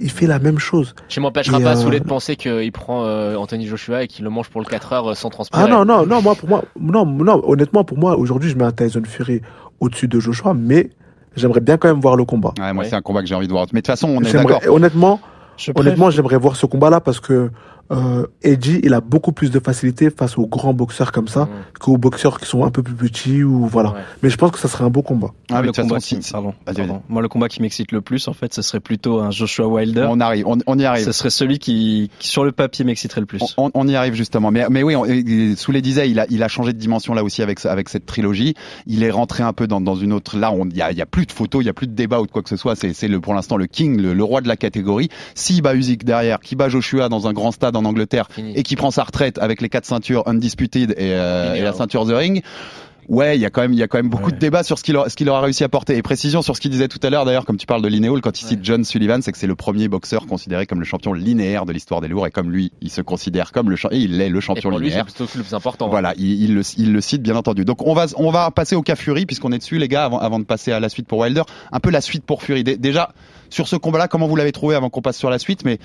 Il 0.00 0.10
fait 0.10 0.26
la 0.26 0.40
même 0.40 0.58
chose. 0.58 0.96
Je 1.08 1.20
m'empêcherai 1.20 1.60
Et, 1.60 1.62
pas, 1.62 1.76
euh, 1.76 1.80
Soulé, 1.80 2.00
de 2.00 2.04
penser 2.04 2.34
qu'il 2.34 2.72
prend 2.72 3.04
euh, 3.06 3.36
Anthony 3.36 3.68
Joshua 3.68 4.02
et 4.02 4.08
qu'il 4.08 4.24
le 4.24 4.30
mange 4.30 4.48
pour 4.48 4.60
le 4.60 4.66
4 4.66 4.92
heures 4.94 5.10
euh, 5.12 5.14
sans 5.14 5.30
transpirer. 5.30 5.62
Ah 5.64 5.68
non, 5.68 5.84
non, 5.84 6.04
non, 6.06 6.20
moi, 6.20 6.34
pour 6.34 6.48
moi, 6.48 6.64
non, 6.80 7.06
non, 7.06 7.40
honnêtement, 7.46 7.84
pour 7.84 7.98
moi, 7.98 8.16
aujourd'hui, 8.18 8.50
je 8.50 8.56
mets 8.56 8.64
un 8.64 8.72
Tyson 8.72 9.02
Fury 9.04 9.42
au-dessus 9.78 10.08
de 10.08 10.18
Joshua, 10.18 10.54
mais 10.54 10.90
j'aimerais 11.36 11.60
bien 11.60 11.76
quand 11.76 11.88
même 11.88 12.00
voir 12.00 12.16
le 12.16 12.24
combat. 12.24 12.52
Ouais, 12.58 12.72
moi, 12.72 12.82
Ouais. 12.84 12.90
c'est 12.90 12.96
un 12.96 13.02
combat 13.02 13.20
que 13.22 13.26
j'ai 13.26 13.34
envie 13.34 13.46
de 13.48 13.52
voir. 13.52 13.66
Mais 13.72 13.80
de 13.80 13.86
toute 13.86 13.86
façon, 13.86 14.08
on 14.08 14.20
est 14.22 14.28
J'aimerais- 14.30 14.54
d'accord. 14.54 14.74
Honnêtement, 14.74 15.20
Je 15.56 15.70
honnêtement, 15.74 16.10
j'aimerais 16.10 16.36
voir 16.38 16.56
ce 16.56 16.66
combat-là 16.66 17.00
parce 17.00 17.20
que 17.20 17.50
euh, 17.90 18.26
Edgy, 18.42 18.80
il 18.82 18.94
a 18.94 19.00
beaucoup 19.00 19.32
plus 19.32 19.50
de 19.50 19.58
facilité 19.60 20.10
face 20.10 20.38
aux 20.38 20.46
grands 20.46 20.72
boxeurs 20.72 21.12
comme 21.12 21.28
ça 21.28 21.40
Mhm. 21.42 21.48
qu'aux 21.80 21.98
boxeurs 21.98 22.38
qui 22.40 22.46
sont 22.46 22.64
un 22.64 22.70
peu 22.70 22.82
plus 22.82 22.94
petits 22.94 23.42
ou 23.42 23.66
voilà. 23.66 23.90
Ouais. 23.92 24.00
Mais 24.22 24.30
je 24.30 24.36
pense 24.36 24.50
que 24.52 24.58
ça 24.58 24.68
serait 24.68 24.84
un 24.84 24.90
beau 24.90 25.02
combat. 25.02 25.28
Ah, 25.50 25.56
mais 25.56 25.60
le 25.62 25.66
de 25.68 25.72
toute 25.72 25.82
combat 25.84 25.96
façon, 25.96 26.16
qui, 26.16 26.22
si- 26.22 26.32
pardon, 26.32 26.54
Vas-y, 26.66 26.76
pardon. 26.76 27.02
Moi, 27.08 27.20
le 27.22 27.28
combat 27.28 27.48
qui 27.48 27.60
m'excite 27.60 27.92
le 27.92 28.00
plus, 28.00 28.28
en 28.28 28.32
fait, 28.32 28.54
ce 28.54 28.62
serait 28.62 28.80
plutôt 28.80 29.20
un 29.20 29.30
Joshua 29.30 29.66
Wilder. 29.66 30.06
On 30.08 30.20
arrive, 30.20 30.46
on, 30.46 30.58
on 30.66 30.78
y 30.78 30.84
arrive. 30.84 31.04
Ce 31.04 31.12
serait 31.12 31.30
celui 31.30 31.58
qui, 31.58 32.10
qui, 32.18 32.28
sur 32.28 32.44
le 32.44 32.52
papier, 32.52 32.84
m'exciterait 32.84 33.20
le 33.20 33.26
plus. 33.26 33.42
On, 33.58 33.70
on 33.74 33.86
y 33.88 33.94
arrive 33.96 34.14
justement. 34.14 34.50
Mais, 34.50 34.64
mais 34.70 34.82
oui, 34.82 35.54
sous 35.56 35.72
les 35.72 35.82
disait, 35.82 36.10
il 36.10 36.18
a, 36.20 36.26
il 36.30 36.42
a 36.42 36.48
changé 36.48 36.72
de 36.72 36.78
dimension 36.78 37.14
là 37.14 37.22
aussi 37.24 37.42
avec, 37.42 37.58
ce- 37.60 37.68
avec 37.68 37.88
cette 37.88 38.06
trilogie. 38.06 38.54
Il 38.86 39.02
est 39.02 39.10
rentré 39.10 39.42
un 39.42 39.52
peu 39.52 39.66
dans, 39.66 39.80
dans 39.80 39.96
une 39.96 40.12
autre. 40.12 40.38
Là, 40.38 40.52
il 40.70 40.76
y 40.76 40.82
a, 40.82 40.90
il 40.92 40.96
y 40.98 41.02
a 41.02 41.06
plus 41.06 41.26
de 41.26 41.32
photos, 41.32 41.62
il 41.62 41.66
y 41.66 41.70
a 41.70 41.74
plus 41.74 41.86
de 41.88 41.94
débat 41.94 42.20
ou 42.20 42.26
de 42.26 42.30
quoi 42.32 42.42
que 42.42 42.48
ce 42.48 42.56
soit. 42.56 42.74
C'est, 42.76 42.92
c'est 42.94 43.08
le, 43.08 43.20
pour 43.20 43.34
l'instant 43.34 43.56
le 43.56 43.66
king, 43.66 44.00
le, 44.00 44.14
le 44.14 44.24
roi 44.24 44.40
de 44.40 44.48
la 44.48 44.56
catégorie. 44.56 45.08
S'il 45.34 45.62
bat 45.62 45.74
Usyk 45.74 46.04
derrière, 46.04 46.40
qui 46.40 46.56
bat 46.56 46.68
Joshua 46.68 47.08
dans 47.08 47.26
un 47.26 47.32
grand 47.32 47.50
stade 47.52 47.71
en 47.76 47.84
Angleterre 47.84 48.28
Fini. 48.30 48.52
et 48.56 48.62
qui 48.62 48.76
prend 48.76 48.90
sa 48.90 49.04
retraite 49.04 49.38
avec 49.38 49.60
les 49.62 49.68
quatre 49.68 49.86
ceintures 49.86 50.22
undisputed 50.26 50.90
et, 50.92 51.12
euh, 51.12 51.54
et 51.54 51.60
la 51.62 51.72
ceinture 51.72 52.06
The 52.06 52.12
Ring. 52.12 52.42
Ouais, 53.08 53.36
il 53.36 53.40
y 53.40 53.44
a 53.44 53.50
quand 53.50 53.62
même, 53.62 53.72
il 53.72 53.78
y 53.80 53.82
a 53.82 53.88
quand 53.88 53.98
même 53.98 54.08
beaucoup 54.08 54.26
Ouais. 54.26 54.32
de 54.32 54.38
débats 54.38 54.62
sur 54.62 54.78
ce 54.78 54.84
qu'il 54.84 54.96
aura, 54.96 55.08
ce 55.08 55.16
qu'il 55.16 55.28
aura 55.28 55.40
réussi 55.40 55.64
à 55.64 55.68
porter. 55.68 55.96
Et 55.96 56.02
précision 56.02 56.40
sur 56.40 56.54
ce 56.54 56.60
qu'il 56.60 56.70
disait 56.70 56.86
tout 56.86 57.00
à 57.02 57.10
l'heure, 57.10 57.24
d'ailleurs, 57.24 57.44
comme 57.44 57.56
tu 57.56 57.66
parles 57.66 57.82
de 57.82 57.88
Linéol, 57.88 58.20
quand 58.20 58.40
il 58.40 58.46
cite 58.46 58.60
John 58.62 58.84
Sullivan, 58.84 59.20
c'est 59.22 59.32
que 59.32 59.38
c'est 59.38 59.48
le 59.48 59.56
premier 59.56 59.88
boxeur 59.88 60.24
considéré 60.28 60.66
comme 60.66 60.78
le 60.78 60.84
champion 60.84 61.12
linéaire 61.12 61.66
de 61.66 61.72
l'histoire 61.72 62.00
des 62.00 62.06
lourds. 62.06 62.28
Et 62.28 62.30
comme 62.30 62.52
lui, 62.52 62.70
il 62.80 62.90
se 62.90 63.00
considère 63.00 63.50
comme 63.50 63.70
le 63.70 63.76
champion, 63.76 63.98
il 64.00 64.20
est 64.20 64.28
le 64.28 64.38
Et 64.38 64.40
champion 64.40 64.70
pour 64.70 64.78
c'est 64.78 64.84
linéaire. 64.84 65.04
plutôt 65.06 65.24
le 65.36 65.42
plus 65.42 65.52
important. 65.52 65.88
Voilà, 65.88 66.14
il, 66.16 66.44
il 66.44 66.54
le, 66.54 66.62
il 66.78 66.92
le 66.92 67.00
cite 67.00 67.22
bien 67.22 67.34
entendu. 67.34 67.64
Donc 67.64 67.84
on 67.84 67.92
va, 67.92 68.06
on 68.16 68.30
va 68.30 68.52
passer 68.52 68.76
au 68.76 68.82
cas 68.82 68.94
Fury 68.94 69.26
puisqu'on 69.26 69.50
est 69.50 69.58
dessus 69.58 69.78
les 69.78 69.88
gars 69.88 70.04
avant, 70.04 70.20
avant 70.20 70.38
de 70.38 70.44
passer 70.44 70.70
à 70.70 70.78
la 70.78 70.88
suite 70.88 71.08
pour 71.08 71.18
Wilder. 71.18 71.42
Un 71.72 71.80
peu 71.80 71.90
la 71.90 72.00
suite 72.00 72.24
pour 72.24 72.44
Fury. 72.44 72.62
Dé- 72.62 72.76
Déjà 72.76 73.12
sur 73.50 73.66
ce 73.66 73.74
combat-là, 73.74 74.06
comment 74.06 74.28
vous 74.28 74.36
l'avez 74.36 74.52
trouvé 74.52 74.76
avant 74.76 74.90
qu'on 74.90 75.02
passe 75.02 75.18
sur 75.18 75.28
la 75.28 75.40
suite? 75.40 75.64
Mais 75.64 75.78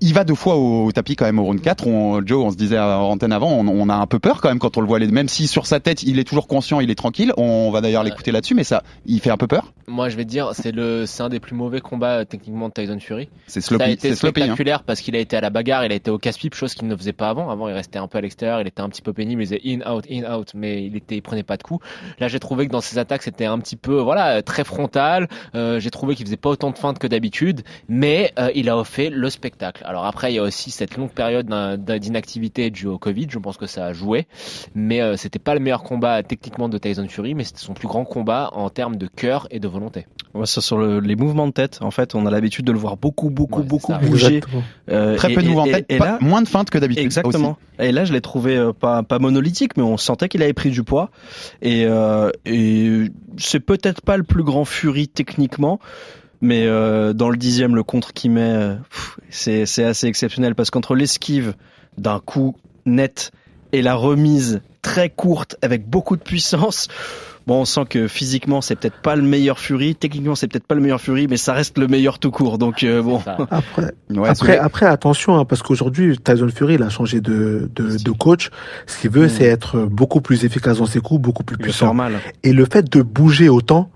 il 0.00 0.14
va 0.14 0.24
deux 0.24 0.34
fois 0.34 0.56
au, 0.56 0.86
au 0.86 0.92
tapis 0.92 1.16
quand 1.16 1.24
même 1.24 1.38
au 1.38 1.44
round 1.44 1.60
4. 1.60 1.86
On, 1.86 2.24
Joe, 2.26 2.44
on 2.44 2.50
se 2.50 2.56
disait 2.56 2.78
en 2.78 3.02
antenne 3.10 3.32
avant, 3.32 3.50
on, 3.50 3.66
on, 3.68 3.88
a 3.88 3.94
un 3.94 4.06
peu 4.06 4.18
peur 4.18 4.40
quand 4.40 4.48
même 4.48 4.58
quand 4.58 4.76
on 4.76 4.80
le 4.80 4.86
voit. 4.86 4.98
Même 4.98 5.28
si 5.28 5.46
sur 5.46 5.66
sa 5.66 5.80
tête, 5.80 6.02
il 6.02 6.18
est 6.18 6.24
toujours 6.24 6.46
conscient, 6.46 6.80
il 6.80 6.90
est 6.90 6.94
tranquille. 6.94 7.32
On 7.36 7.70
va 7.70 7.80
d'ailleurs 7.80 8.02
l'écouter 8.04 8.32
là-dessus, 8.32 8.54
mais 8.54 8.64
ça, 8.64 8.82
il 9.06 9.20
fait 9.20 9.30
un 9.30 9.36
peu 9.36 9.46
peur. 9.46 9.72
Moi, 9.86 10.08
je 10.08 10.16
vais 10.16 10.24
te 10.24 10.30
dire, 10.30 10.50
c'est 10.52 10.72
le, 10.72 11.04
c'est 11.06 11.22
un 11.22 11.28
des 11.28 11.40
plus 11.40 11.54
mauvais 11.56 11.80
combats 11.80 12.18
euh, 12.20 12.24
techniquement 12.24 12.68
de 12.68 12.72
Tyson 12.74 12.98
Fury. 13.00 13.28
C'est 13.46 13.60
Ça 13.60 13.74
a 13.74 13.78
sloppy, 13.78 13.90
été 13.92 14.08
c'est 14.10 14.14
sloppy. 14.16 14.40
hein. 14.40 14.44
spectaculaire 14.44 14.82
parce 14.84 15.00
qu'il 15.00 15.16
a 15.16 15.18
été 15.18 15.36
à 15.36 15.40
la 15.40 15.50
bagarre, 15.50 15.84
il 15.84 15.92
a 15.92 15.94
été 15.96 16.10
au 16.10 16.18
casse-pipe, 16.18 16.54
chose 16.54 16.74
qu'il 16.74 16.86
ne 16.86 16.96
faisait 16.96 17.12
pas 17.12 17.28
avant. 17.28 17.50
Avant, 17.50 17.68
il 17.68 17.74
restait 17.74 17.98
un 17.98 18.06
peu 18.06 18.18
à 18.18 18.20
l'extérieur, 18.20 18.60
il 18.60 18.66
était 18.68 18.82
un 18.82 18.88
petit 18.88 19.02
peu 19.02 19.12
pénible, 19.12 19.42
il 19.42 19.46
faisait 19.46 19.60
in, 19.66 19.80
out, 19.90 20.04
in, 20.10 20.32
out, 20.32 20.52
mais 20.54 20.84
il 20.84 20.96
était, 20.96 21.16
il 21.16 21.22
prenait 21.22 21.42
pas 21.42 21.56
de 21.56 21.62
coups. 21.62 21.84
Là, 22.20 22.28
j'ai 22.28 22.38
trouvé 22.38 22.66
que 22.66 22.72
dans 22.72 22.80
ses 22.80 22.98
attaques, 22.98 23.22
c'était 23.22 23.46
un 23.46 23.58
petit 23.58 23.76
peu, 23.76 23.98
voilà, 24.00 24.42
très 24.42 24.62
frontal. 24.64 25.28
Euh, 25.54 25.80
j'ai 25.80 25.90
trouvé 25.90 26.14
qu'il 26.14 26.24
faisait 26.26 26.36
pas 26.36 26.50
autant 26.50 26.70
de 26.70 26.78
feintes 26.78 26.98
que 26.98 27.06
d'habitude, 27.08 27.62
mais 27.88 28.32
euh, 28.38 28.50
il 28.54 28.68
a 28.70 28.82
fait 28.84 29.10
le 29.10 29.28
spectacle. 29.28 29.82
Alors 29.90 30.04
après, 30.06 30.30
il 30.32 30.36
y 30.36 30.38
a 30.38 30.42
aussi 30.44 30.70
cette 30.70 30.96
longue 30.96 31.10
période 31.10 31.48
d'inactivité 31.98 32.70
due 32.70 32.86
au 32.86 32.96
Covid. 32.96 33.26
Je 33.28 33.40
pense 33.40 33.56
que 33.56 33.66
ça 33.66 33.86
a 33.86 33.92
joué, 33.92 34.28
mais 34.72 35.00
euh, 35.00 35.16
c'était 35.16 35.40
pas 35.40 35.52
le 35.52 35.58
meilleur 35.58 35.82
combat 35.82 36.22
techniquement 36.22 36.68
de 36.68 36.78
Tyson 36.78 37.08
Fury, 37.08 37.34
mais 37.34 37.42
c'était 37.42 37.58
son 37.58 37.74
plus 37.74 37.88
grand 37.88 38.04
combat 38.04 38.50
en 38.52 38.70
termes 38.70 38.94
de 38.94 39.08
cœur 39.08 39.48
et 39.50 39.58
de 39.58 39.66
volonté. 39.66 40.06
Ouais, 40.32 40.46
ça, 40.46 40.60
sur 40.60 40.78
le- 40.78 41.00
les 41.00 41.16
mouvements 41.16 41.48
de 41.48 41.52
tête, 41.52 41.78
en 41.80 41.90
fait, 41.90 42.14
on 42.14 42.24
a 42.24 42.30
l'habitude 42.30 42.64
de 42.66 42.70
le 42.70 42.78
voir 42.78 42.96
beaucoup, 42.96 43.30
beaucoup, 43.30 43.62
Ouais, 43.62 43.66
beaucoup 43.66 43.90
ça. 43.92 43.98
bouger. 43.98 44.40
Euh, 44.90 45.16
Très 45.16 45.32
et- 45.32 45.34
peu 45.34 45.42
de 45.42 45.48
mouvements 45.48 45.66
de 45.66 45.72
tête, 45.72 45.86
et 45.88 45.98
pas- 45.98 46.04
là- 46.04 46.18
moins 46.20 46.42
de 46.42 46.46
feintes 46.48 46.70
que 46.70 46.78
d'habitude. 46.78 47.04
Exactement. 47.04 47.58
Et 47.80 47.90
là, 47.90 48.04
je 48.04 48.12
l'ai 48.12 48.20
trouvé 48.20 48.56
euh, 48.56 48.72
pas, 48.72 49.02
pas 49.02 49.18
monolithique, 49.18 49.76
mais 49.76 49.82
on 49.82 49.96
sentait 49.96 50.28
qu'il 50.28 50.40
avait 50.44 50.52
pris 50.52 50.70
du 50.70 50.84
poids. 50.84 51.10
Et, 51.62 51.84
euh, 51.86 52.30
et 52.46 53.06
c'est 53.38 53.58
peut-être 53.58 54.02
pas 54.02 54.16
le 54.16 54.22
plus 54.22 54.44
grand 54.44 54.64
Fury 54.64 55.08
techniquement, 55.08 55.80
mais 56.40 56.66
euh, 56.66 57.12
dans 57.12 57.28
le 57.30 57.36
dixième, 57.36 57.74
le 57.74 57.82
contre 57.82 58.12
qu'il 58.12 58.30
met, 58.30 58.52
euh, 58.52 58.74
c'est 59.28 59.66
c'est 59.66 59.84
assez 59.84 60.06
exceptionnel 60.06 60.54
parce 60.54 60.70
qu'entre 60.70 60.94
l'esquive 60.94 61.54
d'un 61.98 62.20
coup 62.20 62.56
net 62.86 63.30
et 63.72 63.82
la 63.82 63.94
remise 63.94 64.62
très 64.82 65.10
courte 65.10 65.56
avec 65.62 65.88
beaucoup 65.88 66.16
de 66.16 66.22
puissance. 66.22 66.88
Bon, 67.46 67.62
on 67.62 67.64
sent 67.64 67.84
que 67.88 68.06
physiquement, 68.06 68.60
c'est 68.60 68.76
peut-être 68.76 69.00
pas 69.00 69.16
le 69.16 69.22
meilleur 69.22 69.58
Fury, 69.58 69.94
techniquement, 69.94 70.34
c'est 70.34 70.46
peut-être 70.46 70.66
pas 70.66 70.74
le 70.74 70.82
meilleur 70.82 71.00
Fury, 71.00 71.26
mais 71.26 71.38
ça 71.38 71.52
reste 71.52 71.78
le 71.78 71.88
meilleur 71.88 72.18
tout 72.18 72.30
court. 72.30 72.58
Donc 72.58 72.84
euh, 72.84 73.02
bon, 73.02 73.20
Après, 73.50 73.92
Ouais, 74.10 74.28
après, 74.28 74.58
après, 74.58 74.86
attention, 74.86 75.38
hein, 75.38 75.44
parce 75.44 75.62
qu'aujourd'hui, 75.62 76.18
Tyson 76.18 76.48
Fury, 76.54 76.74
il 76.74 76.82
a 76.82 76.90
changé 76.90 77.20
de, 77.20 77.70
de, 77.74 77.96
de 77.96 78.10
coach. 78.10 78.50
Ce 78.86 79.00
qu'il 79.00 79.10
veut, 79.10 79.28
c'est 79.28 79.44
être 79.46 79.86
beaucoup 79.86 80.20
plus 80.20 80.44
efficace 80.44 80.78
dans 80.78 80.86
ses 80.86 81.00
coups, 81.00 81.20
beaucoup 81.20 81.42
plus 81.42 81.56
il 81.58 81.62
puissant. 81.62 81.94
mal. 81.94 82.20
Et 82.42 82.52
le 82.52 82.66
fait 82.66 82.90
de 82.90 83.02
bouger 83.02 83.48
autant, 83.48 83.90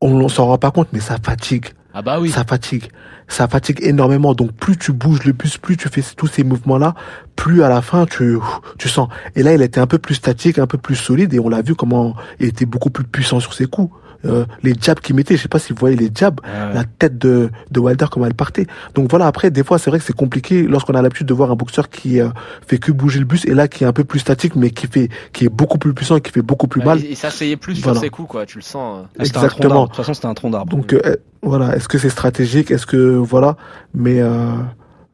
on, 0.00 0.12
on 0.20 0.28
s'en 0.28 0.46
rend 0.46 0.58
pas 0.58 0.70
compte, 0.70 0.88
mais 0.92 1.00
ça 1.00 1.18
fatigue. 1.22 1.66
Ah 1.98 2.02
bah 2.02 2.20
oui. 2.20 2.28
Ça 2.28 2.44
fatigue. 2.44 2.90
Ça 3.26 3.48
fatigue 3.48 3.78
énormément. 3.80 4.34
Donc 4.34 4.52
plus 4.52 4.76
tu 4.76 4.92
bouges 4.92 5.24
le 5.24 5.32
plus, 5.32 5.56
plus 5.56 5.78
tu 5.78 5.88
fais 5.88 6.02
tous 6.14 6.26
ces 6.26 6.44
mouvements-là, 6.44 6.94
plus 7.36 7.62
à 7.62 7.70
la 7.70 7.80
fin 7.80 8.04
tu, 8.04 8.36
tu 8.76 8.90
sens. 8.90 9.08
Et 9.34 9.42
là, 9.42 9.54
il 9.54 9.62
était 9.62 9.80
un 9.80 9.86
peu 9.86 9.96
plus 9.96 10.16
statique, 10.16 10.58
un 10.58 10.66
peu 10.66 10.76
plus 10.76 10.94
solide, 10.94 11.32
et 11.32 11.38
on 11.38 11.48
l'a 11.48 11.62
vu 11.62 11.74
comment 11.74 12.14
il 12.38 12.48
était 12.48 12.66
beaucoup 12.66 12.90
plus 12.90 13.04
puissant 13.04 13.40
sur 13.40 13.54
ses 13.54 13.64
coups. 13.64 13.94
Euh, 14.24 14.44
les 14.62 14.74
jabs 14.80 14.98
qu'il 15.00 15.14
mettait, 15.14 15.36
je 15.36 15.42
sais 15.42 15.48
pas 15.48 15.58
si 15.58 15.72
vous 15.72 15.78
voyez 15.78 15.96
les 15.96 16.10
jabs, 16.14 16.40
Ouais. 16.44 16.74
la 16.74 16.84
tête 16.84 17.18
de, 17.18 17.50
de 17.70 17.80
Wilder 17.80 18.06
comment 18.10 18.26
elle 18.26 18.34
partait. 18.34 18.66
Donc 18.94 19.10
voilà, 19.10 19.26
après 19.26 19.50
des 19.50 19.62
fois 19.62 19.78
c'est 19.78 19.90
vrai 19.90 19.98
que 19.98 20.04
c'est 20.04 20.16
compliqué 20.16 20.62
lorsqu'on 20.62 20.94
a 20.94 21.02
l'habitude 21.02 21.26
de 21.26 21.34
voir 21.34 21.50
un 21.50 21.54
boxeur 21.56 21.88
qui 21.90 22.20
euh, 22.20 22.28
fait 22.66 22.78
que 22.78 22.92
bouger 22.92 23.18
le 23.18 23.24
bus 23.26 23.44
et 23.44 23.54
là 23.54 23.68
qui 23.68 23.84
est 23.84 23.86
un 23.86 23.92
peu 23.92 24.04
plus 24.04 24.18
statique 24.20 24.56
mais 24.56 24.70
qui 24.70 24.86
fait 24.86 25.08
qui 25.32 25.44
est 25.44 25.48
beaucoup 25.48 25.78
plus 25.78 25.92
puissant 25.94 26.16
et 26.16 26.20
qui 26.20 26.32
fait 26.32 26.42
beaucoup 26.42 26.66
plus 26.68 26.82
mal. 26.82 27.00
Il, 27.00 27.16
s'asseyait 27.16 27.56
plus 27.56 27.80
Voilà. 27.82 27.98
sur 27.98 28.04
ses 28.04 28.10
coups, 28.10 28.28
quoi. 28.28 28.46
Tu 28.46 28.58
le 28.58 28.62
sens. 28.62 29.00
euh. 29.00 29.06
Ah, 29.18 29.22
Exactement. 29.24 29.82
De 29.82 29.86
toute 29.88 29.96
façon, 29.96 30.14
c'était 30.14 30.26
un 30.26 30.34
tronc 30.34 30.50
d'arbre. 30.50 30.74
Donc 30.74 30.92
euh, 30.92 31.16
voilà, 31.42 31.76
est-ce 31.76 31.88
que 31.88 31.98
c'est 31.98 32.10
stratégique? 32.10 32.70
Est-ce 32.70 32.86
que 32.86 32.96
voilà 33.16 33.56
Mais 33.94 34.20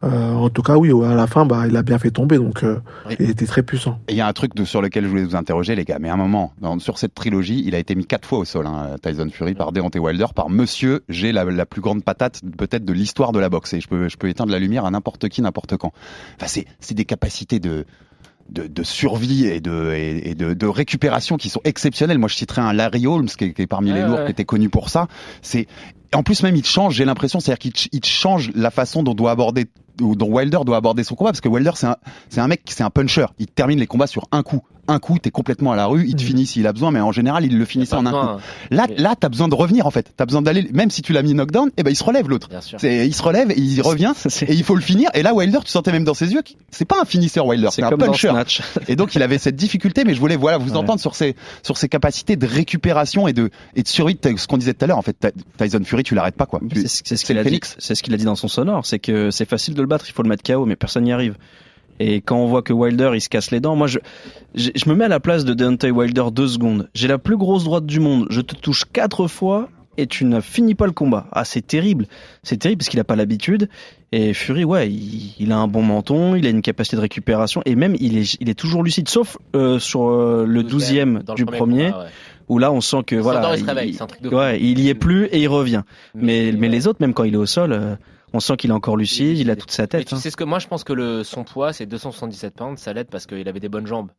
euh, 0.04 0.34
en 0.34 0.48
tout 0.50 0.62
cas, 0.62 0.76
oui, 0.76 0.90
à 1.04 1.14
la 1.14 1.26
fin, 1.26 1.46
bah, 1.46 1.64
il 1.68 1.76
a 1.76 1.82
bien 1.82 1.98
fait 1.98 2.10
tomber, 2.10 2.36
donc 2.38 2.64
euh, 2.64 2.80
Oui. 3.08 3.14
il 3.20 3.30
était 3.30 3.46
très 3.46 3.62
puissant. 3.62 4.00
Et 4.08 4.12
il 4.12 4.16
y 4.16 4.20
a 4.20 4.26
un 4.26 4.32
truc 4.32 4.54
de, 4.54 4.64
sur 4.64 4.82
lequel 4.82 5.04
je 5.04 5.08
voulais 5.08 5.24
vous 5.24 5.36
interroger, 5.36 5.74
les 5.76 5.84
gars. 5.84 5.98
Mais 6.00 6.08
à 6.08 6.14
un 6.14 6.16
moment, 6.16 6.52
dans- 6.60 6.78
sur 6.78 6.98
cette 6.98 7.14
trilogie, 7.14 7.62
il 7.66 7.74
a 7.74 7.78
été 7.78 7.94
mis 7.94 8.04
quatre 8.04 8.26
fois 8.26 8.38
au 8.38 8.44
sol, 8.44 8.66
hein, 8.66 8.96
Tyson 9.02 9.28
Fury, 9.32 9.54
par 9.54 9.70
Deontay 9.72 9.98
Wilder, 10.00 10.26
par 10.34 10.50
Monsieur. 10.50 11.02
J'ai 11.08 11.30
la, 11.32 11.44
la 11.44 11.66
plus 11.66 11.80
grande 11.80 12.02
patate 12.02 12.40
peut-être 12.58 12.84
de 12.84 12.92
l'histoire 12.92 13.32
de 13.32 13.38
la 13.38 13.48
boxe. 13.48 13.72
Et 13.74 13.80
je 13.80 13.88
peux, 13.88 14.08
je 14.08 14.16
peux 14.16 14.28
éteindre 14.28 14.50
la 14.52 14.58
lumière 14.58 14.84
à 14.84 14.90
n'importe 14.90 15.28
qui, 15.28 15.40
n'importe 15.42 15.76
quand. 15.76 15.92
Enfin, 16.36 16.46
c'est, 16.48 16.66
c'est 16.80 16.94
des 16.94 17.04
capacités 17.04 17.60
de, 17.60 17.84
de, 18.50 18.66
de 18.66 18.82
survie 18.82 19.46
et 19.46 19.60
de, 19.60 19.92
et, 19.94 20.30
et 20.30 20.34
de, 20.34 20.52
de 20.52 20.66
récupération 20.66 21.36
qui 21.36 21.48
sont 21.48 21.60
exceptionnelles. 21.64 22.18
Moi, 22.18 22.28
je 22.28 22.34
citerais 22.34 22.60
un 22.62 22.72
Larry 22.72 23.06
Holmes 23.06 23.26
qui 23.26 23.44
est, 23.44 23.52
qui 23.52 23.62
est 23.62 23.66
parmi 23.68 23.92
les 23.92 24.02
lourds, 24.02 24.18
ouais. 24.18 24.24
qui 24.26 24.32
était 24.32 24.44
connu 24.44 24.68
pour 24.68 24.88
ça. 24.90 25.06
C'est 25.42 25.66
en 26.14 26.22
plus 26.22 26.42
même 26.42 26.56
il 26.56 26.64
change. 26.64 26.94
J'ai 26.94 27.04
l'impression, 27.04 27.40
c'est-à-dire 27.40 27.58
qu'il 27.58 27.72
ch- 27.76 27.88
il 27.92 28.04
change 28.04 28.50
la 28.54 28.70
façon 28.70 29.02
dont 29.02 29.14
doit 29.14 29.30
aborder 29.30 29.66
dont 29.98 30.26
Wilder 30.32 30.60
doit 30.64 30.78
aborder 30.78 31.04
son 31.04 31.14
combat 31.14 31.30
parce 31.32 31.42
que 31.42 31.48
Wilder 31.50 31.72
c'est 31.74 31.86
un 31.86 31.96
c'est 32.30 32.40
un 32.40 32.48
mec 32.48 32.62
c'est 32.66 32.82
un 32.82 32.90
puncher. 32.90 33.26
Il 33.38 33.46
termine 33.46 33.78
les 33.78 33.86
combats 33.86 34.06
sur 34.06 34.26
un 34.32 34.42
coup. 34.42 34.62
Un 34.88 34.98
coup, 34.98 35.16
t'es 35.20 35.30
complètement 35.30 35.70
à 35.70 35.76
la 35.76 35.86
rue, 35.86 36.04
il 36.08 36.16
te 36.16 36.22
finit 36.22 36.44
s'il 36.44 36.66
a 36.66 36.72
besoin, 36.72 36.90
mais 36.90 36.98
en 37.00 37.12
général, 37.12 37.44
il 37.44 37.56
le 37.56 37.64
finissait 37.64 37.94
en 37.94 38.00
un 38.00 38.10
besoin, 38.10 38.34
coup. 38.34 38.42
Là, 38.72 38.88
là, 38.96 39.14
t'as 39.18 39.28
besoin 39.28 39.46
de 39.46 39.54
revenir 39.54 39.86
en 39.86 39.92
fait. 39.92 40.12
T'as 40.16 40.26
besoin 40.26 40.42
d'aller, 40.42 40.68
même 40.72 40.90
si 40.90 41.02
tu 41.02 41.12
l'as 41.12 41.22
mis 41.22 41.34
knockdown, 41.34 41.70
et 41.76 41.84
ben 41.84 41.90
il 41.90 41.94
se 41.94 42.02
relève 42.02 42.28
l'autre. 42.28 42.48
Bien 42.48 42.60
sûr. 42.60 42.80
C'est, 42.80 43.06
il 43.06 43.14
se 43.14 43.22
relève 43.22 43.52
et 43.52 43.60
il 43.60 43.80
revient 43.80 44.12
et 44.48 44.52
il 44.52 44.64
faut 44.64 44.74
le 44.74 44.80
finir. 44.80 45.08
Et 45.14 45.22
là, 45.22 45.34
Wilder, 45.34 45.60
tu 45.64 45.70
sentais 45.70 45.92
même 45.92 46.02
dans 46.02 46.14
ses 46.14 46.32
yeux, 46.32 46.42
que 46.42 46.50
c'est 46.72 46.84
pas 46.84 47.00
un 47.00 47.04
finisseur 47.04 47.46
Wilder, 47.46 47.68
c'est, 47.70 47.84
un 47.84 47.90
puncher. 47.96 48.32
Et 48.88 48.96
donc 48.96 49.14
il 49.14 49.22
avait 49.22 49.38
cette 49.38 49.54
difficulté, 49.54 50.02
mais 50.04 50.14
je 50.14 50.20
voulais 50.20 50.34
voilà 50.34 50.58
vous 50.58 50.72
Ouais. 50.72 50.76
entendre 50.76 50.98
sur 51.00 51.14
ses 51.14 51.36
sur 51.62 51.76
ses 51.76 51.88
capacités 51.88 52.34
de 52.34 52.46
récupération 52.48 53.28
et 53.28 53.32
de 53.32 53.50
et 53.76 53.84
de 53.84 53.88
survie. 53.88 54.16
de- 54.20 54.36
Ce 54.36 54.48
qu'on 54.48 54.58
disait 54.58 54.74
tout 54.74 54.84
à 54.84 54.88
l'heure, 54.88 54.98
en 54.98 55.02
fait, 55.02 55.16
Ty- 55.16 55.28
Tyson 55.58 55.82
Fury, 55.84 56.01
tu 56.02 56.14
l'arrêtes 56.14 56.36
pas 56.36 56.46
quoi. 56.46 56.60
C'est 56.86 57.16
ce, 57.16 57.24
qu'il 57.24 57.38
a 57.38 57.44
dit. 57.44 57.60
C'est 57.78 57.94
ce 57.94 58.02
qu'il 58.02 58.14
a 58.14 58.16
dit 58.16 58.24
dans 58.24 58.34
son 58.34 58.48
sonore, 58.48 58.86
c'est 58.86 58.98
que 58.98 59.30
c'est 59.30 59.48
facile 59.48 59.74
de 59.74 59.80
le 59.80 59.86
battre, 59.86 60.06
il 60.08 60.12
faut 60.12 60.22
le 60.22 60.28
mettre 60.28 60.42
KO, 60.42 60.66
mais 60.66 60.76
personne 60.76 61.04
n'y 61.04 61.12
arrive. 61.12 61.36
Et 62.00 62.20
quand 62.20 62.36
on 62.36 62.46
voit 62.46 62.62
que 62.62 62.72
Wilder 62.72 63.10
il 63.14 63.20
se 63.20 63.28
casse 63.28 63.50
les 63.50 63.60
dents, 63.60 63.76
moi 63.76 63.86
je, 63.86 63.98
je, 64.54 64.70
je 64.74 64.88
me 64.88 64.94
mets 64.94 65.04
à 65.04 65.08
la 65.08 65.20
place 65.20 65.44
de 65.44 65.54
Deontay 65.54 65.90
Wilder 65.90 66.24
deux 66.32 66.48
secondes. 66.48 66.88
J'ai 66.94 67.08
la 67.08 67.18
plus 67.18 67.36
grosse 67.36 67.64
droite 67.64 67.86
du 67.86 68.00
monde, 68.00 68.26
je 68.30 68.40
te 68.40 68.54
touche 68.54 68.84
quatre 68.92 69.26
fois 69.26 69.68
et 69.98 70.06
tu 70.06 70.24
ne 70.24 70.40
finis 70.40 70.74
pas 70.74 70.86
le 70.86 70.92
combat. 70.92 71.26
Ah 71.32 71.44
c'est 71.44 71.66
terrible, 71.66 72.06
c'est 72.42 72.56
terrible 72.56 72.78
parce 72.78 72.88
qu'il 72.88 73.00
a 73.00 73.04
pas 73.04 73.16
l'habitude. 73.16 73.68
Et 74.10 74.34
Fury, 74.34 74.64
ouais, 74.64 74.90
il, 74.90 75.34
il 75.38 75.52
a 75.52 75.56
un 75.56 75.68
bon 75.68 75.82
menton, 75.82 76.34
il 76.34 76.46
a 76.46 76.50
une 76.50 76.62
capacité 76.62 76.96
de 76.96 77.02
récupération 77.02 77.62
et 77.64 77.74
même 77.74 77.96
il 77.98 78.18
est, 78.18 78.36
il 78.40 78.48
est 78.48 78.58
toujours 78.58 78.82
lucide, 78.82 79.08
sauf 79.08 79.38
euh, 79.54 79.78
sur 79.78 80.08
euh, 80.08 80.44
le 80.46 80.62
douzième 80.62 81.22
du 81.34 81.44
premier, 81.44 81.92
combat, 81.92 82.04
ouais. 82.04 82.10
Où 82.48 82.58
là 82.58 82.72
on 82.72 82.80
sent 82.80 83.02
que 83.06 83.16
Il 83.16 83.20
voilà, 83.20 83.54
il 83.54 83.60
se 83.60 83.64
réveille, 83.64 83.94
c'est 83.94 84.02
un 84.02 84.06
truc 84.06 84.22
de 84.22 84.28
fou. 84.28 84.36
ouais, 84.36 84.60
il 84.60 84.80
y 84.80 84.88
est 84.88 84.94
plus 84.94 85.26
et 85.26 85.40
il 85.40 85.48
revient. 85.48 85.82
Mais, 86.14 86.52
mais 86.52 86.68
les 86.68 86.86
autres, 86.86 86.98
même 87.00 87.14
quand 87.14 87.24
il 87.24 87.34
est 87.34 87.38
au 87.38 87.46
sol, 87.46 87.72
euh, 87.72 87.96
on 88.32 88.40
sent 88.40 88.56
qu'il 88.56 88.70
est 88.70 88.74
encore 88.74 88.96
lucide, 88.96 89.38
il 89.38 89.50
a 89.50 89.56
toute 89.56 89.70
sa 89.70 89.86
tête. 89.86 90.06
tu 90.06 90.14
hein. 90.14 90.18
sais 90.18 90.30
ce 90.30 90.36
que 90.36 90.44
moi 90.44 90.58
je 90.58 90.68
pense 90.68 90.84
que 90.84 90.92
le, 90.92 91.24
son 91.24 91.44
poids 91.44 91.72
c'est 91.72 91.86
277 91.86 92.54
pounds, 92.54 92.80
ça 92.80 92.92
l'aide 92.92 93.08
parce 93.10 93.26
qu'il 93.26 93.48
avait 93.48 93.60
des 93.60 93.68
bonnes 93.68 93.86
jambes. 93.86 94.10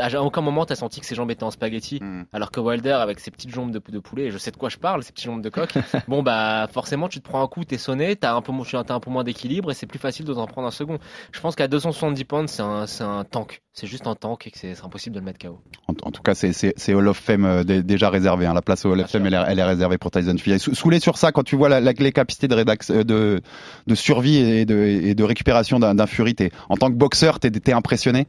À 0.00 0.22
aucun 0.22 0.40
moment 0.40 0.64
t'as 0.66 0.74
senti 0.74 1.00
que 1.00 1.06
ses 1.06 1.14
jambes 1.14 1.30
étaient 1.30 1.44
en 1.44 1.50
spaghetti, 1.50 1.98
Mm. 2.02 2.22
alors 2.32 2.50
que 2.50 2.60
Wilder 2.60 2.90
avec 3.00 3.20
ses 3.20 3.30
petites 3.30 3.50
jambes 3.50 3.70
de, 3.70 3.80
de 3.88 3.98
poulet, 3.98 4.24
et 4.26 4.30
je 4.30 4.38
sais 4.38 4.50
de 4.50 4.56
quoi 4.56 4.68
je 4.68 4.78
parle, 4.78 5.02
ses 5.02 5.12
petites 5.12 5.26
jambes 5.26 5.42
de 5.42 5.48
coq. 5.48 5.70
bon 6.08 6.22
bah 6.22 6.66
forcément 6.72 7.08
tu 7.08 7.20
te 7.20 7.28
prends 7.28 7.42
un 7.42 7.46
coup, 7.48 7.64
t'es 7.64 7.78
sonné, 7.78 8.16
t'as 8.16 8.34
un 8.34 8.42
peu, 8.42 8.52
un 8.52 9.00
peu 9.00 9.10
moins 9.10 9.24
d'équilibre 9.24 9.70
et 9.70 9.74
c'est 9.74 9.86
plus 9.86 9.98
facile 9.98 10.24
de 10.26 10.34
t'en 10.34 10.46
prendre 10.46 10.66
un 10.66 10.70
second. 10.72 10.98
Je 11.32 11.40
pense 11.40 11.54
qu'à 11.56 11.68
270 11.68 12.24
pounds 12.24 12.50
c'est 12.50 12.62
un, 12.62 12.86
c'est 12.86 13.04
un 13.04 13.24
tank, 13.24 13.62
c'est 13.72 13.86
juste 13.86 14.06
un 14.06 14.14
tank 14.14 14.46
et 14.46 14.50
que 14.50 14.58
c'est 14.58 14.74
impossible 14.84 15.14
de 15.14 15.20
le 15.20 15.26
mettre 15.26 15.38
KO. 15.46 15.60
En, 15.88 15.92
en 16.06 16.10
tout 16.10 16.22
cas, 16.22 16.34
c'est, 16.34 16.52
Hall 16.94 17.08
of 17.08 17.16
Fame 17.18 17.44
euh, 17.44 17.64
dé- 17.64 17.82
déjà 17.82 18.10
réservé. 18.10 18.46
Hein. 18.46 18.54
La 18.54 18.62
place 18.62 18.84
au 18.84 18.92
Hall 18.92 19.00
of 19.00 19.10
Fame, 19.10 19.26
elle 19.26 19.34
est, 19.34 19.42
elle 19.48 19.58
est 19.58 19.64
réservée 19.64 19.98
pour 19.98 20.10
Tyson 20.10 20.36
Fury. 20.38 20.58
Sou- 20.58 20.74
Soulé 20.74 21.00
sur 21.00 21.16
ça, 21.18 21.32
quand 21.32 21.42
tu 21.42 21.56
vois 21.56 21.68
la, 21.68 21.80
la- 21.80 21.92
les 21.92 22.12
capacités 22.12 22.48
de, 22.48 22.54
rédax, 22.54 22.90
euh, 22.90 23.04
de, 23.04 23.40
de 23.86 23.94
survie 23.94 24.36
et 24.36 24.64
de, 24.64 24.76
et 24.76 25.14
de 25.14 25.24
récupération 25.24 25.78
d'un, 25.78 26.06
Fury, 26.06 26.34
en 26.68 26.76
tant 26.76 26.88
que 26.88 26.94
boxeur, 26.96 27.38
t'es 27.40 27.72
impressionné? 27.72 28.26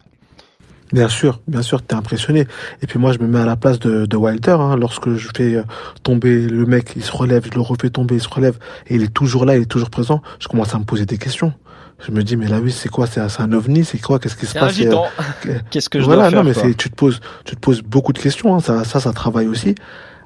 Bien 0.93 1.07
sûr, 1.07 1.39
bien 1.47 1.61
sûr, 1.61 1.81
t'es 1.81 1.95
impressionné. 1.95 2.47
Et 2.81 2.87
puis 2.87 2.99
moi, 2.99 3.13
je 3.13 3.19
me 3.19 3.27
mets 3.27 3.39
à 3.39 3.45
la 3.45 3.55
place 3.55 3.79
de, 3.79 4.05
de 4.05 4.17
Wilder. 4.17 4.57
Hein, 4.59 4.75
lorsque 4.75 5.13
je 5.13 5.29
fais 5.35 5.55
euh, 5.55 5.63
tomber 6.03 6.47
le 6.47 6.65
mec, 6.65 6.93
il 6.95 7.03
se 7.03 7.11
relève, 7.11 7.45
je 7.45 7.55
le 7.55 7.61
refais 7.61 7.89
tomber, 7.89 8.15
il 8.15 8.21
se 8.21 8.29
relève, 8.29 8.57
et 8.87 8.95
il 8.95 9.03
est 9.03 9.13
toujours 9.13 9.45
là, 9.45 9.55
il 9.55 9.63
est 9.63 9.65
toujours 9.65 9.89
présent. 9.89 10.21
Je 10.39 10.47
commence 10.47 10.75
à 10.75 10.79
me 10.79 10.83
poser 10.83 11.05
des 11.05 11.17
questions. 11.17 11.53
Je 12.05 12.11
me 12.11 12.23
dis, 12.23 12.35
mais 12.35 12.47
là, 12.47 12.59
oui, 12.59 12.71
c'est 12.71 12.89
quoi? 12.89 13.05
C'est 13.05 13.21
un, 13.21 13.51
ovni? 13.53 13.85
C'est 13.85 13.99
quoi? 13.99 14.19
Qu'est-ce 14.19 14.35
qui 14.35 14.47
se 14.47 14.53
passe? 14.57 14.79
Euh, 14.79 15.59
Qu'est-ce 15.69 15.89
que 15.89 15.99
je 15.99 16.05
voilà, 16.05 16.23
dois 16.23 16.31
faire 16.31 16.43
non, 16.43 16.51
mais 16.65 16.73
tu 16.73 16.89
te 16.89 16.95
poses, 16.95 17.19
tu 17.45 17.55
te 17.55 17.59
poses 17.59 17.83
beaucoup 17.83 18.11
de 18.11 18.19
questions. 18.19 18.55
Hein, 18.55 18.59
ça, 18.59 18.83
ça, 18.83 18.99
ça 18.99 19.13
travaille 19.13 19.47
aussi. 19.47 19.75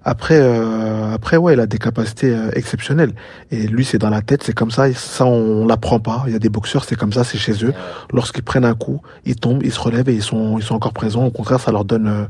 Après, 0.08 0.38
euh, 0.38 1.16
après, 1.16 1.36
ouais, 1.36 1.54
il 1.54 1.60
a 1.60 1.66
des 1.66 1.80
capacités 1.80 2.30
euh, 2.30 2.52
exceptionnelles. 2.54 3.14
Et 3.50 3.66
lui, 3.66 3.84
c'est 3.84 3.98
dans 3.98 4.12
la 4.12 4.22
tête, 4.22 4.44
c'est 4.44 4.54
comme 4.54 4.70
ça. 4.70 4.88
et 4.88 4.94
Ça, 4.94 5.26
on 5.26 5.66
l'apprend 5.66 6.00
pas. 6.00 6.24
Il 6.28 6.34
y 6.34 6.36
a 6.36 6.40
des 6.40 6.50
boxeurs, 6.50 6.86
c'est 6.86 6.96
comme 6.96 7.12
ça, 7.12 7.24
c'est 7.24 7.40
chez 7.40 7.66
eux. 7.66 7.74
Lorsqu'ils 8.14 8.44
prennent 8.44 8.66
un 8.66 8.76
coup, 8.76 9.02
ils 9.26 9.36
tombent, 9.36 9.64
ils 9.64 9.72
se 9.72 9.80
relèvent 9.80 10.08
et 10.08 10.14
ils 10.14 10.22
sont, 10.22 10.60
ils 10.60 10.64
sont 10.64 10.76
encore 10.76 10.94
présents. 10.94 11.26
Au 11.26 11.32
contraire, 11.32 11.60
ça 11.60 11.72
leur 11.72 11.86
donne 11.86 12.08
euh, 12.08 12.26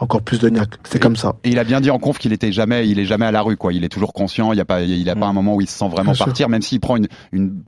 encore 0.00 0.22
plus 0.22 0.38
de 0.40 0.48
niaque. 0.48 0.76
C'est 0.84 0.98
comme 0.98 1.16
ça. 1.16 1.34
Et 1.44 1.50
il 1.50 1.58
a 1.58 1.64
bien 1.64 1.82
dit 1.82 1.90
en 1.90 1.98
conf 1.98 2.16
qu'il 2.16 2.32
était 2.32 2.50
jamais, 2.50 2.88
il 2.88 2.98
est 2.98 3.04
jamais 3.04 3.26
à 3.26 3.30
la 3.30 3.42
rue, 3.42 3.58
quoi. 3.58 3.74
Il 3.74 3.84
est 3.84 3.90
toujours 3.90 4.14
conscient. 4.14 4.54
Il 4.54 4.56
y 4.56 4.62
a 4.62 4.64
pas, 4.64 4.80
il 4.80 5.10
a 5.10 5.14
pas 5.14 5.26
un 5.26 5.34
moment 5.34 5.54
où 5.54 5.60
il 5.60 5.68
se 5.68 5.76
sent 5.76 5.88
vraiment 5.88 6.12
Bien 6.12 6.14
sûr. 6.14 6.24
partir, 6.24 6.48
même 6.48 6.62
s'il 6.62 6.80
prend 6.80 6.96
une, 6.96 7.08
une, 7.32 7.60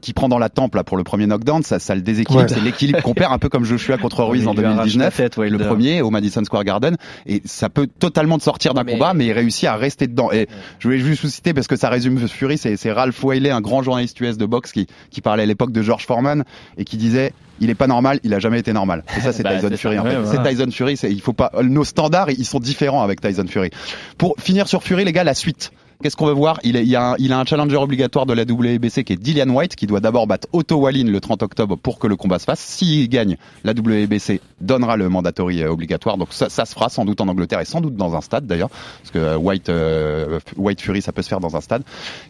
qui 0.00 0.12
prend 0.12 0.28
dans 0.28 0.40
la 0.40 0.48
tempe 0.48 0.74
là 0.74 0.82
pour 0.82 0.96
le 0.96 1.04
premier 1.04 1.28
knockdown, 1.28 1.62
ça, 1.62 1.78
ça 1.78 1.94
le 1.94 2.02
déséquilibre. 2.02 2.48
Ouais. 2.50 2.52
C'est 2.52 2.60
l'équilibre 2.60 3.00
qu'on 3.02 3.14
perd 3.14 3.32
un 3.32 3.38
peu 3.38 3.48
comme 3.48 3.64
Joshua 3.64 3.96
contre 3.96 4.24
Ruiz 4.24 4.48
en 4.48 4.54
lui 4.54 4.64
arrache 4.64 4.96
la 4.96 5.10
2019, 5.10 5.16
tête, 5.16 5.36
le 5.36 5.58
premier 5.58 6.02
au 6.02 6.10
Madison 6.10 6.42
Square 6.42 6.64
Garden. 6.64 6.96
Et 7.26 7.42
ça 7.44 7.68
peut 7.68 7.86
totalement 7.86 8.38
te 8.38 8.42
sortir 8.42 8.74
d'un 8.74 8.84
combat 8.84 9.03
mais 9.12 9.26
il 9.26 9.32
réussit 9.32 9.64
à 9.68 9.76
rester 9.76 10.06
dedans. 10.06 10.30
Et 10.32 10.48
je 10.78 10.88
voulais 10.88 11.00
juste 11.00 11.22
vous 11.22 11.28
citer 11.28 11.52
parce 11.52 11.66
que 11.66 11.76
ça 11.76 11.90
résume 11.90 12.26
Fury, 12.28 12.56
c'est 12.56 12.92
Ralph 12.92 13.22
Wiley, 13.22 13.50
un 13.50 13.60
grand 13.60 13.82
journaliste 13.82 14.18
US 14.20 14.38
de 14.38 14.46
boxe 14.46 14.72
qui, 14.72 14.86
qui 15.10 15.20
parlait 15.20 15.42
à 15.42 15.46
l'époque 15.46 15.72
de 15.72 15.82
George 15.82 16.06
Foreman 16.06 16.44
et 16.78 16.84
qui 16.84 16.96
disait 16.96 17.32
il 17.60 17.70
est 17.70 17.74
pas 17.74 17.86
normal, 17.86 18.18
il 18.24 18.32
a 18.34 18.38
jamais 18.38 18.58
été 18.60 18.72
normal. 18.72 19.04
Et 19.16 19.20
ça, 19.20 19.32
c'est 19.32 19.42
Bah, 19.42 19.54
Tyson 19.56 19.76
Fury. 19.76 19.98
En 19.98 20.04
fait. 20.04 20.16
C'est. 20.24 20.42
Tyson 20.50 20.70
Fury. 20.70 20.96
c'est- 20.96 21.12
Il 21.12 21.20
faut 21.20 21.32
pas. 21.32 21.52
Nos 21.62 21.84
standards, 21.84 22.30
ils 22.30 22.44
sont 22.46 22.58
différents 22.60 23.02
avec 23.02 23.20
Tyson 23.20 23.46
Fury. 23.48 23.70
Pour 24.18 24.34
finir 24.38 24.66
sur 24.68 24.82
Fury, 24.82 25.04
les 25.04 25.12
gars, 25.12 25.24
la 25.24 25.34
suite. 25.34 25.70
Qu'est-ce 26.04 26.16
qu'on 26.16 26.26
veut 26.26 26.32
voir? 26.32 26.60
Il, 26.64 26.96
a 26.96 27.16
un, 27.18 27.44
challenger 27.46 27.76
obligatoire 27.76 28.26
de 28.26 28.34
la 28.34 28.42
WBC 28.42 29.04
qui 29.04 29.14
est 29.14 29.16
Dillian 29.16 29.48
White, 29.48 29.74
qui 29.74 29.86
doit 29.86 30.00
d'abord 30.00 30.26
battre 30.26 30.46
Otto 30.52 30.76
Wallin 30.76 31.10
le 31.10 31.18
30 31.18 31.42
octobre 31.42 31.76
pour 31.76 31.98
que 31.98 32.06
le 32.06 32.14
combat 32.14 32.38
se 32.38 32.44
fasse. 32.44 32.60
S'il 32.60 33.08
gagne, 33.08 33.38
la 33.64 33.72
WBC 33.72 34.42
donnera 34.60 34.98
le 34.98 35.08
mandatory 35.08 35.62
euh, 35.62 35.72
obligatoire. 35.72 36.18
Donc 36.18 36.28
ça, 36.34 36.50
se 36.50 36.74
fera 36.74 36.90
sans 36.90 37.06
doute 37.06 37.22
en 37.22 37.28
Angleterre 37.28 37.60
et 37.60 37.64
sans 37.64 37.80
doute 37.80 37.96
dans 37.96 38.14
un 38.14 38.20
stade 38.20 38.46
d'ailleurs, 38.46 38.68
parce 38.68 39.12
que 39.12 39.18
euh, 39.18 39.36
White, 39.38 39.70
euh, 39.70 40.40
White 40.58 40.82
Fury, 40.82 41.00
ça 41.00 41.12
peut 41.12 41.22
se 41.22 41.28
faire 41.30 41.40
dans 41.40 41.56
un 41.56 41.62
stade. 41.62 41.84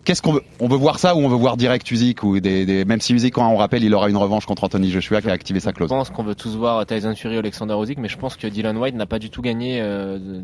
Qu'est-ce 0.04 0.22
qu'on 0.22 0.34
veut? 0.34 0.42
On 0.60 0.68
veut 0.68 0.76
voir 0.76 1.00
ça 1.00 1.16
ou 1.16 1.18
on 1.18 1.28
veut 1.28 1.34
voir 1.34 1.56
direct 1.56 1.90
Usyk 1.90 2.22
ou 2.22 2.38
même 2.40 3.00
si 3.00 3.12
Usyk, 3.12 3.36
on 3.38 3.56
rappelle, 3.56 3.82
il 3.82 3.92
aura 3.92 4.08
une 4.08 4.16
revanche 4.16 4.46
contre 4.46 4.62
Anthony 4.62 4.92
Joshua 4.92 5.20
qui 5.20 5.30
a 5.30 5.32
activé 5.32 5.58
sa 5.58 5.72
clause? 5.72 5.88
Je 5.88 5.94
pense 5.96 6.10
qu'on 6.10 6.22
veut 6.22 6.36
tous 6.36 6.54
voir 6.56 6.86
Tyson 6.86 7.16
Fury 7.16 7.38
Alexander 7.38 7.74
Usyk, 7.82 7.98
mais 7.98 8.08
je 8.08 8.18
pense 8.18 8.36
que 8.36 8.46
Dylan 8.46 8.76
White 8.76 8.94
n'a 8.94 9.06
pas 9.06 9.18
du 9.18 9.30
tout 9.30 9.42
gagné 9.42 9.84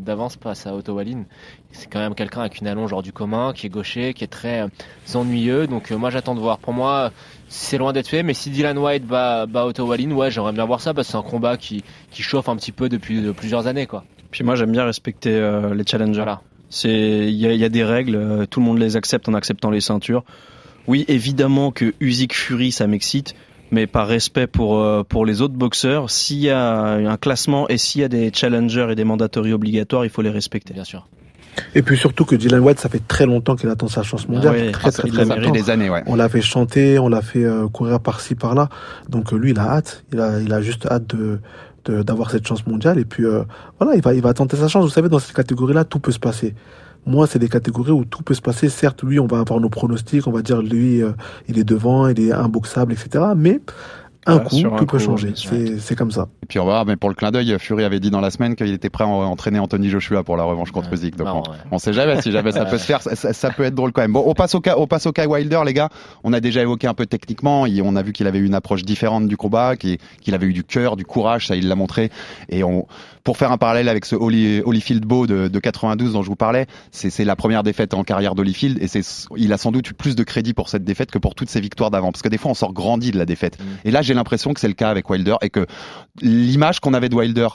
d'avance 0.01 0.35
face 0.35 0.67
à 0.67 0.75
Otto 0.75 0.95
Wallin. 0.95 1.23
C'est 1.71 1.89
quand 1.89 1.99
même 1.99 2.13
quelqu'un 2.13 2.41
avec 2.41 2.59
une 2.59 2.67
allonge 2.67 2.91
hors 2.91 3.01
du 3.01 3.13
commun, 3.21 3.53
qui 3.53 3.67
est 3.67 3.69
gaucher, 3.69 4.13
qui 4.15 4.23
est 4.23 4.33
très 4.41 4.61
euh, 4.61 4.67
ennuyeux. 5.15 5.67
Donc 5.67 5.91
euh, 5.91 5.97
moi 5.97 6.09
j'attends 6.09 6.33
de 6.33 6.39
voir. 6.39 6.57
Pour 6.57 6.73
moi, 6.73 7.11
c'est 7.47 7.77
loin 7.77 7.93
d'être 7.93 8.07
fait, 8.07 8.23
mais 8.23 8.33
si 8.33 8.49
Dylan 8.49 8.77
White 8.77 9.05
bat, 9.05 9.45
bat 9.45 9.65
Otto 9.65 9.85
Wallin, 9.85 10.11
ouais, 10.11 10.31
j'aimerais 10.31 10.53
bien 10.53 10.65
voir 10.65 10.81
ça 10.81 10.93
parce 10.93 11.07
que 11.07 11.11
c'est 11.11 11.17
un 11.17 11.29
combat 11.29 11.57
qui, 11.57 11.83
qui 12.09 12.23
chauffe 12.23 12.49
un 12.49 12.55
petit 12.55 12.71
peu 12.71 12.89
depuis 12.89 13.21
de 13.21 13.31
plusieurs 13.31 13.67
années, 13.67 13.85
quoi. 13.85 14.03
Puis 14.31 14.43
moi 14.43 14.55
j'aime 14.55 14.71
bien 14.71 14.85
respecter 14.85 15.33
euh, 15.33 15.75
les 15.75 15.83
challengers. 15.85 16.35
C'est 16.69 16.89
il 16.89 17.35
y 17.35 17.45
a, 17.45 17.53
il 17.53 17.59
y 17.59 17.65
a 17.65 17.69
des 17.69 17.83
règles, 17.83 18.15
euh, 18.15 18.45
tout 18.45 18.61
le 18.61 18.65
monde 18.65 18.79
les 18.79 18.95
accepte 18.95 19.27
en 19.29 19.33
acceptant 19.33 19.69
les 19.69 19.81
ceintures. 19.81 20.23
Oui, 20.87 21.05
évidemment 21.07 21.71
que 21.71 21.93
Usyk 21.99 22.33
Fury 22.33 22.71
ça 22.71 22.87
m'excite, 22.87 23.35
mais 23.69 23.85
par 23.85 24.07
respect 24.07 24.47
pour 24.47 24.79
euh, 24.79 25.03
pour 25.03 25.25
les 25.25 25.41
autres 25.41 25.53
boxeurs, 25.53 26.09
s'il 26.09 26.39
y 26.39 26.49
a 26.49 26.93
un 26.93 27.17
classement 27.17 27.67
et 27.67 27.77
s'il 27.77 28.01
y 28.01 28.03
a 28.05 28.07
des 28.07 28.31
challengers 28.33 28.87
et 28.91 28.95
des 28.95 29.03
mandatories 29.03 29.53
obligatoires, 29.53 30.05
il 30.05 30.09
faut 30.09 30.23
les 30.23 30.29
respecter. 30.29 30.73
Bien 30.73 30.85
sûr. 30.85 31.07
Et 31.75 31.81
puis 31.81 31.97
surtout 31.97 32.25
que 32.25 32.35
Dylan 32.35 32.61
White, 32.61 32.79
ça 32.79 32.89
fait 32.89 33.05
très 33.07 33.25
longtemps 33.25 33.55
qu'il 33.55 33.69
attend 33.69 33.87
sa 33.87 34.03
chance 34.03 34.27
mondiale. 34.27 34.53
Ouais, 34.53 34.71
très, 34.71 34.89
ah, 34.89 34.91
très, 34.91 35.09
très 35.09 35.25
mérité. 35.25 35.51
des 35.51 35.69
années, 35.69 35.89
ouais. 35.89 36.03
On 36.05 36.15
l'a 36.15 36.29
fait 36.29 36.41
chanter, 36.41 36.99
on 36.99 37.09
l'a 37.09 37.21
fait 37.21 37.43
euh, 37.43 37.67
courir 37.67 37.99
par-ci, 37.99 38.35
par-là. 38.35 38.69
Donc 39.09 39.33
euh, 39.33 39.37
lui, 39.37 39.51
il 39.51 39.59
a 39.59 39.63
hâte. 39.63 40.03
Il 40.11 40.19
a, 40.19 40.39
il 40.39 40.53
a 40.53 40.61
juste 40.61 40.85
hâte 40.85 41.07
de 41.07 41.39
d'avoir 41.89 42.29
cette 42.29 42.47
chance 42.47 42.67
mondiale. 42.67 42.99
Et 42.99 43.05
puis 43.05 43.25
euh, 43.25 43.43
voilà, 43.79 43.95
il 43.95 44.01
va, 44.01 44.13
il 44.13 44.21
va 44.21 44.33
tenter 44.33 44.57
sa 44.57 44.67
chance. 44.67 44.83
Vous 44.83 44.91
savez, 44.91 45.09
dans 45.09 45.19
cette 45.19 45.35
catégorie-là, 45.35 45.83
tout 45.83 45.99
peut 45.99 46.11
se 46.11 46.19
passer. 46.19 46.53
Moi, 47.05 47.25
c'est 47.25 47.39
des 47.39 47.49
catégories 47.49 47.91
où 47.91 48.05
tout 48.05 48.21
peut 48.21 48.35
se 48.35 48.41
passer. 48.41 48.69
Certes, 48.69 49.01
lui, 49.03 49.19
on 49.19 49.25
va 49.25 49.39
avoir 49.39 49.59
nos 49.59 49.69
pronostics, 49.69 50.27
on 50.27 50.31
va 50.31 50.43
dire 50.43 50.61
lui, 50.61 51.01
euh, 51.01 51.11
il 51.47 51.57
est 51.57 51.63
devant, 51.63 52.07
il 52.07 52.19
est 52.19 52.31
imboxable, 52.31 52.93
etc. 52.93 53.25
Mais 53.35 53.59
un 54.27 54.39
coup, 54.39 54.55
sur 54.55 54.73
un 54.73 54.77
tout 54.77 54.85
peut 54.85 54.99
changer. 54.99 55.31
sûr. 55.35 55.49
C'est 55.51 55.79
c'est 55.79 55.95
comme 55.95 56.11
ça. 56.11 56.27
Et 56.43 56.45
puis 56.45 56.59
on 56.59 56.65
va 56.65 56.71
voir, 56.73 56.85
mais 56.85 56.95
pour 56.95 57.09
le 57.09 57.15
clin 57.15 57.31
d'œil, 57.31 57.55
Fury 57.59 57.83
avait 57.83 57.99
dit 57.99 58.11
dans 58.11 58.21
la 58.21 58.29
semaine 58.29 58.55
qu'il 58.55 58.71
était 58.71 58.89
prêt 58.89 59.03
à 59.03 59.07
en- 59.07 59.23
entraîner 59.25 59.57
Anthony 59.59 59.89
Joshua 59.89 60.23
pour 60.23 60.37
la 60.37 60.43
revanche 60.43 60.71
contre 60.71 60.93
Usyk. 60.93 61.15
Donc 61.15 61.25
marrant, 61.25 61.43
on, 61.47 61.51
ouais. 61.51 61.57
on 61.71 61.79
sait 61.79 61.93
jamais 61.93 62.21
si 62.21 62.31
jamais 62.31 62.51
ça 62.51 62.65
peut 62.65 62.77
se 62.77 62.85
faire, 62.85 63.01
ça, 63.01 63.15
ça- 63.15 63.33
ça 63.33 63.49
peut 63.51 63.63
être 63.63 63.73
drôle 63.75 63.91
quand 63.91 64.01
même. 64.01 64.13
Bon, 64.13 64.23
on 64.25 64.33
passe 64.33 64.53
au 64.55 64.61
cas, 64.61 64.75
on 64.77 64.85
passe 64.87 65.05
au 65.07 65.11
Kai 65.11 65.25
Wilder, 65.25 65.61
les 65.65 65.73
gars. 65.73 65.89
On 66.23 66.33
a 66.33 66.39
déjà 66.39 66.61
évoqué 66.61 66.87
un 66.87 66.93
peu 66.93 67.05
techniquement, 67.07 67.65
il- 67.65 67.81
on 67.81 67.95
a 67.95 68.03
vu 68.03 68.13
qu'il 68.13 68.27
avait 68.27 68.39
eu 68.39 68.45
une 68.45 68.53
approche 68.55 68.83
différente 68.83 69.27
du 69.27 69.37
combat, 69.37 69.75
qu'il 69.75 69.97
qu'il 70.21 70.35
avait 70.35 70.45
eu 70.45 70.53
du 70.53 70.63
cœur, 70.63 70.95
du 70.97 71.05
courage, 71.05 71.47
ça 71.47 71.55
il 71.55 71.67
l'a 71.67 71.75
montré. 71.75 72.11
Et 72.49 72.63
on, 72.63 72.85
pour 73.23 73.37
faire 73.37 73.51
un 73.51 73.57
parallèle 73.57 73.89
avec 73.89 74.05
ce 74.05 74.15
Holy, 74.15 74.61
Holyfield 74.65 75.05
Bow 75.05 75.27
de, 75.27 75.47
de 75.47 75.59
92 75.59 76.13
dont 76.13 76.23
je 76.23 76.27
vous 76.27 76.35
parlais, 76.35 76.67
c'est 76.91 77.09
c'est 77.09 77.25
la 77.25 77.35
première 77.35 77.63
défaite 77.63 77.93
en 77.93 78.03
carrière 78.03 78.35
d'Holyfield 78.35 78.81
et 78.81 78.87
c'est 78.87 79.01
il 79.37 79.53
a 79.53 79.57
sans 79.57 79.71
doute 79.71 79.89
eu 79.89 79.93
plus 79.93 80.15
de 80.15 80.23
crédit 80.23 80.53
pour 80.53 80.69
cette 80.69 80.83
défaite 80.83 81.11
que 81.11 81.17
pour 81.17 81.35
toutes 81.35 81.49
ses 81.49 81.61
victoires 81.61 81.91
d'avant, 81.91 82.11
parce 82.11 82.21
que 82.21 82.29
des 82.29 82.37
fois 82.37 82.51
on 82.51 82.55
sort 82.55 82.73
grandi 82.73 83.11
de 83.11 83.17
la 83.17 83.25
défaite. 83.25 83.57
Et 83.85 83.91
là 83.91 84.01
j'ai 84.01 84.13
l'impression 84.13 84.53
que 84.53 84.59
c'est 84.59 84.67
le 84.67 84.73
cas 84.73 84.89
avec 84.89 85.09
Wilder 85.09 85.35
et 85.41 85.49
que 85.49 85.65
l'image 86.21 86.79
qu'on 86.79 86.93
avait 86.93 87.09
de 87.09 87.15
Wilder 87.15 87.47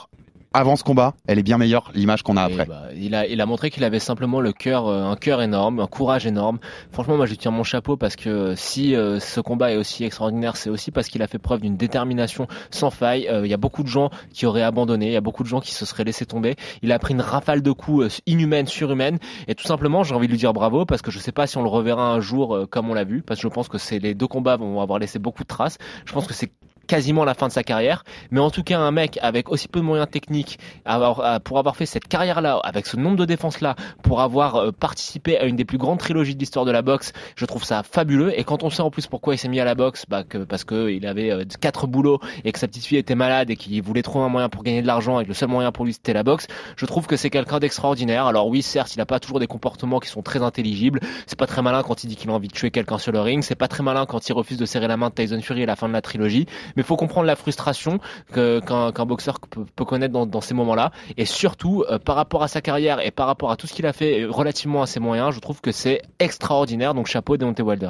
avant 0.57 0.75
ce 0.75 0.83
combat, 0.83 1.13
elle 1.27 1.37
est 1.37 1.43
bien 1.43 1.59
meilleure 1.59 1.91
l'image 1.93 2.23
qu'on 2.23 2.35
a 2.35 2.41
après. 2.41 2.65
Bah, 2.65 2.85
il 2.95 3.13
a, 3.13 3.27
il 3.27 3.39
a 3.41 3.45
montré 3.45 3.69
qu'il 3.69 3.83
avait 3.83 3.99
simplement 3.99 4.41
le 4.41 4.53
cœur, 4.53 4.87
euh, 4.87 5.03
un 5.03 5.15
cœur 5.15 5.43
énorme, 5.43 5.79
un 5.79 5.85
courage 5.85 6.25
énorme. 6.25 6.57
Franchement, 6.91 7.15
moi, 7.15 7.27
je 7.27 7.31
lui 7.31 7.37
tiens 7.37 7.51
mon 7.51 7.61
chapeau 7.63 7.95
parce 7.95 8.15
que 8.15 8.27
euh, 8.27 8.55
si 8.55 8.95
euh, 8.95 9.19
ce 9.19 9.39
combat 9.39 9.71
est 9.71 9.77
aussi 9.77 10.03
extraordinaire, 10.03 10.57
c'est 10.57 10.71
aussi 10.71 10.89
parce 10.89 11.09
qu'il 11.09 11.21
a 11.21 11.27
fait 11.27 11.37
preuve 11.37 11.61
d'une 11.61 11.77
détermination 11.77 12.47
sans 12.71 12.89
faille. 12.89 13.27
Euh, 13.27 13.45
Il 13.45 13.51
y 13.51 13.53
a 13.53 13.57
beaucoup 13.57 13.83
de 13.83 13.87
gens 13.87 14.09
qui 14.33 14.47
auraient 14.47 14.63
abandonné, 14.63 15.05
il 15.05 15.13
y 15.13 15.17
a 15.17 15.21
beaucoup 15.21 15.43
de 15.43 15.47
gens 15.47 15.59
qui 15.59 15.75
se 15.75 15.85
seraient 15.85 16.03
laissés 16.03 16.25
tomber. 16.25 16.55
Il 16.81 16.91
a 16.91 16.97
pris 16.97 17.13
une 17.13 17.21
rafale 17.21 17.61
de 17.61 17.71
coups 17.71 18.19
inhumaine, 18.25 18.65
surhumaine, 18.65 19.19
et 19.47 19.53
tout 19.53 19.67
simplement, 19.67 20.03
j'ai 20.03 20.15
envie 20.15 20.25
de 20.25 20.31
lui 20.31 20.39
dire 20.39 20.53
bravo 20.53 20.85
parce 20.85 21.03
que 21.03 21.11
je 21.11 21.19
sais 21.19 21.31
pas 21.31 21.45
si 21.45 21.57
on 21.57 21.61
le 21.61 21.69
reverra 21.69 22.11
un 22.11 22.19
jour 22.19 22.55
euh, 22.55 22.65
comme 22.65 22.89
on 22.89 22.95
l'a 22.95 23.03
vu, 23.03 23.21
parce 23.21 23.39
que 23.39 23.47
je 23.47 23.53
pense 23.53 23.67
que 23.67 23.77
c'est 23.77 23.99
les 23.99 24.15
deux 24.15 24.27
combats 24.27 24.57
vont 24.57 24.81
avoir 24.81 24.97
laissé 24.97 25.19
beaucoup 25.19 25.43
de 25.43 25.47
traces. 25.47 25.77
Je 26.05 26.13
pense 26.13 26.25
que 26.25 26.33
c'est 26.33 26.51
quasiment 26.87 27.25
la 27.25 27.33
fin 27.33 27.47
de 27.47 27.51
sa 27.53 27.63
carrière, 27.63 28.03
mais 28.31 28.39
en 28.39 28.49
tout 28.49 28.63
cas 28.63 28.79
un 28.79 28.91
mec 28.91 29.19
avec 29.21 29.49
aussi 29.49 29.67
peu 29.67 29.79
de 29.79 29.85
moyens 29.85 30.09
techniques, 30.09 30.57
avoir, 30.85 31.19
à- 31.21 31.39
pour 31.39 31.59
avoir 31.59 31.75
fait 31.75 31.85
cette 31.85 32.07
carrière-là, 32.07 32.59
avec 32.63 32.87
ce 32.87 32.97
nombre 32.97 33.17
de 33.17 33.25
défenses-là, 33.25 33.75
pour 34.01 34.21
avoir 34.21 34.55
euh, 34.55 34.71
participé 34.71 35.37
à 35.37 35.45
une 35.45 35.55
des 35.55 35.65
plus 35.65 35.77
grandes 35.77 35.99
trilogies 35.99 36.33
de 36.35 36.39
l'histoire 36.39 36.65
de 36.65 36.71
la 36.71 36.81
boxe, 36.81 37.13
je 37.35 37.45
trouve 37.45 37.63
ça 37.63 37.83
fabuleux. 37.83 38.37
Et 38.39 38.43
quand 38.43 38.63
on 38.63 38.69
sait 38.69 38.81
en 38.81 38.89
plus 38.89 39.07
pourquoi 39.07 39.35
il 39.35 39.37
s'est 39.37 39.49
mis 39.49 39.59
à 39.59 39.65
la 39.65 39.75
boxe, 39.75 40.05
bah, 40.07 40.23
que, 40.23 40.37
parce 40.39 40.63
que 40.63 40.89
il 40.89 41.05
avait 41.05 41.31
euh, 41.31 41.43
quatre 41.59 41.87
boulots 41.87 42.19
et 42.45 42.51
que 42.51 42.59
sa 42.59 42.67
petite 42.67 42.85
fille 42.85 42.97
était 42.97 43.15
malade 43.15 43.49
et 43.49 43.55
qu'il 43.55 43.81
voulait 43.81 44.01
trouver 44.01 44.25
un 44.25 44.29
moyen 44.29 44.49
pour 44.49 44.63
gagner 44.63 44.81
de 44.81 44.87
l'argent 44.87 45.19
et 45.19 45.23
que 45.23 45.29
le 45.29 45.33
seul 45.33 45.49
moyen 45.49 45.71
pour 45.71 45.85
lui 45.85 45.93
c'était 45.93 46.13
la 46.13 46.23
boxe, 46.23 46.47
je 46.75 46.85
trouve 46.85 47.07
que 47.07 47.17
c'est 47.17 47.29
quelqu'un 47.29 47.59
d'extraordinaire. 47.59 48.25
Alors 48.25 48.47
oui, 48.47 48.61
certes, 48.61 48.95
il 48.95 48.99
n'a 48.99 49.05
pas 49.05 49.19
toujours 49.19 49.39
des 49.39 49.47
comportements 49.47 49.99
qui 49.99 50.09
sont 50.09 50.21
très 50.21 50.41
intelligibles. 50.41 50.99
C'est 51.25 51.37
pas 51.37 51.47
très 51.47 51.61
malin 51.61 51.83
quand 51.83 52.03
il 52.03 52.07
dit 52.07 52.15
qu'il 52.15 52.29
a 52.29 52.33
envie 52.33 52.47
de 52.47 52.53
tuer 52.53 52.71
quelqu'un 52.71 52.97
sur 52.97 53.11
le 53.11 53.19
ring. 53.19 53.43
C'est 53.43 53.55
pas 53.55 53.67
très 53.67 53.83
malin 53.83 54.05
quand 54.05 54.29
il 54.29 54.33
refuse 54.33 54.57
de 54.57 54.65
serrer 54.65 54.87
la 54.87 54.97
main 54.97 55.09
de 55.09 55.15
Tyson 55.15 55.41
Fury 55.41 55.63
à 55.63 55.65
la 55.65 55.75
fin 55.75 55.87
de 55.87 55.93
la 55.93 56.01
trilogie. 56.01 56.45
Mais 56.77 56.83
faut 56.83 56.95
comprendre 56.95 57.27
la 57.27 57.35
frustration 57.35 57.99
que- 58.31 58.61
qu'un 58.91 59.05
boxeur 59.05 59.39
peut, 59.41 59.65
peut 59.75 59.83
connaître 59.83 60.13
dans, 60.13 60.25
dans 60.25 60.39
ces 60.41 60.53
moments-là. 60.53 60.91
Et 61.17 61.25
surtout, 61.25 61.83
euh, 61.91 61.97
par 61.99 62.15
rapport 62.15 62.43
à 62.43 62.47
sa 62.47 62.61
carrière 62.61 63.05
et 63.05 63.11
par 63.11 63.27
rapport 63.27 63.51
à 63.51 63.57
tout 63.57 63.67
ce 63.67 63.73
qu'il 63.73 63.85
a 63.85 63.91
fait 63.93 64.21
euh, 64.21 64.31
relativement 64.31 64.81
à 64.83 64.85
ses 64.85 64.99
moyens, 65.01 65.33
je 65.35 65.39
trouve 65.41 65.59
que 65.59 65.73
c'est 65.73 66.01
extraordinaire. 66.19 66.93
Donc 66.93 67.07
chapeau 67.07 67.35
Deontay 67.35 67.63
Wilder. 67.63 67.89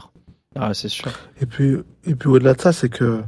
Ah, 0.59 0.73
c'est 0.73 0.89
sûr. 0.89 1.11
Et 1.41 1.45
puis, 1.45 1.75
et 2.05 2.15
puis 2.15 2.29
au-delà 2.29 2.53
de 2.55 2.61
ça, 2.61 2.73
c'est 2.73 2.89
que 2.89 3.21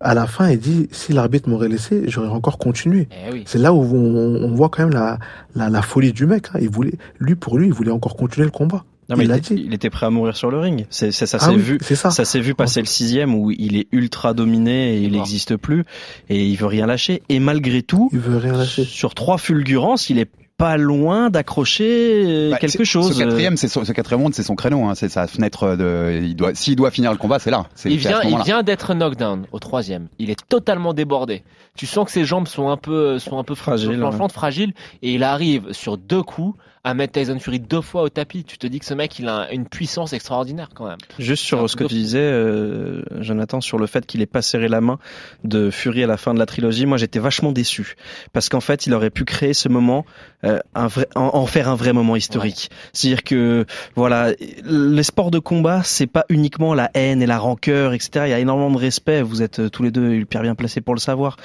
à 0.00 0.12
la 0.14 0.26
fin, 0.26 0.50
il 0.50 0.58
dit 0.58 0.88
si 0.90 1.12
l'arbitre 1.12 1.48
m'aurait 1.48 1.68
laissé, 1.68 2.02
j'aurais 2.08 2.28
encore 2.28 2.58
continué. 2.58 3.08
Eh 3.28 3.32
oui. 3.32 3.44
C'est 3.46 3.58
là 3.58 3.72
où 3.72 3.80
on, 3.82 4.42
on 4.44 4.54
voit 4.54 4.68
quand 4.68 4.82
même 4.84 4.92
la, 4.92 5.18
la, 5.54 5.70
la 5.70 5.82
folie 5.82 6.12
du 6.12 6.26
mec. 6.26 6.48
hein. 6.52 6.58
Il 6.60 6.68
voulait, 6.68 6.94
lui 7.20 7.36
pour 7.36 7.56
lui, 7.58 7.68
il 7.68 7.72
voulait 7.72 7.92
encore 7.92 8.16
continuer 8.16 8.44
le 8.44 8.50
combat. 8.50 8.84
Non, 9.08 9.16
mais 9.16 9.24
il 9.24 9.30
était, 9.32 9.54
dit. 9.54 9.62
il 9.66 9.74
était 9.74 9.90
prêt 9.90 10.06
à 10.06 10.10
mourir 10.10 10.36
sur 10.36 10.50
le 10.50 10.58
ring. 10.58 10.86
C'est, 10.90 11.12
c'est- 11.12 11.26
ça 11.26 11.38
Ah 11.40 11.46
s'est 11.46 11.50
oui, 11.52 11.56
vu. 11.58 11.78
c'est 11.82 11.94
ça. 11.96 12.10
s'est 12.10 12.40
vu 12.40 12.54
passer 12.54 12.80
le 12.80 12.86
sixième 12.86 13.34
où 13.34 13.50
il 13.50 13.76
est 13.76 13.86
ultra 13.92 14.32
dominé 14.34 14.96
et 14.96 15.00
il 15.02 15.12
n'existe 15.12 15.56
plus 15.56 15.84
et 16.28 16.44
il 16.44 16.56
veut 16.56 16.66
rien 16.66 16.86
lâcher. 16.86 17.22
Et 17.28 17.38
malgré 17.38 17.82
tout, 17.82 18.08
il 18.12 18.18
veut 18.18 18.38
rien 18.38 18.52
lâcher. 18.54 18.84
Sur 18.84 19.14
trois 19.14 19.38
fulgurances, 19.38 20.10
il 20.10 20.18
est 20.18 20.30
pas 20.56 20.76
loin 20.76 21.30
d'accrocher 21.30 22.22
euh, 22.24 22.50
Bah, 22.52 22.58
quelque 22.58 22.70
c'est- 22.78 22.84
chose. 22.84 23.12
Ce 23.12 23.18
quatrième, 23.18 23.56
c'est 23.56 23.66
son- 23.68 23.84
ce 23.84 23.90
quatrième 23.92 24.20
round, 24.22 24.34
c'est 24.34 24.44
son 24.44 24.54
créneau, 24.54 24.84
hein, 24.84 24.94
c'est 24.94 25.08
sa 25.08 25.26
fenêtre 25.26 25.74
de. 25.76 26.20
Il 26.22 26.36
doit, 26.36 26.54
s'il 26.54 26.76
doit 26.76 26.92
finir 26.92 27.10
le 27.10 27.18
combat, 27.18 27.38
c'est 27.40 27.50
là. 27.50 27.66
C'est 27.74 27.90
Il 27.90 27.98
vient, 27.98 28.20
ce 28.22 28.28
il 28.28 28.40
vient 28.44 28.62
d'être 28.62 28.94
knockdown 28.94 29.46
au 29.50 29.58
troisième. 29.58 30.08
Il 30.20 30.30
est 30.30 30.38
totalement 30.48 30.94
débordé. 30.94 31.42
Tu 31.76 31.86
sens 31.86 32.04
que 32.04 32.12
ses 32.12 32.24
jambes 32.24 32.46
sont 32.46 32.68
un 32.68 32.76
peu, 32.76 33.18
sont 33.18 33.38
un 33.38 33.44
peu 33.44 33.54
Fragiles, 33.54 33.96
flanchantes, 33.96 34.32
fragiles, 34.32 34.74
et 35.02 35.14
il 35.14 35.24
arrive 35.24 35.72
sur 35.72 35.98
deux 35.98 36.22
coups 36.22 36.56
à 36.84 36.92
mettre 36.92 37.18
Tyson 37.18 37.38
Fury 37.38 37.60
deux 37.60 37.80
fois 37.80 38.02
au 38.02 38.08
tapis. 38.10 38.44
Tu 38.44 38.58
te 38.58 38.66
dis 38.66 38.78
que 38.78 38.84
ce 38.84 38.92
mec, 38.92 39.18
il 39.18 39.26
a 39.28 39.50
une 39.50 39.66
puissance 39.66 40.12
extraordinaire 40.12 40.68
quand 40.74 40.86
même. 40.86 40.98
Juste 41.18 41.42
sur 41.42 41.68
ce 41.68 41.76
que 41.76 41.84
tu 41.84 41.94
disais, 41.94 42.18
euh, 42.18 43.02
Jonathan, 43.22 43.62
sur 43.62 43.78
le 43.78 43.86
fait 43.86 44.04
qu'il 44.04 44.20
ait 44.20 44.26
pas 44.26 44.42
serré 44.42 44.68
la 44.68 44.82
main 44.82 44.98
de 45.44 45.70
Fury 45.70 46.04
à 46.04 46.06
la 46.06 46.18
fin 46.18 46.34
de 46.34 46.38
la 46.38 46.44
trilogie, 46.44 46.84
moi 46.84 46.98
j'étais 46.98 47.18
vachement 47.18 47.52
déçu 47.52 47.96
parce 48.34 48.50
qu'en 48.50 48.60
fait 48.60 48.86
il 48.86 48.92
aurait 48.92 49.10
pu 49.10 49.24
créer 49.24 49.54
ce 49.54 49.70
moment, 49.70 50.04
euh, 50.44 50.58
un 50.74 50.88
vrai, 50.88 51.08
en, 51.14 51.30
en 51.32 51.46
faire 51.46 51.70
un 51.70 51.74
vrai 51.74 51.94
moment 51.94 52.16
historique. 52.16 52.70
C'est-à-dire 52.92 53.22
que 53.22 53.64
voilà, 53.96 54.32
les 54.64 55.02
sports 55.02 55.30
de 55.30 55.38
combat, 55.38 55.82
c'est 55.84 56.06
pas 56.06 56.26
uniquement 56.28 56.74
la 56.74 56.90
haine 56.92 57.22
et 57.22 57.26
la 57.26 57.38
rancœur, 57.38 57.94
etc. 57.94 58.26
Il 58.26 58.30
y 58.30 58.34
a 58.34 58.38
énormément 58.40 58.70
de 58.70 58.78
respect. 58.78 59.22
Vous 59.22 59.40
êtes 59.40 59.58
euh, 59.58 59.70
tous 59.70 59.82
les 59.82 59.90
deux 59.90 60.16
hyper 60.16 60.42
bien 60.42 60.54
placés 60.54 60.82
pour 60.82 60.94
le 60.94 61.00
savoir. 61.00 61.38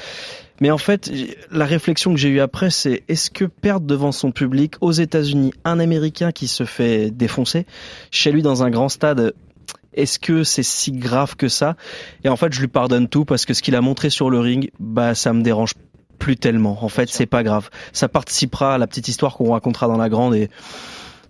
Mais 0.61 0.71
en 0.71 0.77
fait, 0.77 1.09
la 1.51 1.65
réflexion 1.65 2.13
que 2.13 2.19
j'ai 2.19 2.29
eue 2.29 2.41
après, 2.41 2.69
c'est 2.69 3.03
est-ce 3.07 3.29
que 3.29 3.45
perdre 3.45 3.85
devant 3.85 4.11
son 4.11 4.31
public 4.31 4.75
aux 4.81 4.91
États-Unis 4.91 5.53
un 5.63 5.79
Américain 5.79 6.31
qui 6.31 6.47
se 6.47 6.65
fait 6.65 7.11
défoncer 7.11 7.65
chez 8.11 8.31
lui 8.31 8.41
dans 8.41 8.63
un 8.63 8.69
grand 8.69 8.89
stade 8.89 9.33
est-ce 9.93 10.19
que 10.19 10.43
c'est 10.43 10.63
si 10.63 10.91
grave 10.91 11.35
que 11.35 11.47
ça? 11.47 11.75
Et 12.23 12.29
en 12.29 12.35
fait, 12.35 12.53
je 12.53 12.61
lui 12.61 12.67
pardonne 12.67 13.09
tout 13.09 13.25
parce 13.25 13.45
que 13.45 13.53
ce 13.53 13.61
qu'il 13.61 13.75
a 13.75 13.81
montré 13.81 14.09
sur 14.09 14.29
le 14.29 14.39
ring, 14.39 14.69
bah 14.79 15.15
ça 15.15 15.33
me 15.33 15.41
dérange 15.41 15.73
plus 16.19 16.37
tellement. 16.37 16.77
En 16.83 16.89
fait, 16.89 17.09
c'est 17.09 17.25
pas 17.25 17.43
grave. 17.43 17.69
Ça 17.91 18.07
participera 18.07 18.75
à 18.75 18.77
la 18.77 18.87
petite 18.87 19.07
histoire 19.07 19.35
qu'on 19.35 19.51
racontera 19.51 19.87
dans 19.87 19.97
la 19.97 20.09
grande 20.09 20.35
et 20.35 20.49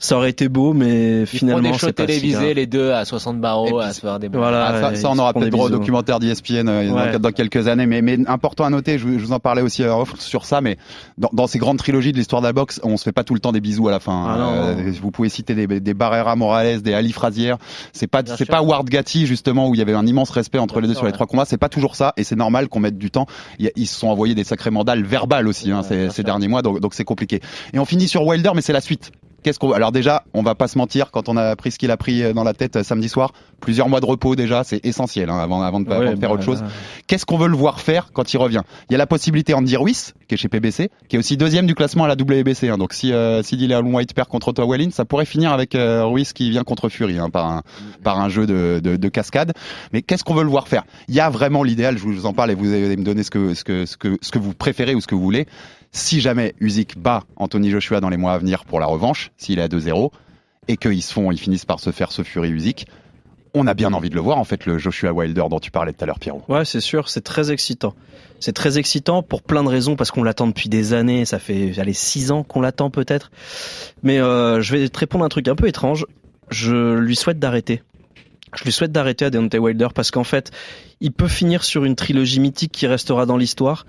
Ça 0.02 0.16
aurait 0.16 0.30
été 0.30 0.48
beau, 0.48 0.72
mais 0.74 1.26
finalement, 1.26 1.74
c'est 1.74 1.92
pas 1.94 2.04
si 2.04 2.08
télévisés, 2.08 2.34
grave. 2.40 2.54
les 2.54 2.68
deux 2.68 2.92
à 2.92 3.04
60 3.04 3.42
barreaux, 3.42 3.80
à 3.80 3.92
se 3.92 4.00
faire 4.00 4.18
des 4.18 4.30
Voilà, 4.30 4.68
Ah, 4.68 4.82
ça, 4.82 4.96
ça, 4.96 5.10
on 5.12 5.20
aura 5.20 5.34
peut-être 5.34 5.44
des 5.46 5.50
droit 5.50 5.66
au 5.66 5.70
documentaire 5.70 6.20
d'ESPN 6.20 6.70
euh, 6.70 6.90
Ouais. 6.90 7.20
dans, 7.20 7.32
quelques 7.32 7.68
années. 7.68 7.86
Mais, 7.86 8.02
mais 8.02 8.18
important 8.28 8.64
à 8.64 8.70
noter, 8.70 8.98
je, 8.98 9.06
vous- 9.06 9.20
je 9.20 9.26
vous 9.26 9.34
en 9.34 9.40
parlais 9.40 9.62
aussi 9.62 9.84
euh, 9.84 10.04
sur 10.18 10.46
ça, 10.46 10.62
mais 10.62 10.78
dans, 11.18 11.30
dans 11.34 11.48
ces 11.48 11.60
grandes 11.60 11.80
trilogies 11.80 12.14
de 12.14 12.18
l'histoire 12.18 12.42
de 12.42 12.48
la 12.48 12.54
boxe, 12.54 12.80
on 12.84 12.96
se 12.96 13.04
fait 13.04 13.12
pas 13.12 13.26
tout 13.26 13.34
le 13.34 13.42
temps 13.42 13.52
des 13.52 13.60
bisous 13.60 13.90
à 13.90 13.92
la 13.92 14.00
fin. 14.00 14.26
Ah 14.30 14.38
Euh, 14.70 14.92
vous 15.02 15.12
pouvez 15.12 15.28
citer 15.28 15.54
des, 15.54 15.68
des 15.68 15.94
Barrera 15.94 16.36
Morales, 16.38 16.82
des 16.82 16.94
Ali 16.94 17.12
Frazier. 17.12 17.56
C'est 17.92 18.08
pas 18.08 18.24
c'est 18.26 18.46
pas 18.46 18.62
Ward 18.62 18.88
Gatti 18.90 19.26
justement 19.28 19.68
où 19.68 19.76
il 19.76 19.80
y 19.80 19.82
avait 19.82 19.94
un 19.94 20.06
immense 20.08 20.30
respect 20.30 20.60
entre 20.60 20.80
les 20.80 20.88
deux 20.88 20.94
sur 20.96 21.06
les 21.08 21.12
trois 21.12 21.28
combats. 21.28 21.44
C'est 21.46 21.58
pas 21.58 21.68
toujours 21.70 21.98
ça 21.98 22.14
et 22.16 22.24
c'est 22.24 22.38
normal 22.38 22.70
qu'on 22.70 22.80
mette 22.80 22.98
du 22.98 23.12
temps. 23.12 23.26
Ils 23.60 23.86
se 23.88 24.00
sont 24.00 24.08
envoyés 24.08 24.34
des 24.34 24.46
sacrés 24.46 24.72
mandales 24.72 25.04
verbales 25.04 25.48
aussi 25.48 25.72
hein, 25.72 25.84
ces, 25.84 26.10
ces 26.10 26.24
derniers 26.24 26.48
mois, 26.48 26.62
donc 26.62 26.80
donc 26.80 26.94
c'est 26.94 27.04
compliqué. 27.04 27.42
Et 27.74 27.80
on 27.80 27.86
finit 27.86 28.08
sur 28.08 28.26
Wilder, 28.26 28.52
mais 28.56 28.62
c'est 28.62 28.72
la 28.74 28.80
suite. 28.82 29.12
Qu'est-ce 29.44 29.60
qu'on 29.60 29.72
alors 29.72 29.92
déjà, 29.92 30.24
on 30.34 30.42
va 30.42 30.56
pas 30.56 30.68
se 30.68 30.78
mentir 30.78 31.12
quand 31.12 31.30
on 31.30 31.38
a 31.38 31.56
pris 31.56 31.72
ce 31.72 31.80
qu'il 31.80 31.92
a 31.92 31.98
pris 31.98 32.24
euh, 32.24 32.34
dans 32.34 32.44
la 32.44 32.54
tête 32.54 32.76
euh, 32.76 32.84
samedi 32.84 33.10
soir, 33.10 33.32
plusieurs 33.60 33.90
mois 33.90 34.00
de 34.00 34.06
repos 34.06 34.36
déjà, 34.36 34.64
c'est 34.64 34.84
essentiel 34.86 35.30
hein, 35.30 35.40
avant 35.40 35.62
avant 35.62 35.80
de, 35.80 35.90
Ouais, 35.90 35.96
avant 35.96 36.14
de 36.14 36.20
faire 36.20 36.30
bah, 36.30 36.36
autre 36.36 36.44
chose. 36.44 36.64
Qu'est-ce 37.08 37.26
qu'on 37.26 37.38
veut 37.38 37.48
le 37.48 37.56
voir 37.56 37.80
faire 37.80 38.12
quand 38.14 38.34
il 38.34 38.38
revient? 38.38 38.62
Il 38.90 38.94
y 38.94 38.96
a 38.96 38.98
la 38.98 39.08
possibilité 39.08 39.54
Andy 39.54 39.76
Ruiz, 39.76 40.14
qui 40.28 40.36
est 40.36 40.38
chez 40.38 40.50
PBC, 40.50 40.90
qui 41.08 41.16
est 41.16 41.20
aussi 41.20 41.38
deuxième 41.38 41.66
du 41.66 41.76
classement 41.76 42.04
à 42.04 42.08
la 42.08 42.14
WBC. 42.14 42.70
Hein. 42.70 42.78
Donc 42.78 42.94
si 42.94 43.12
euh, 43.14 43.42
si 43.44 43.58
Dillian 43.58 43.84
White 43.84 44.14
perd 44.14 44.28
contre 44.28 44.50
Otto 44.50 44.64
Wallin, 44.64 44.92
ça 44.92 45.06
pourrait 45.06 45.26
finir 45.26 45.52
avec 45.52 45.76
euh, 45.76 46.06
Ruiz 46.06 46.34
qui 46.34 46.50
vient 46.50 46.64
contre 46.64 46.90
Fury 46.90 47.18
hein, 47.18 47.30
par 47.30 47.46
un 47.48 47.64
par 48.04 48.20
un 48.20 48.30
jeu 48.30 48.46
de, 48.46 48.80
de, 48.84 48.96
de 48.96 49.10
cascade. 49.10 49.54
Mais 49.94 50.02
qu'est-ce 50.02 50.24
qu'on 50.24 50.36
veut 50.36 50.44
le 50.44 50.50
voir 50.50 50.68
faire? 50.68 50.84
Il 51.08 51.16
y 51.16 51.20
a 51.20 51.30
vraiment 51.30 51.64
l'idéal. 51.64 51.98
Je 51.98 52.04
vous, 52.04 52.14
je 52.14 52.20
vous 52.20 52.26
en 52.26 52.34
parle 52.34 52.52
et 52.52 52.56
vous 52.56 52.72
allez 52.72 52.98
me 52.98 53.04
donner 53.04 53.24
ce 53.24 53.32
que 53.32 53.54
ce 53.54 53.64
que 53.64 53.86
ce 53.86 53.98
que 53.98 54.18
ce 54.22 54.32
que 54.32 54.40
vous 54.40 54.54
préférez 54.54 54.96
ou 54.96 55.02
ce 55.02 55.08
que 55.08 55.16
vous 55.16 55.24
voulez. 55.24 55.48
Si 55.92 56.22
jamais 56.22 56.54
Usyk 56.60 56.98
bat 56.98 57.24
Anthony 57.36 57.72
Joshua 57.72 58.00
dans 58.00 58.10
les 58.10 58.18
mois 58.18 58.34
à 58.34 58.38
venir 58.38 58.66
pour 58.66 58.80
la 58.80 58.86
revanche, 58.86 59.32
s'il 59.38 59.60
est 59.60 59.64
à 59.64 59.68
2-0 59.68 60.12
et 60.68 60.78
qu'ils 60.78 61.04
font, 61.04 61.32
ils 61.32 61.40
finissent 61.40 61.66
par 61.66 61.80
se 61.80 61.92
faire 61.92 62.12
ce 62.12 62.22
Fury 62.22 62.50
Usyk, 62.50 62.86
on 63.54 63.68
a 63.68 63.74
bien 63.74 63.94
envie 63.94 64.10
de 64.10 64.16
le 64.16 64.22
voir 64.22 64.38
en 64.38 64.44
fait 64.44 64.66
le 64.66 64.78
Joshua 64.78 65.12
Wilder 65.12 65.46
dont 65.50 65.60
tu 65.60 65.72
parlais 65.72 65.94
tout 65.94 66.04
à 66.04 66.08
l'heure, 66.08 66.20
Pierrot. 66.20 66.44
Ouais, 66.48 66.66
c'est 66.66 66.82
sûr, 66.82 67.10
c'est 67.10 67.24
très 67.24 67.52
excitant. 67.52 67.96
C'est 68.40 68.54
très 68.54 68.78
excitant 68.78 69.24
pour 69.24 69.42
plein 69.42 69.64
de 69.64 69.70
raisons, 69.70 69.96
parce 69.96 70.12
qu'on 70.12 70.24
l'attend 70.24 70.48
depuis 70.48 70.70
des 70.70 70.94
années, 70.94 71.26
ça 71.26 71.40
fait 71.40 71.78
allez, 71.80 71.94
six 71.94 72.32
ans 72.32 72.44
qu'on 72.44 72.62
l'attend 72.62 72.90
peut-être. 72.90 73.32
Mais 74.04 74.20
euh, 74.20 74.62
je 74.62 74.76
vais 74.76 74.90
te 74.90 75.00
répondre 75.00 75.26
un 75.26 75.30
truc 75.30 75.48
un 75.48 75.56
peu 75.56 75.68
étrange. 75.68 76.06
Je 76.50 76.96
lui 76.96 77.16
souhaite 77.16 77.40
d'arrêter. 77.40 77.82
Je 78.56 78.64
lui 78.64 78.72
souhaite 78.72 78.92
d'arrêter 78.92 79.26
à 79.26 79.60
Wilder 79.60 79.90
parce 79.94 80.10
qu'en 80.10 80.24
fait, 80.24 80.52
il 81.02 81.12
peut 81.12 81.28
finir 81.28 81.64
sur 81.64 81.86
une 81.86 81.96
trilogie 81.96 82.40
mythique 82.40 82.72
qui 82.72 82.88
restera 82.88 83.26
dans 83.26 83.38
l'histoire, 83.38 83.86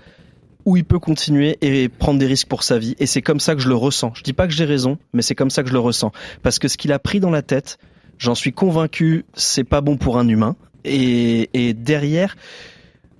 où 0.65 0.77
il 0.77 0.85
peut 0.85 0.99
continuer 0.99 1.57
et 1.61 1.89
prendre 1.89 2.19
des 2.19 2.25
risques 2.25 2.47
pour 2.47 2.63
sa 2.63 2.77
vie. 2.77 2.95
Et 2.99 3.05
c'est 3.05 3.21
comme 3.21 3.39
ça 3.39 3.55
que 3.55 3.61
je 3.61 3.69
le 3.69 3.75
ressens. 3.75 4.13
Je 4.15 4.23
dis 4.23 4.33
pas 4.33 4.47
que 4.47 4.53
j'ai 4.53 4.65
raison, 4.65 4.97
mais 5.13 5.21
c'est 5.21 5.35
comme 5.35 5.49
ça 5.49 5.63
que 5.63 5.69
je 5.69 5.73
le 5.73 5.79
ressens. 5.79 6.11
Parce 6.43 6.59
que 6.59 6.67
ce 6.67 6.77
qu'il 6.77 6.91
a 6.91 6.99
pris 6.99 7.19
dans 7.19 7.29
la 7.29 7.41
tête, 7.41 7.77
j'en 8.17 8.35
suis 8.35 8.53
convaincu, 8.53 9.25
c'est 9.33 9.63
pas 9.63 9.81
bon 9.81 9.97
pour 9.97 10.17
un 10.17 10.27
humain. 10.27 10.55
Et, 10.83 11.49
et 11.53 11.73
derrière, 11.73 12.35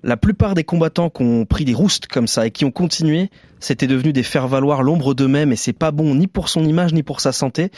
la 0.03 0.17
plupart 0.17 0.55
des 0.55 0.63
combattants 0.63 1.09
qui 1.09 1.23
ont 1.23 1.45
pris 1.45 1.65
des 1.65 1.73
roustes 1.73 2.07
comme 2.07 2.27
ça 2.27 2.47
et 2.47 2.51
qui 2.51 2.65
ont 2.65 2.71
continué, 2.71 3.29
c'était 3.59 3.87
devenu 3.87 4.13
des 4.13 4.23
faire-valoir 4.23 4.81
l'ombre 4.81 5.13
d'eux-mêmes 5.13 5.51
et 5.51 5.55
c'est 5.55 5.73
pas 5.73 5.91
bon 5.91 6.15
ni 6.15 6.27
pour 6.27 6.49
son 6.49 6.63
image 6.65 6.93
ni 6.93 7.03
pour 7.03 7.21
sa 7.21 7.31
santé. 7.31 7.69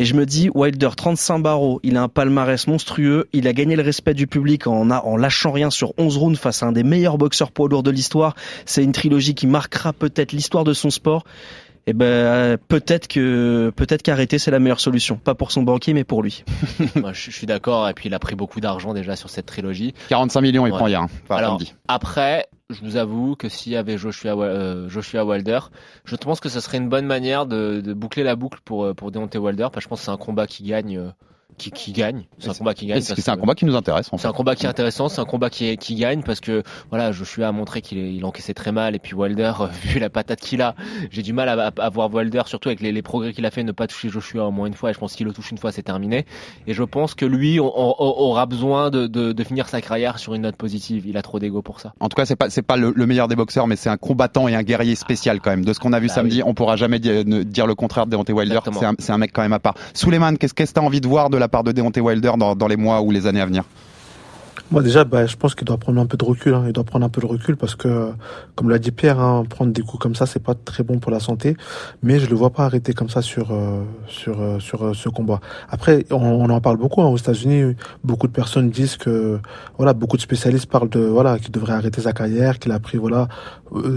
Et 0.00 0.04
je 0.04 0.14
me 0.14 0.24
dis, 0.26 0.48
Wilder, 0.54 0.90
35 0.96 1.40
barreaux, 1.40 1.80
il 1.82 1.96
a 1.96 2.02
un 2.02 2.08
palmarès 2.08 2.68
monstrueux, 2.68 3.28
il 3.32 3.48
a 3.48 3.52
gagné 3.52 3.74
le 3.74 3.82
respect 3.82 4.14
du 4.14 4.28
public 4.28 4.68
en, 4.68 4.90
a- 4.92 5.00
en 5.04 5.16
lâchant 5.16 5.50
rien 5.50 5.70
sur 5.70 5.92
11 5.98 6.16
rounds 6.18 6.38
face 6.38 6.62
à 6.62 6.66
un 6.66 6.72
des 6.72 6.84
meilleurs 6.84 7.18
boxeurs 7.18 7.50
poids 7.50 7.68
lourds 7.68 7.82
de 7.82 7.90
l'histoire. 7.90 8.36
C'est 8.64 8.84
une 8.84 8.92
trilogie 8.92 9.34
qui 9.34 9.48
marquera 9.48 9.92
peut-être 9.92 10.30
l'histoire 10.30 10.62
de 10.62 10.72
son 10.72 10.90
sport. 10.90 11.24
Et 11.88 11.94
ben 11.94 12.04
euh, 12.04 12.56
peut-être 12.68 13.08
que 13.08 13.72
peut-être 13.74 14.02
qu'arrêter 14.02 14.38
c'est 14.38 14.50
la 14.50 14.58
meilleure 14.58 14.78
solution, 14.78 15.16
pas 15.16 15.34
pour 15.34 15.50
son 15.50 15.62
banquier 15.62 15.94
mais 15.94 16.04
pour 16.04 16.22
lui. 16.22 16.44
Moi, 16.94 17.12
je, 17.14 17.30
je 17.30 17.36
suis 17.36 17.46
d'accord. 17.46 17.88
Et 17.88 17.94
puis, 17.94 18.08
il 18.08 18.14
a 18.14 18.18
pris 18.18 18.34
beaucoup 18.36 18.60
d'argent 18.60 18.92
déjà 18.94 19.16
sur 19.16 19.30
cette 19.30 19.46
trilogie. 19.46 19.94
45 20.10 20.40
millions 20.42 20.66
il 20.66 20.70
Ouais. 20.72 20.76
prend 20.78 20.86
hier, 20.86 21.00
hein, 21.00 21.08
par 21.26 21.38
Alors, 21.38 21.52
samedi. 21.58 21.72
après, 21.88 22.46
je 22.70 22.82
vous 22.82 22.96
avoue 22.96 23.34
que 23.34 23.48
s'il 23.48 23.72
y 23.72 23.76
avait 23.76 23.96
euh, 23.96 24.88
Joshua 24.88 25.24
Wilder, 25.24 25.60
je 26.04 26.16
pense 26.16 26.38
que 26.38 26.50
ce 26.50 26.60
serait 26.60 26.76
une 26.76 26.90
bonne 26.90 27.06
manière 27.06 27.46
de, 27.46 27.80
boucler 27.94 28.22
la 28.22 28.36
boucle 28.36 28.60
pour, 28.64 28.84
euh, 28.84 28.94
pour 28.94 29.10
Deontay 29.10 29.38
Wilder. 29.38 29.68
Parce 29.72 29.76
que 29.76 29.80
je 29.82 29.88
pense 29.88 30.00
que 30.00 30.04
c'est 30.04 30.10
un 30.10 30.18
combat 30.18 30.46
qui 30.46 30.64
gagne. 30.64 31.12
Euh, 31.58 31.70
qui, 31.70 31.70
qui 31.70 31.92
gagne. 31.92 32.24
C'est 32.38 32.50
un 32.50 32.54
combat 32.54 32.74
qui 32.74 32.86
gagne. 32.86 33.00
C'est 33.00 33.28
un 33.28 33.36
combat 33.36 33.54
qui 33.54 33.64
nous 33.64 33.76
intéresse 33.76 34.10
C'est 34.16 34.26
un 34.26 34.32
combat 34.32 34.54
qui 34.54 34.66
est 34.66 34.68
intéressant, 34.68 35.08
c'est 35.08 35.20
un 35.20 35.24
combat 35.24 35.50
qui, 35.50 35.76
gagne 35.96 36.22
parce 36.22 36.40
que 36.40 36.62
voilà, 36.90 37.12
Joshua 37.12 37.48
a 37.48 37.52
montré 37.52 37.80
qu'il 37.82 37.98
il 37.98 38.24
encaissait 38.24 38.54
très 38.54 38.72
mal 38.72 38.94
et 38.94 38.98
puis 38.98 39.14
Wilder, 39.14 39.52
euh, 39.60 39.66
vu 39.84 39.98
la 39.98 40.10
patate 40.10 40.40
qu'il 40.40 40.62
a, 40.62 40.74
j'ai 41.10 41.22
du 41.22 41.32
mal 41.32 41.48
à, 41.48 41.90
voir 41.90 42.12
Wilder, 42.12 42.42
surtout 42.46 42.68
avec 42.68 42.80
les, 42.80 42.92
les 42.92 43.02
progrès 43.02 43.32
qu'il 43.32 43.44
a 43.46 43.50
fait, 43.50 43.62
ne 43.62 43.72
pas 43.72 43.86
toucher 43.86 44.08
Joshua 44.08 44.46
au 44.46 44.50
moins 44.50 44.66
une 44.66 44.74
fois. 44.74 44.90
Et 44.90 44.92
je 44.94 44.98
pense 44.98 45.14
qu'il 45.14 45.26
le 45.26 45.32
touche 45.32 45.50
une 45.50 45.58
fois, 45.58 45.72
c'est 45.72 45.82
terminé. 45.82 46.24
Et 46.66 46.74
je 46.74 46.82
pense 46.82 47.14
que 47.14 47.24
lui 47.26 47.60
on- 47.60 47.72
on- 47.76 47.94
on 47.98 48.30
aura 48.30 48.46
besoin 48.46 48.90
de, 48.90 49.06
de, 49.06 49.32
de 49.32 49.44
finir 49.44 49.68
sa 49.68 49.80
carrière 49.80 50.18
sur 50.18 50.34
une 50.34 50.42
note 50.42 50.56
positive. 50.56 51.06
Il 51.06 51.16
a 51.16 51.22
trop 51.22 51.38
d'ego 51.38 51.62
pour 51.62 51.80
ça. 51.80 51.92
En 52.00 52.08
tout 52.08 52.14
cas, 52.16 52.24
c'est 52.26 52.36
pas 52.36 52.50
c'est 52.50 52.62
pas 52.62 52.76
le, 52.76 52.92
le 52.94 53.06
meilleur 53.06 53.28
des 53.28 53.36
boxeurs, 53.36 53.66
mais 53.66 53.76
c'est 53.76 53.88
un 53.90 53.96
combattant 53.96 54.48
et 54.48 54.54
un 54.54 54.62
guerrier 54.62 54.94
spécial 54.94 55.40
quand 55.40 55.50
même. 55.50 55.64
De 55.64 55.72
ce 55.72 55.80
qu'on 55.80 55.92
a 55.92 56.00
vu 56.00 56.08
Bah 56.08 56.14
samedi, 56.14 56.36
oui. 56.36 56.42
on 56.46 56.54
pourra 56.54 56.76
jamais 56.76 56.98
dire, 56.98 57.24
ne- 57.24 57.42
dire 57.42 57.66
le 57.66 57.74
contraire 57.74 58.06
de 58.06 58.12
Deontay 58.12 58.32
Wilder. 58.32 58.60
C'est 58.98 59.10
un, 59.10 59.14
un 59.14 59.18
mec 59.18 59.32
quand 59.32 59.42
même 59.42 59.52
à 59.52 59.58
part. 59.58 59.74
Suleiman, 59.94 60.36
qu'est-ce 60.38 60.54
qu'est-ce 60.54 60.72
que 60.72 60.80
t'as 60.80 60.84
envie 60.86 61.00
de 61.00 61.08
voir 61.08 61.30
de 61.30 61.36
la 61.38 61.47
part 61.48 61.64
de 61.64 61.72
Deontay 61.72 62.00
Wilder 62.00 62.32
dans 62.36 62.68
les 62.68 62.76
mois 62.76 63.00
ou 63.00 63.10
les 63.10 63.26
années 63.26 63.40
à 63.40 63.46
venir 63.46 63.64
Moi 64.70 64.82
déjà, 64.82 65.04
bah, 65.04 65.24
je 65.24 65.34
pense 65.34 65.54
qu'il 65.54 65.64
doit 65.64 65.78
prendre 65.78 65.98
un 65.98 66.04
peu 66.04 66.18
de 66.18 66.24
recul. 66.24 66.52
hein. 66.52 66.64
Il 66.66 66.74
doit 66.74 66.84
prendre 66.84 67.06
un 67.06 67.08
peu 67.08 67.22
de 67.22 67.26
recul 67.26 67.56
parce 67.56 67.74
que, 67.74 68.10
comme 68.54 68.68
l'a 68.68 68.78
dit 68.78 68.90
Pierre, 68.90 69.18
hein, 69.18 69.44
prendre 69.48 69.72
des 69.72 69.80
coups 69.80 69.98
comme 70.02 70.14
ça, 70.14 70.26
c'est 70.26 70.42
pas 70.42 70.54
très 70.54 70.82
bon 70.82 70.98
pour 70.98 71.10
la 71.10 71.20
santé. 71.20 71.56
Mais 72.02 72.18
je 72.18 72.28
le 72.28 72.36
vois 72.36 72.50
pas 72.50 72.66
arrêter 72.66 72.92
comme 72.92 73.08
ça 73.08 73.22
sur 73.22 73.50
euh, 73.50 73.82
sur 74.08 74.42
euh, 74.42 74.58
sur 74.58 74.84
euh, 74.84 74.92
ce 74.92 75.08
combat. 75.08 75.40
Après, 75.70 76.04
on, 76.10 76.16
on 76.16 76.50
en 76.50 76.60
parle 76.60 76.76
beaucoup 76.76 77.00
hein, 77.00 77.06
aux 77.06 77.16
États-Unis. 77.16 77.76
Beaucoup 78.04 78.26
de 78.26 78.32
personnes 78.32 78.68
disent 78.68 78.98
que 78.98 79.38
voilà, 79.78 79.94
beaucoup 79.94 80.18
de 80.18 80.22
spécialistes 80.22 80.66
parlent 80.66 80.90
de 80.90 81.00
voilà 81.00 81.38
qu'il 81.38 81.50
devrait 81.50 81.72
arrêter 81.72 82.02
sa 82.02 82.12
carrière, 82.12 82.58
qu'il 82.58 82.72
a 82.72 82.78
pris 82.78 82.98
voilà 82.98 83.28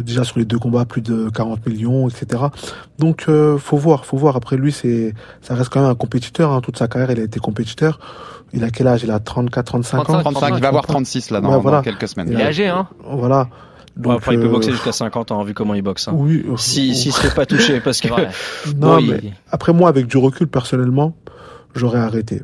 déjà 0.04 0.24
sur 0.24 0.40
les 0.40 0.46
deux 0.46 0.60
combats 0.60 0.86
plus 0.86 1.02
de 1.02 1.30
40 1.30 1.66
millions, 1.68 2.08
etc. 2.08 2.44
Donc 2.98 3.30
faut 3.58 3.78
voir, 3.78 4.06
faut 4.06 4.18
voir. 4.18 4.38
Après 4.38 4.56
lui, 4.56 4.72
c'est 4.72 5.14
ça 5.42 5.54
reste 5.54 5.70
quand 5.70 5.82
même 5.82 5.90
un 5.90 5.96
compétiteur. 5.96 6.52
Hein. 6.52 6.62
Toute 6.62 6.78
sa 6.78 6.88
carrière, 6.88 7.12
il 7.12 7.20
a 7.20 7.24
été 7.24 7.40
compétiteur. 7.42 8.00
Il 8.54 8.64
a 8.64 8.70
quel 8.70 8.88
âge? 8.88 9.04
Il 9.04 9.12
a 9.12 9.20
34, 9.20 9.66
35 9.66 10.00
ans? 10.00 10.04
35, 10.22 10.56
il 10.56 10.62
va 10.62 10.68
avoir 10.68 10.86
36 10.86 11.30
là 11.32 11.40
dans, 11.42 11.48
Ouais, 11.50 11.56
dans 11.56 11.62
voilà. 11.62 11.82
quelques 11.82 12.08
semaines. 12.08 12.30
Il 12.32 12.40
est 12.40 12.44
âgé, 12.44 12.68
hein 12.68 12.88
Voilà. 13.06 13.50
Ouais, 14.04 14.14
enfin, 14.16 14.32
il 14.34 14.40
peut 14.40 14.46
euh, 14.46 14.50
boxer 14.50 14.72
jusqu'à 14.72 14.92
50 14.94 15.32
ans 15.32 15.44
vu 15.44 15.54
comment 15.54 15.74
il 15.74 15.82
boxe. 15.82 16.08
hein. 16.08 16.14
Oui. 16.16 16.46
euh, 16.48 16.56
Si 16.58 16.96
s'il 16.96 17.12
se 17.12 17.20
fait 17.20 17.36
pas 17.36 17.46
toucher 17.46 17.80
parce 17.82 18.00
que. 18.00 18.08
Non, 18.78 19.02
mais 19.08 19.22
après 19.52 19.74
moi, 19.74 19.90
avec 19.90 20.08
du 20.08 20.18
recul, 20.18 20.48
personnellement, 20.48 21.16
j'aurais 21.76 22.00
arrêté. 22.00 22.42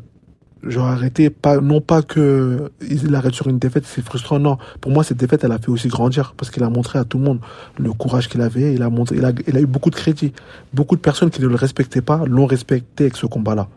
J'aurais 0.63 0.91
arrêté, 0.91 1.29
pas, 1.29 1.61
non 1.61 1.81
pas 1.81 2.01
que 2.01 2.71
il 2.89 3.13
arrête 3.15 3.33
sur 3.35 3.47
une 3.47 3.59
défaite, 3.59 3.85
c'est 3.85 4.03
frustrant, 4.03 4.39
non. 4.39 4.57
Pour 4.81 4.91
moi, 4.91 5.03
cette 5.03 5.17
défaite, 5.17 5.43
elle 5.43 5.51
a 5.51 5.59
fait 5.59 5.69
aussi 5.69 5.87
grandir, 5.87 6.33
parce 6.35 6.49
qu'il 6.51 6.63
a 6.63 6.69
montré 6.69 6.97
à 6.99 7.05
tout 7.05 7.19
le 7.19 7.23
monde 7.23 7.39
le 7.77 7.93
courage 7.93 8.27
qu'il 8.27 8.41
avait, 8.41 8.73
il 8.73 8.81
a 8.81 8.89
montré, 8.89 9.15
il 9.17 9.23
a, 9.23 9.31
il 9.47 9.55
a 9.55 9.59
eu 9.61 9.67
beaucoup 9.67 9.91
de 9.91 9.95
crédit. 9.95 10.33
Beaucoup 10.73 10.95
de 10.95 11.01
personnes 11.01 11.29
qui 11.29 11.41
ne 11.41 11.47
le 11.47 11.55
respectaient 11.55 12.01
pas 12.01 12.23
l'ont 12.25 12.47
respecté 12.47 13.03
avec 13.05 13.15
ce 13.17 13.27
combat-là. 13.27 13.67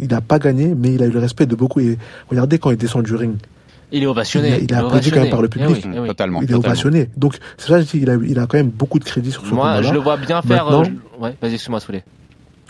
Il 0.00 0.08
n'a 0.08 0.20
pas 0.20 0.38
gagné, 0.38 0.74
mais 0.74 0.94
il 0.94 1.02
a 1.02 1.06
eu 1.06 1.10
le 1.10 1.18
respect 1.20 1.46
de 1.46 1.54
beaucoup. 1.54 1.80
Et 1.80 1.98
regardez 2.28 2.58
quand 2.58 2.70
il 2.70 2.76
descend 2.76 3.04
du 3.04 3.14
ring. 3.14 3.34
Il 3.92 4.02
est 4.02 4.06
ovationné. 4.06 4.48
Il 4.48 4.54
est- 4.54 4.64
il 4.64 4.72
est 4.72 4.76
applaudi 4.76 5.10
quand 5.10 5.20
même 5.20 5.30
par 5.30 5.42
le 5.42 5.48
ovationné. 5.48 5.74
public. 5.74 5.84
Eh 5.84 5.88
oui, 5.88 5.94
eh 5.96 6.00
oui. 6.00 6.08
Totalement. 6.08 6.40
il 6.40 6.44
est 6.44 6.46
totalement. 6.48 6.66
ovationné. 6.68 7.10
Donc, 7.16 7.38
c'est 7.58 7.68
ça 7.68 7.78
que 7.78 7.84
je 7.84 7.90
dis, 7.90 7.98
il 8.02 8.10
a, 8.10 8.14
eu- 8.14 8.26
il 8.28 8.38
a 8.38 8.46
quand 8.46 8.56
même 8.56 8.70
beaucoup 8.70 8.98
de 8.98 9.04
crédit 9.04 9.30
sur 9.32 9.44
ce 9.46 9.52
Moi, 9.54 9.82
je 9.82 9.92
le 9.92 9.98
vois 9.98 10.16
bien 10.16 10.40
faire. 10.42 10.66
euh, 10.68 10.78
Maintenant- 10.78 10.84
je- 11.18 11.22
Ouais, 11.22 11.36
vas-y, 11.42 11.54
excuse-moi, 11.54 11.80
Soulé. 11.80 12.02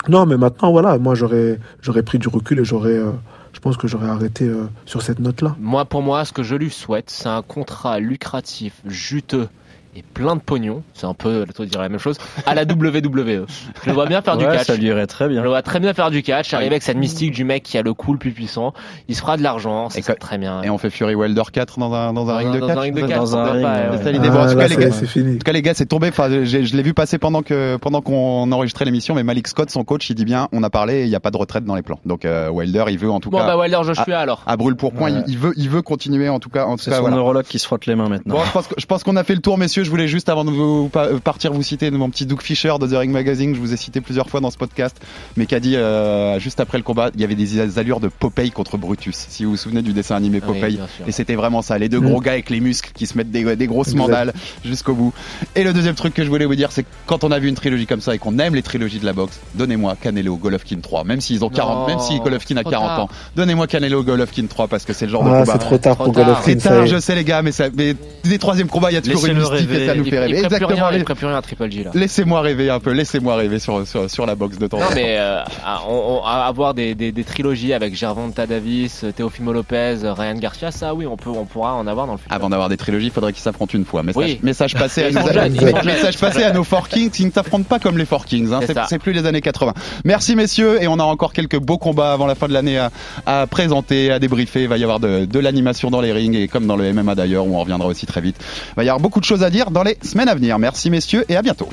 Non, 0.09 0.25
mais 0.25 0.35
maintenant, 0.37 0.71
voilà, 0.71 0.97
moi, 0.97 1.13
j'aurais, 1.15 1.59
j'aurais 1.81 2.01
pris 2.03 2.17
du 2.17 2.27
recul 2.27 2.59
et 2.59 2.65
j'aurais, 2.65 2.97
euh, 2.97 3.11
je 3.53 3.59
pense 3.59 3.77
que 3.77 3.87
j'aurais 3.87 4.07
arrêté 4.09 4.45
euh, 4.45 4.63
sur 4.87 5.03
cette 5.03 5.19
note-là. 5.19 5.55
Moi, 5.59 5.85
pour 5.85 6.01
moi, 6.01 6.25
ce 6.25 6.33
que 6.33 6.41
je 6.41 6.55
lui 6.55 6.71
souhaite, 6.71 7.09
c'est 7.11 7.29
un 7.29 7.43
contrat 7.43 7.99
lucratif, 7.99 8.73
juteux 8.87 9.47
et 9.95 10.03
plein 10.03 10.35
de 10.35 10.41
pognon. 10.41 10.83
C'est 10.93 11.05
un 11.05 11.13
peu, 11.13 11.45
toi 11.53 11.65
dire 11.65 11.81
la 11.81 11.89
même 11.89 11.99
chose, 11.99 12.17
à 12.45 12.55
la 12.55 12.63
WWE. 12.63 13.45
Je 13.83 13.87
le 13.87 13.91
vois 13.93 14.05
bien 14.05 14.21
faire 14.21 14.37
du 14.37 14.45
catch. 14.45 14.65
ça 14.67 14.75
lui 14.75 14.85
irait 14.87 15.07
très 15.07 15.25
Je 15.25 15.31
bien. 15.31 15.41
le 15.43 15.49
vois 15.49 15.61
très 15.61 15.79
bien 15.79 15.93
faire 15.93 16.11
du 16.11 16.23
catch, 16.23 16.53
arriver 16.53 16.71
avec 16.71 16.83
cette 16.83 16.97
mystique 16.97 17.31
du 17.31 17.43
mec 17.43 17.63
qui 17.63 17.77
a 17.77 17.81
le 17.81 17.93
coup 17.93 18.13
le 18.13 18.19
plus 18.19 18.31
puissant. 18.31 18.73
Il 19.07 19.15
se 19.15 19.21
fera 19.21 19.37
de 19.37 19.43
l'argent, 19.43 19.89
c'est 19.89 20.01
que- 20.01 20.11
très 20.13 20.37
bien. 20.37 20.61
Et 20.63 20.69
on 20.69 20.77
fait 20.77 20.89
Fury 20.89 21.15
Wilder 21.15 21.41
4 21.51 21.79
dans 21.79 21.93
un, 21.93 22.13
dans 22.13 22.23
un 22.29 22.33
Dans 22.33 22.37
ring 22.37 22.53
de 22.53 22.59
dans 22.59 22.67
catch. 22.67 22.77
un 22.77 22.81
ring 22.81 22.95
de 22.95 23.01
catch, 23.01 23.17
Dans 23.17 23.35
un 23.37 23.51
ring, 23.51 23.61
ça. 23.63 24.11
Bon, 24.31 24.39
en 24.39 24.49
tout 24.51 24.57
cas, 24.57 24.67
les 24.67 24.75
gars, 24.77 24.91
c'est 24.91 25.07
fini. 25.07 25.31
En 25.35 25.37
tout 25.37 25.43
cas, 25.45 25.51
les 25.51 25.61
gars, 25.61 25.73
c'est 25.73 25.85
tombé. 25.85 26.07
Enfin, 26.09 26.29
je 26.29 26.57
l'ai 26.75 26.83
vu 26.83 26.93
passer 26.93 27.17
pendant 27.17 27.41
que 27.41 27.77
pendant 27.77 28.01
qu'on 28.01 28.51
enregistrait 28.51 28.85
l'émission, 28.85 29.15
mais 29.15 29.23
Malik 29.23 29.47
Scott, 29.47 29.69
son 29.69 29.83
coach, 29.83 30.09
il 30.09 30.15
dit 30.15 30.25
bien, 30.25 30.47
on 30.51 30.63
a 30.63 30.69
parlé, 30.69 31.03
il 31.03 31.09
n'y 31.09 31.15
a 31.15 31.19
pas 31.19 31.31
de 31.31 31.37
retraite 31.37 31.65
dans 31.65 31.75
les 31.75 31.81
plans. 31.81 31.99
Donc 32.05 32.25
euh, 32.25 32.49
Wilder, 32.49 32.85
il 32.89 32.97
veut 32.97 33.11
en 33.11 33.19
tout 33.19 33.29
Bon, 33.29 33.37
cas 33.39 33.45
bah, 33.45 33.57
Wilder 33.57 33.79
Joshua 33.83 34.19
alors. 34.19 34.43
à 34.45 34.55
brûle 34.57 34.75
pour 34.75 34.93
point, 34.93 35.11
Ouais. 35.11 35.23
il, 35.27 35.33
il 35.33 35.37
veut 35.37 35.53
il 35.57 35.69
veut 35.69 35.81
continuer 35.81 36.29
en 36.29 36.39
tout 36.39 36.49
cas. 36.49 36.65
En 36.65 36.77
tout 36.77 36.83
C'est 36.83 36.91
cas, 36.91 36.97
son 36.97 37.01
voilà. 37.03 37.15
neurologue 37.17 37.45
qui 37.45 37.59
se 37.59 37.65
frotte 37.65 37.85
les 37.85 37.95
mains 37.95 38.09
maintenant. 38.09 38.35
Bon, 38.35 38.61
je 38.77 38.81
je 38.81 38.85
pense 38.85 39.03
qu'on 39.03 39.15
a 39.15 39.23
fait 39.23 39.35
le 39.35 39.41
tour, 39.41 39.57
messieurs. 39.57 39.80
Messieurs, 39.81 39.85
je 39.85 39.89
voulais 39.89 40.07
juste 40.07 40.29
avant 40.29 40.45
de 40.45 40.51
vous 40.51 40.89
pa- 40.89 41.07
partir 41.23 41.51
vous 41.53 41.63
citer 41.63 41.89
mon 41.91 42.09
petit 42.09 42.25
Doug 42.25 42.41
Fisher 42.41 42.73
de 42.79 42.87
The 42.87 42.93
Ring 42.97 43.11
Magazine. 43.11 43.55
Je 43.55 43.59
vous 43.59 43.73
ai 43.73 43.77
cité 43.77 43.99
plusieurs 44.01 44.29
fois 44.29 44.39
dans 44.39 44.51
ce 44.51 44.57
podcast, 44.57 44.95
mais 45.37 45.45
qui 45.47 45.55
a 45.55 45.59
dit 45.59 45.75
euh, 45.75 46.39
juste 46.39 46.59
après 46.59 46.77
le 46.77 46.83
combat, 46.83 47.09
il 47.15 47.21
y 47.21 47.23
avait 47.23 47.35
des 47.35 47.77
allures 47.79 47.99
de 47.99 48.07
Popeye 48.07 48.51
contre 48.51 48.77
Brutus. 48.77 49.25
Si 49.29 49.43
vous 49.43 49.51
vous 49.51 49.57
souvenez 49.57 49.81
du 49.81 49.93
dessin 49.93 50.15
animé 50.15 50.39
Oui, 50.45 50.53
Popeye, 50.59 50.79
et 51.07 51.11
c'était 51.11 51.35
vraiment 51.35 51.61
ça, 51.61 51.77
les 51.77 51.89
deux 51.89 51.99
gros 51.99 52.19
Mm. 52.19 52.23
gars 52.23 52.31
avec 52.33 52.49
les 52.49 52.59
muscles 52.59 52.91
qui 52.93 53.07
se 53.07 53.17
mettent 53.17 53.31
des, 53.31 53.55
des 53.55 53.67
grosses 53.67 53.87
Exact. 53.89 53.99
mandales 53.99 54.33
jusqu'au 54.63 54.93
bout. 54.93 55.13
Et 55.55 55.63
le 55.63 55.73
deuxième 55.73 55.95
truc 55.95 56.13
que 56.13 56.23
je 56.23 56.29
voulais 56.29 56.45
vous 56.45 56.55
dire, 56.55 56.71
c'est 56.71 56.83
que 56.83 56.87
quand 57.07 57.23
on 57.23 57.31
a 57.31 57.39
vu 57.39 57.47
une 57.49 57.55
trilogie 57.55 57.87
comme 57.87 58.01
ça 58.01 58.13
et 58.13 58.19
qu'on 58.19 58.37
aime 58.39 58.53
les 58.55 58.61
trilogies 58.61 58.99
de 58.99 59.05
la 59.05 59.13
boxe, 59.13 59.39
donnez-moi 59.55 59.95
Canelo 59.99 60.35
Golovkin 60.37 60.77
3, 60.81 61.03
même 61.05 61.21
s'ils 61.21 61.43
ont 61.43 61.49
40, 61.49 61.87
même 61.87 61.99
si 61.99 62.19
Golovkin 62.19 62.57
a 62.57 62.61
trop 62.61 62.71
40 62.71 62.87
tard. 62.87 62.99
ans, 63.05 63.09
donnez-moi 63.35 63.67
Canelo 63.67 64.03
Golovkin 64.03 64.45
3 64.47 64.67
parce 64.67 64.85
que 64.85 64.93
c'est 64.93 65.05
le 65.05 65.11
genre 65.11 65.23
de 65.23 65.29
Ah, 65.29 65.39
combat. 65.41 65.53
c'est 65.53 65.59
trop 65.59 65.77
tard 65.77 65.97
pour. 65.97 66.11
Golovkin. 66.11 66.41
C'est 66.43 66.55
tard, 66.57 66.85
je 66.85 66.99
sais 66.99 67.15
les 67.15 67.23
gars, 67.23 67.41
mais, 67.41 67.51
ça, 67.51 67.65
mais 67.75 67.95
des 68.23 68.37
troisième 68.37 68.67
combats, 68.67 68.91
il 68.91 68.95
y 68.95 68.97
a 68.97 69.01
toujours 69.01 69.25
une 69.25 69.39
Et 69.75 69.87
ça 69.87 69.95
nous 69.95 70.03
fait 70.05 70.19
rêver. 70.19 70.39
Exactement. 70.39 70.87
rien, 70.87 71.37
à 71.37 71.41
Triple 71.41 71.69
G 71.71 71.83
là. 71.83 71.91
Laissez-moi 71.93 72.41
rêver 72.41 72.69
un 72.69 72.79
peu, 72.79 72.91
laissez-moi 72.91 73.35
rêver 73.35 73.59
sur, 73.59 73.85
sur, 73.87 74.09
sur 74.09 74.25
la 74.25 74.35
boxe 74.35 74.57
de 74.57 74.67
temps 74.67 74.77
en 74.77 74.81
Non 74.81 74.87
temps. 74.87 74.95
mais 74.95 75.17
euh, 75.17 75.41
à- 75.65 75.81
on- 75.87 76.21
à 76.23 76.45
avoir 76.45 76.73
des, 76.73 76.95
des, 76.95 77.11
des 77.11 77.23
trilogies 77.23 77.73
avec 77.73 77.95
Gervonta 77.95 78.45
Davis, 78.47 79.05
Teofimo 79.15 79.53
Lopez, 79.53 79.97
Ryan 80.03 80.35
Garcia, 80.35 80.71
ça 80.71 80.93
oui 80.93 81.05
on 81.07 81.17
peut 81.17 81.29
on 81.29 81.45
pourra 81.45 81.73
en 81.75 81.87
avoir 81.87 82.07
dans 82.07 82.13
le 82.13 82.17
futur. 82.19 82.33
Avant 82.35 82.49
d'avoir 82.49 82.69
des 82.69 82.77
trilogies, 82.77 83.07
il 83.07 83.11
faudrait 83.11 83.33
qu'ils 83.33 83.41
s'affrontent 83.43 83.77
une 83.77 83.85
fois. 83.85 84.03
Message, 84.03 84.23
Oui. 84.23 84.39
message 84.43 84.73
passé, 84.75 85.03
à 85.05 85.11
nos, 85.11 85.31
jeunes, 85.31 85.53
message 85.85 86.17
passé 86.17 86.43
à 86.43 86.51
nos 86.51 86.63
Four 86.63 86.87
Kings, 86.89 87.11
ils 87.19 87.27
ne 87.27 87.31
s'affrontent 87.31 87.65
pas 87.67 87.79
comme 87.79 87.97
les 87.97 88.05
Four 88.05 88.25
Kings. 88.25 88.51
Hein. 88.53 88.59
C'est 88.89 88.99
plus 88.99 89.13
les 89.13 89.25
années 89.25 89.41
80. 89.41 89.73
Merci 90.05 90.35
messieurs, 90.35 90.81
et 90.81 90.87
on 90.87 90.99
a 90.99 91.03
encore 91.03 91.33
quelques 91.33 91.59
beaux 91.59 91.77
combats 91.77 92.13
avant 92.13 92.25
la 92.27 92.35
fin 92.35 92.47
de 92.47 92.53
l'année 92.53 92.77
à, 92.77 92.91
à 93.25 93.47
présenter, 93.47 94.11
à 94.11 94.19
débriefer. 94.19 94.63
Il 94.63 94.67
va 94.67 94.77
y 94.77 94.83
avoir 94.83 94.99
de, 94.99 95.25
de 95.25 95.39
l'animation 95.39 95.89
dans 95.89 96.01
les 96.01 96.11
rings 96.11 96.35
et 96.35 96.47
comme 96.47 96.65
dans 96.67 96.75
le 96.75 96.91
MMA 96.93 97.15
d'ailleurs, 97.15 97.45
où 97.45 97.55
on 97.55 97.59
reviendra 97.59 97.87
aussi 97.87 98.05
très 98.05 98.21
vite. 98.21 98.35
Il 98.71 98.75
va 98.77 98.83
y 98.83 98.89
avoir 98.89 98.99
beaucoup 98.99 99.19
de 99.19 99.25
choses 99.25 99.43
à 99.43 99.49
dire 99.49 99.60
dans 99.69 99.83
les 99.83 99.97
semaines 100.01 100.29
à 100.29 100.33
venir. 100.33 100.57
Merci 100.57 100.89
messieurs 100.89 101.25
et 101.29 101.35
à 101.35 101.41
bientôt. 101.41 101.69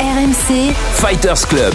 RMC 0.00 0.74
Fighters 0.94 1.48
Club. 1.48 1.74